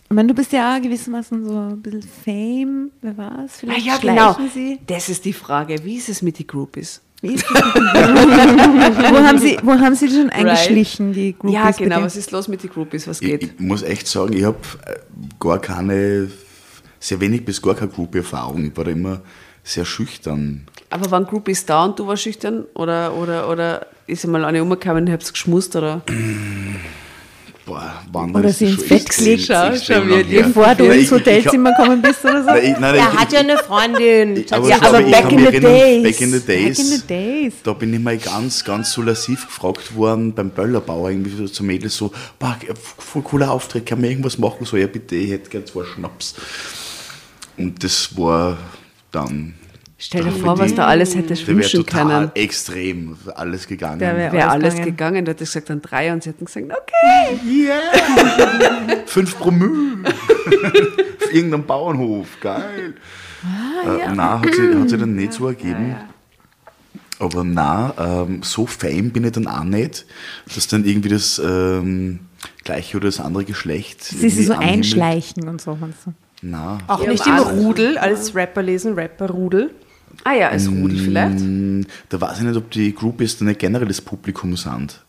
[0.05, 2.91] Ich meine, du bist ja gewissermaßen so ein bisschen Fame.
[3.01, 3.53] Wer war es?
[3.53, 4.49] Ah, Vielleicht ja, schleichen genau.
[4.53, 4.80] sie.
[4.85, 5.84] Das ist die Frage.
[5.84, 7.01] Wie ist es mit den Groupies?
[7.23, 7.63] Wie ist das?
[7.63, 11.55] wo, haben sie, wo haben sie schon eingeschlichen, die Groupies?
[11.55, 12.01] ja, genau.
[12.01, 13.07] Was ist los mit den Groupies?
[13.07, 13.43] Was ich, geht?
[13.43, 14.57] ich muss echt sagen, ich habe
[15.39, 16.29] gar keine,
[16.99, 18.65] sehr wenig bis gar keine Group-Erfahrung.
[18.65, 19.21] Ich war da immer
[19.63, 20.67] sehr schüchtern.
[20.89, 22.65] Aber waren Groupies da und du warst schüchtern?
[22.73, 25.77] Oder, oder, oder ist einmal eine umgekommen und hab's geschmust?
[25.77, 26.01] Oder?
[27.73, 30.43] Boah, wann Oder sie ins schon Bett gelegt, schau, extrem schau, wie lang die her.
[30.43, 32.49] Bevor du ins Hotelzimmer gekommen bist oder so?
[32.49, 34.37] Nein, ich, nein, Er ich, hat ja eine Freundin.
[34.37, 36.03] ich, aber, Ja, aber, back in the erinnern, days.
[36.03, 36.79] Back in the Back days.
[36.79, 37.53] in the days.
[37.63, 41.67] Da bin ich mal ganz, ganz so lassiv gefragt worden beim Böllerbauer, irgendwie so zum
[41.67, 42.57] Mädel so, boah,
[42.97, 44.65] voll cooler Auftritt, kann man irgendwas machen?
[44.65, 46.35] So, ja bitte, ich hätte gern zwei Schnaps.
[47.57, 48.57] Und das war
[49.11, 49.53] dann,
[50.05, 52.31] Stell dir vor, was da alles hätte da wäre wünschen total können.
[52.35, 53.99] extrem alles gegangen.
[53.99, 54.85] Da wär- Wäre alles alles gegangen.
[54.97, 55.25] gegangen.
[55.25, 57.39] Du hättest gesagt, dann drei und sie hätten gesagt, okay.
[57.45, 58.97] Yeah!
[59.05, 60.03] Fünf Promille!
[61.23, 62.95] Auf irgendeinem Bauernhof, geil!
[63.45, 65.95] Ah, äh, Nein, hat sie, hat sie dann nicht so ergeben.
[67.19, 70.05] Aber nein, ähm, so fame bin ich dann auch nicht,
[70.53, 72.19] dass dann irgendwie das ähm,
[72.65, 74.03] gleiche oder das andere Geschlecht.
[74.03, 74.77] Sie ist so anhimmelt.
[74.77, 75.71] einschleichen und so.
[75.71, 76.11] Und so.
[76.41, 76.80] Nein.
[76.88, 79.71] Auch Ja, nicht im Rudel, als Rapper lesen, Rapper-Rudel.
[80.23, 81.39] Ah ja, als Rudi vielleicht.
[81.39, 84.99] Mm, Da weiß ich nicht, ob die Groupies dann nicht generell das Publikum sind.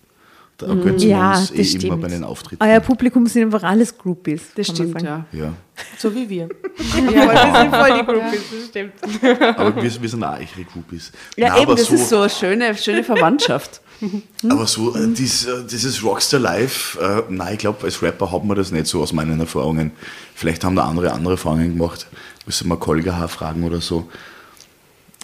[0.56, 1.84] Da ergötzen wir Ja, uns eh stimmt.
[1.84, 2.62] immer bei den Auftritten.
[2.62, 4.42] Euer Publikum sind einfach alles Groupies.
[4.54, 5.24] Das stimmt, ja.
[5.32, 5.52] Ja.
[5.98, 6.48] So wie wir.
[6.94, 9.58] Ja, wir sind voll die Groupies, das stimmt.
[9.58, 11.10] Aber wir, wir sind auch echte Groupies.
[11.36, 13.80] Ja, Nein, eben, das ist so eine schöne, schöne Verwandtschaft.
[14.48, 18.44] Aber so äh, dies, äh, dieses Rockstar Live, äh, nein, ich glaube, als Rapper hat
[18.44, 19.90] man das nicht so aus meinen Erfahrungen.
[20.34, 22.06] Vielleicht haben da andere andere Erfahrungen gemacht.
[22.46, 24.08] Müssen wir Kolgaha fragen oder so.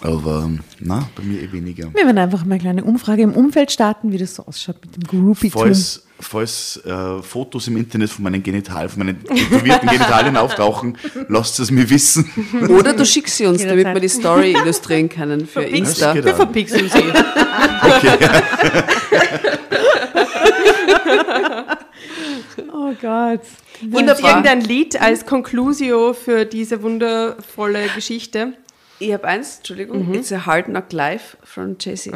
[0.01, 0.49] Aber
[0.79, 1.93] na, bei mir eh weniger.
[1.93, 4.95] Wir werden einfach mal eine kleine Umfrage im Umfeld starten, wie das so ausschaut mit
[4.95, 10.37] dem groupie Falls, falls äh, Fotos im Internet von meinen Genitalien, von meinen tätowierten Genitalien
[10.37, 10.97] auftauchen,
[11.27, 12.29] lasst es mir wissen.
[12.69, 16.13] Oder du schickst sie uns, damit wir die Story illustrieren können für Insta.
[16.13, 17.03] geht Wir verpixeln sie.
[22.73, 23.41] Oh Gott.
[23.81, 24.29] Und Wunderbar.
[24.31, 28.53] irgendein Lied als Conclusio für diese wundervolle Geschichte.
[29.01, 30.13] Ich habe eins, Entschuldigung.
[30.13, 32.11] It's a hard knock life from Jay-Z.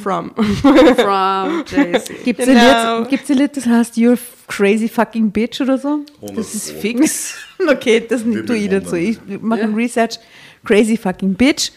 [0.00, 0.30] From.
[0.34, 2.14] From Jay-Z.
[2.24, 2.98] Gibt es Genau.
[2.98, 6.00] ein, Lied- gibt's ein Lied, das heißt You're a crazy fucking bitch oder so?
[6.20, 7.36] Das ist fix.
[7.68, 8.94] Okay, das Würde tue ich dazu.
[8.94, 9.66] Ich mache Ja.
[9.66, 10.20] ein Research.
[10.64, 11.72] Crazy fucking bitch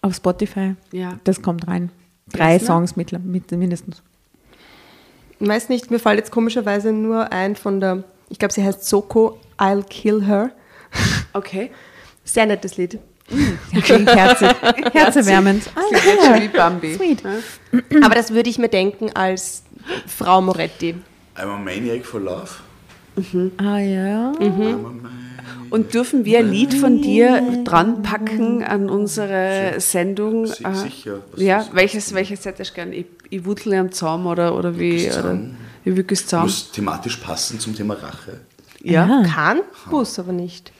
[0.00, 0.76] auf Spotify.
[0.92, 1.18] Ja.
[1.24, 1.90] Das kommt rein.
[2.32, 2.66] Drei Yes, ne?
[2.68, 4.00] Songs mit, mit, mindestens.
[5.40, 8.84] Ich weiß nicht, mir fällt jetzt komischerweise nur ein von der, ich glaube, sie heißt
[8.84, 10.52] Soko, I'll Kill Her.
[11.32, 11.72] Okay.
[12.24, 13.00] Sehr nettes Lied.
[13.82, 14.48] Klingt herzig.
[14.92, 15.64] Herzerwärmend.
[15.74, 16.94] Ah, Das klingt jetzt schon wie Bambi.
[16.94, 17.22] Sweet.
[17.22, 18.06] Ja.
[18.06, 19.62] Aber das würde ich mir denken als
[20.06, 20.94] Frau Moretti.
[21.36, 22.50] I'm a maniac for love.
[23.58, 24.32] Ah ja.
[24.32, 25.10] I'm a maniac.
[25.70, 30.46] Und dürfen wir ein Lied von dir dran packen an unsere Sendung?
[30.46, 31.18] Si- Äh, sicher.
[31.32, 32.92] Was Ja, welches, welches hättest du gern?
[32.92, 34.92] Ich, ich wutle am Zaum oder, oder wie?
[34.92, 35.56] Wirklich Oder, Zaum?
[35.82, 36.42] wie wirklich Zaum?
[36.44, 38.40] Muss thematisch passen zum Thema Rache.
[38.82, 39.24] Ja.
[39.34, 40.70] Kann, muss aber nicht.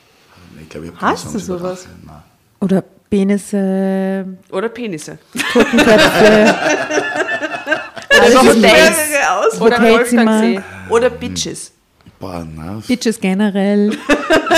[0.63, 1.85] Ich glaube, ich Hast du sowas?
[1.87, 1.91] Rache.
[2.07, 2.23] Nein.
[2.61, 5.19] Oder Penisse, Oder Penisse.
[5.53, 6.55] Totenköpfe.
[8.61, 9.61] Mehrere aus.
[9.61, 9.81] Oder.
[9.83, 10.61] Wolfgangsee.
[10.89, 11.73] Oder Bitches.
[12.19, 12.83] Boah, nein.
[12.87, 13.97] Bitches generell.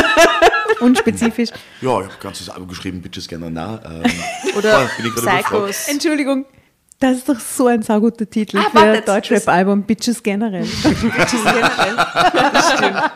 [0.80, 1.50] Unspezifisch.
[1.80, 3.80] Ja, ich habe ein ganzes Album geschrieben, Bitches nah.
[3.84, 4.04] Ähm,
[4.56, 5.42] Oder boah.
[5.42, 5.88] Psychos.
[5.88, 6.46] Entschuldigung.
[7.00, 10.64] Das ist doch so ein sauguter Titel Ah, für ein das- Deutschrap-Album, Bitches generell.
[10.82, 13.10] Bitches generell.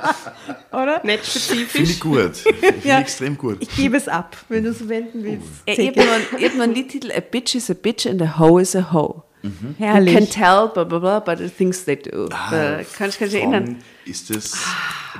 [0.72, 1.00] Oder?
[1.04, 1.90] Nicht Finde spezifisch.
[1.90, 2.36] ich gut.
[2.60, 3.00] Finde ich Ja.
[3.00, 3.58] extrem gut.
[3.60, 5.46] Ich gebe es ab, wenn du es verwenden willst.
[5.66, 8.06] Ich Take habe noch, einen- ich hab noch einen Liedtitel, A Bitch is a Bitch
[8.06, 9.22] and a Hoe is a Hoe.
[9.42, 10.30] You can Herrlich.
[10.30, 12.26] tell, blah, blah, blah, by the things they do.
[12.52, 13.78] Äh, kann ich kann ich erinnern.
[14.04, 14.52] Ist das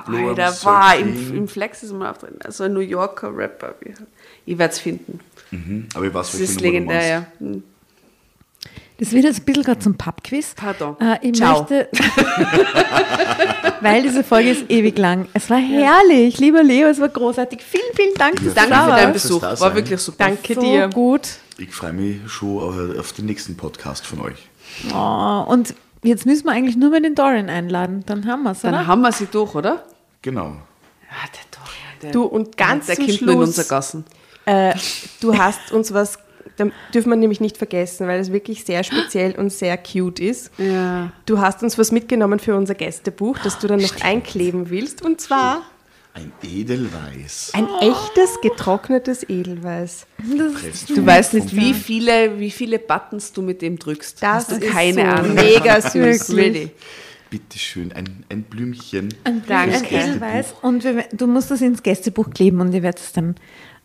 [0.06, 2.36] Alter, war im, im Flex ist mal auch drin.
[2.44, 3.74] Also ein New Yorker Rapper.
[4.47, 5.18] Ich werde es finden.
[5.51, 5.89] Mhm.
[5.94, 7.26] Aber ich weiß, Das ist du legendär, ja.
[7.40, 7.64] Hm.
[9.03, 10.55] Das wird jetzt ein bisschen gerade zum Pub-Quiz.
[10.55, 10.97] Pardon.
[11.01, 11.59] Äh, ich Ciao.
[11.61, 11.89] möchte,
[13.81, 15.27] weil diese Folge ist ewig lang.
[15.33, 17.61] Es war herrlich, lieber Leo, es war großartig.
[17.62, 19.12] Vielen, vielen Dank, dass Danke für deinen.
[19.12, 19.43] Besuch.
[19.43, 20.24] War wirklich super.
[20.24, 20.89] Danke so dir.
[20.89, 21.23] gut.
[21.59, 24.37] Ich freue mich schon auf- auf den nächsten Podcast von euch.
[24.95, 28.05] Oh, und jetzt müssen wir eigentlich nur mal den Dorian einladen.
[28.07, 28.87] Dann haben wir es, Dann oder?
[28.87, 29.85] haben wir sie durch, oder?
[30.23, 30.45] Genau.
[30.47, 34.05] Ja, der Dorian, der, Du, und ganz der zum nur in Schluss- unser Gassen.
[34.45, 34.74] Äh,
[35.20, 36.19] du hast uns was,
[36.57, 40.51] da dürfen wir nämlich nicht vergessen, weil es wirklich sehr speziell und sehr cute ist.
[40.59, 41.12] Ja.
[41.27, 45.03] Du hast uns was mitgenommen für unser Gästebuch, das du dann noch einkleben willst.
[45.03, 45.62] Und zwar
[46.15, 47.53] Ein Edelweiß.
[47.55, 50.07] ein echtes getrocknetes Edelweiß.
[50.89, 54.23] Du weißt nicht, wie viele, wie viele Buttons du mit dem drückst.
[54.23, 55.35] Das Hast du ist keine so Ahnung.
[55.35, 56.37] mega süß.
[56.37, 56.70] Wirklich.
[57.31, 59.09] Bitteschön, ein, ein Blümchen.
[59.24, 59.77] Ein, Danke.
[59.77, 60.55] ein Edelweiß.
[60.61, 63.37] Und wir, du musst das ins Gästebuch kleben und ihr werdet es dann,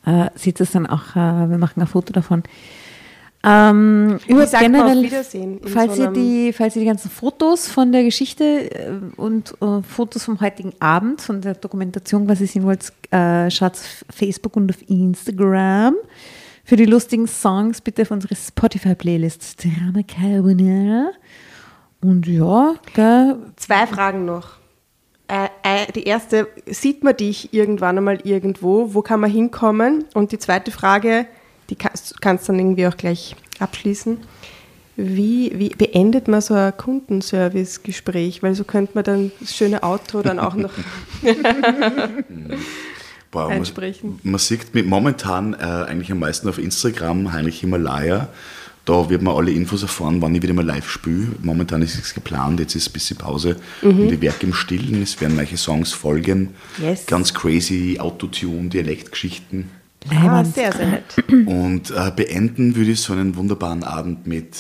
[0.08, 2.44] äh, seht es dann auch, äh, wir machen ein Foto davon.
[3.44, 8.04] Ähm, über generell, Wiedersehen falls, so ihr die, falls ihr die ganzen Fotos von der
[8.04, 13.52] Geschichte äh, und äh, Fotos vom heutigen Abend, von der Dokumentation quasi sehen wollt, äh,
[13.52, 15.96] schaut auf Facebook und auf Instagram.
[16.64, 21.12] Für die lustigen Songs bitte auf unsere Spotify-Playlist Drama Carbonara.
[22.02, 24.57] Und ja, gell, Zwei Fragen noch.
[25.28, 28.94] Äh, äh, die erste, sieht man dich irgendwann einmal irgendwo?
[28.94, 30.06] Wo kann man hinkommen?
[30.14, 31.28] Und die zweite Frage,
[31.70, 34.20] die kannst, kannst dann irgendwie auch gleich abschließen.
[34.96, 38.42] Wie, wie beendet man so ein Kundenservice-Gespräch?
[38.42, 40.72] Weil so könnte man dann das schöne Auto dann auch noch
[43.30, 44.20] Boah, Einsprechen.
[44.24, 48.30] Man, man sieht mit momentan äh, eigentlich am meisten auf Instagram Heinrich Himalaya.
[48.88, 51.28] Da wird man alle Infos erfahren, wann ich wieder mal live spiele.
[51.44, 55.02] Momentan ist es geplant, jetzt ist ein bisschen Pause und ich werke im Stillen.
[55.02, 56.52] Es werden neue Songs folgen.
[56.82, 57.06] Yes.
[57.06, 59.70] Ganz crazy Autotune, Dialektgeschichten.
[60.10, 61.04] ah, sehr, sehr nett.
[61.28, 64.56] Und äh, beenden würde ich so einen wunderbaren Abend mit,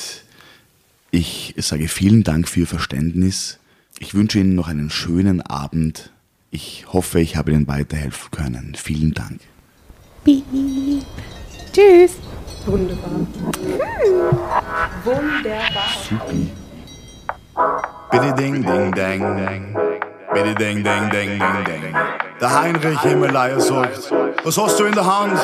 [1.10, 3.60] ich sage vielen Dank für Ihr Verständnis.
[3.98, 6.12] Ich wünsche Ihnen noch einen schönen Abend.
[6.52, 8.76] Ich hoffe, ich habe Ihnen weiterhelfen können.
[8.76, 9.40] Vielen Dank.
[11.72, 12.18] tschüss.
[12.68, 13.10] Wunderbar.
[15.06, 15.89] Wunderbar.
[16.10, 16.52] Supi.
[18.11, 19.73] Bitte ding ding dang.
[20.34, 21.95] Bitte ding ding ding ding ding.
[22.41, 24.11] Der Heinrich Himalaya sagt,
[24.44, 25.39] was hast du in der Hand?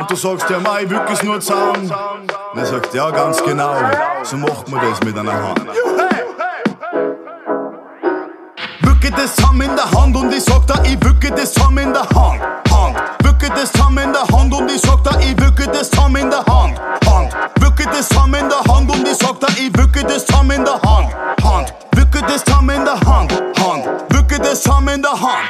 [0.00, 1.90] Und du sagst, ja, mei, wirklich nur Zaun.
[2.52, 3.74] Und er sagt, ja, ganz genau,
[4.22, 5.66] so macht man das mit einer Hand.
[8.80, 11.94] Wücke das Ham in der Hand und ich sag da, ich wücke das Ham in
[11.94, 12.42] der Hand.
[13.22, 16.30] Wücke das Ham in der Hand und ich sag da, ich wücke das Ham in
[16.30, 16.80] der Hand.
[17.06, 17.36] Hand.
[17.60, 20.64] Wücke das Ham in der Hand und ich sag da, ich wücke das Ham in
[20.64, 21.14] der Hand.
[21.42, 21.74] Hand.
[21.94, 23.32] Wücke das Ham in der Hand.
[23.32, 23.84] Hand.
[24.10, 25.48] Wücke das Ham in der Hand.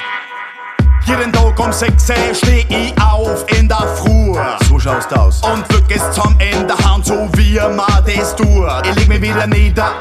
[1.07, 4.35] Jeden Tag um 6 Uhr steh ich auf in der Früh.
[4.69, 5.41] So schaust aus.
[5.43, 5.65] Und
[5.97, 8.49] es zusammen in der Hand, so wie man das tut.
[8.85, 9.93] Ich leg mich wieder nieder,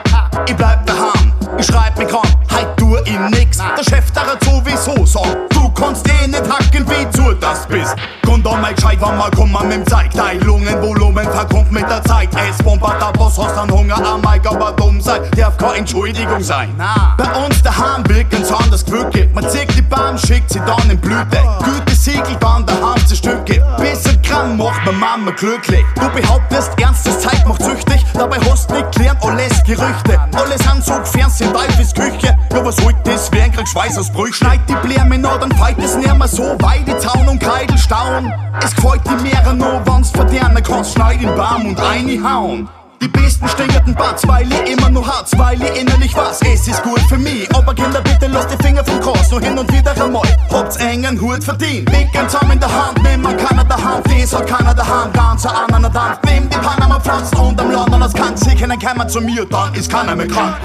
[0.48, 1.45] ich bleib daheim.
[1.58, 3.58] Ich schreib mich krank, heut tu ich nix.
[3.58, 7.96] Der Chef der hat sowieso sagt, du kannst eh nicht hacken, wie du das bist.
[8.26, 10.12] Kommt an mein gescheit, wann mal kommen mit dem Zeig.
[10.12, 12.30] Dein Lungenvolumen verkommt mit der Zeit.
[12.50, 16.42] Es bombert der Boss, hast dann Hunger am Mike, aber dumm sein darf keine Entschuldigung
[16.42, 16.70] sein.
[17.18, 19.34] Bei uns daheim wirken's anders gewürgt.
[19.34, 21.40] Man zieht die Bahn, schickt sie dann in Blüte.
[21.64, 23.64] Gütesiegel waren daheim zerstücke.
[23.78, 25.86] Bisschen krank macht meine Mama glücklich.
[25.96, 28.06] Du behauptest, ernstes Zeit macht süchtig.
[28.14, 30.20] Dabei hast nicht gelernt, alles Gerüchte.
[30.36, 32.38] Alles Anzug, Fernsehen, Teufelsküche.
[32.52, 33.32] Ja, was holt das?
[33.32, 34.34] Wer kriegt Schweißausbrüche?
[34.34, 36.56] Schneid die Blärme noch, dann feit es nicht mehr so.
[36.60, 38.32] Weide, Zaun und Kreidel stauen.
[38.64, 40.94] Es gefällt die Meere nur, wenn's verdernen kannst.
[40.94, 42.70] Schneid den Baum und reinhauen.
[43.02, 46.42] Die besten stinkerten Bats, weil ich immer nur Harz, weil ich innerlich was.
[46.42, 49.58] Es ist gut für mich, aber Kinder, bitte lasst die Finger vom Cross, nur hin
[49.58, 50.24] und wieder einmal.
[50.52, 51.90] Habt's engen Hut verdient.
[51.90, 55.14] Dicken Zaum in der Hand, nimm mal keiner der Hand, das hat keiner der Hand.
[55.14, 58.80] Ganzer an einer Dampf, nimm die Panama Pflanzen und am London das kann sie kennen,
[58.80, 60.56] keiner zu mir, dann ist keiner mehr krank.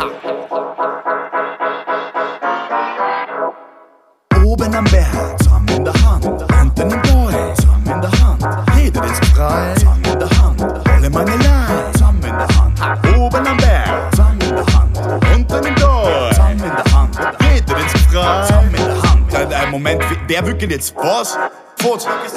[20.40, 20.96] Wer wirklich jetzt.
[20.96, 21.36] Was?
[21.76, 22.32] Furz, Furz,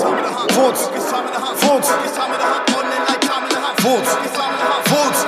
[0.52, 0.90] Furz,
[1.56, 1.90] Furz,
[3.82, 4.18] Furz,
[4.90, 5.26] Furz,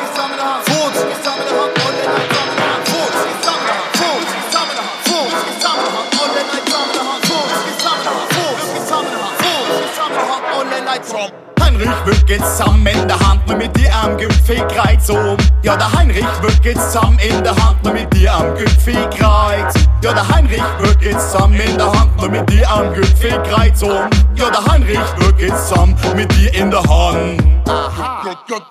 [12.27, 15.37] jetzt zusammen in der Hand, nur mit dir am Gipfelkreuz oben.
[15.63, 19.73] Ja, der Heinrich wird jetzt zusammen in der Hand, nur mit dir am Gipfelkreuz.
[20.03, 24.09] Ja, der Heinrich wird jetzt zusammen in der Hand, nur mit dir am Gipfelkreuz oben.
[24.35, 27.43] Ja, der Heinrich wird jetzt zusammen mit dir in der Hand.
[27.67, 28.23] Aha.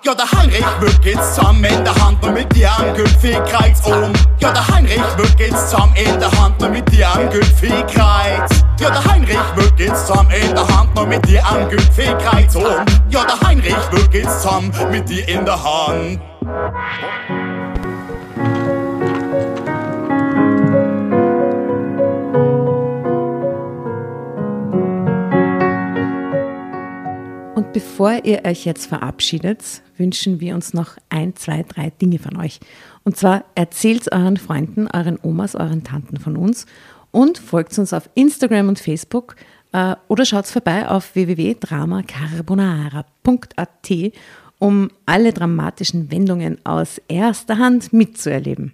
[0.03, 4.13] Ja, der Heinrich wird jetzt zusammen in der Hand, nur mit dir am Gipfelkreuz oben.
[4.39, 8.64] Ja, der Heinrich wird jetzt zusammen in der Hand, nur mit dir am Gipfelkreuz.
[8.77, 12.85] Ja, der Heinrich wird jetzt zusammen in der Hand, nur mit dir am Gipfelkreuz oben.
[13.09, 16.19] Ja, der Heinrich wird jetzt zusammen mit dir in der Hand.
[27.55, 29.63] Und bevor ihr euch jetzt verabschiedet,
[29.97, 32.59] wünschen wir uns noch ein, zwei, drei Dinge von euch.
[33.05, 36.65] Und zwar erzählt euren Freunden, euren Omas, euren Tanten von uns
[37.15, 39.37] und folgt uns auf Instagram und Facebook
[39.71, 43.91] äh, oder schaut vorbei auf www.dramacarbonara.at,
[44.59, 48.73] um alle dramatischen Wendungen aus erster Hand mitzuerleben.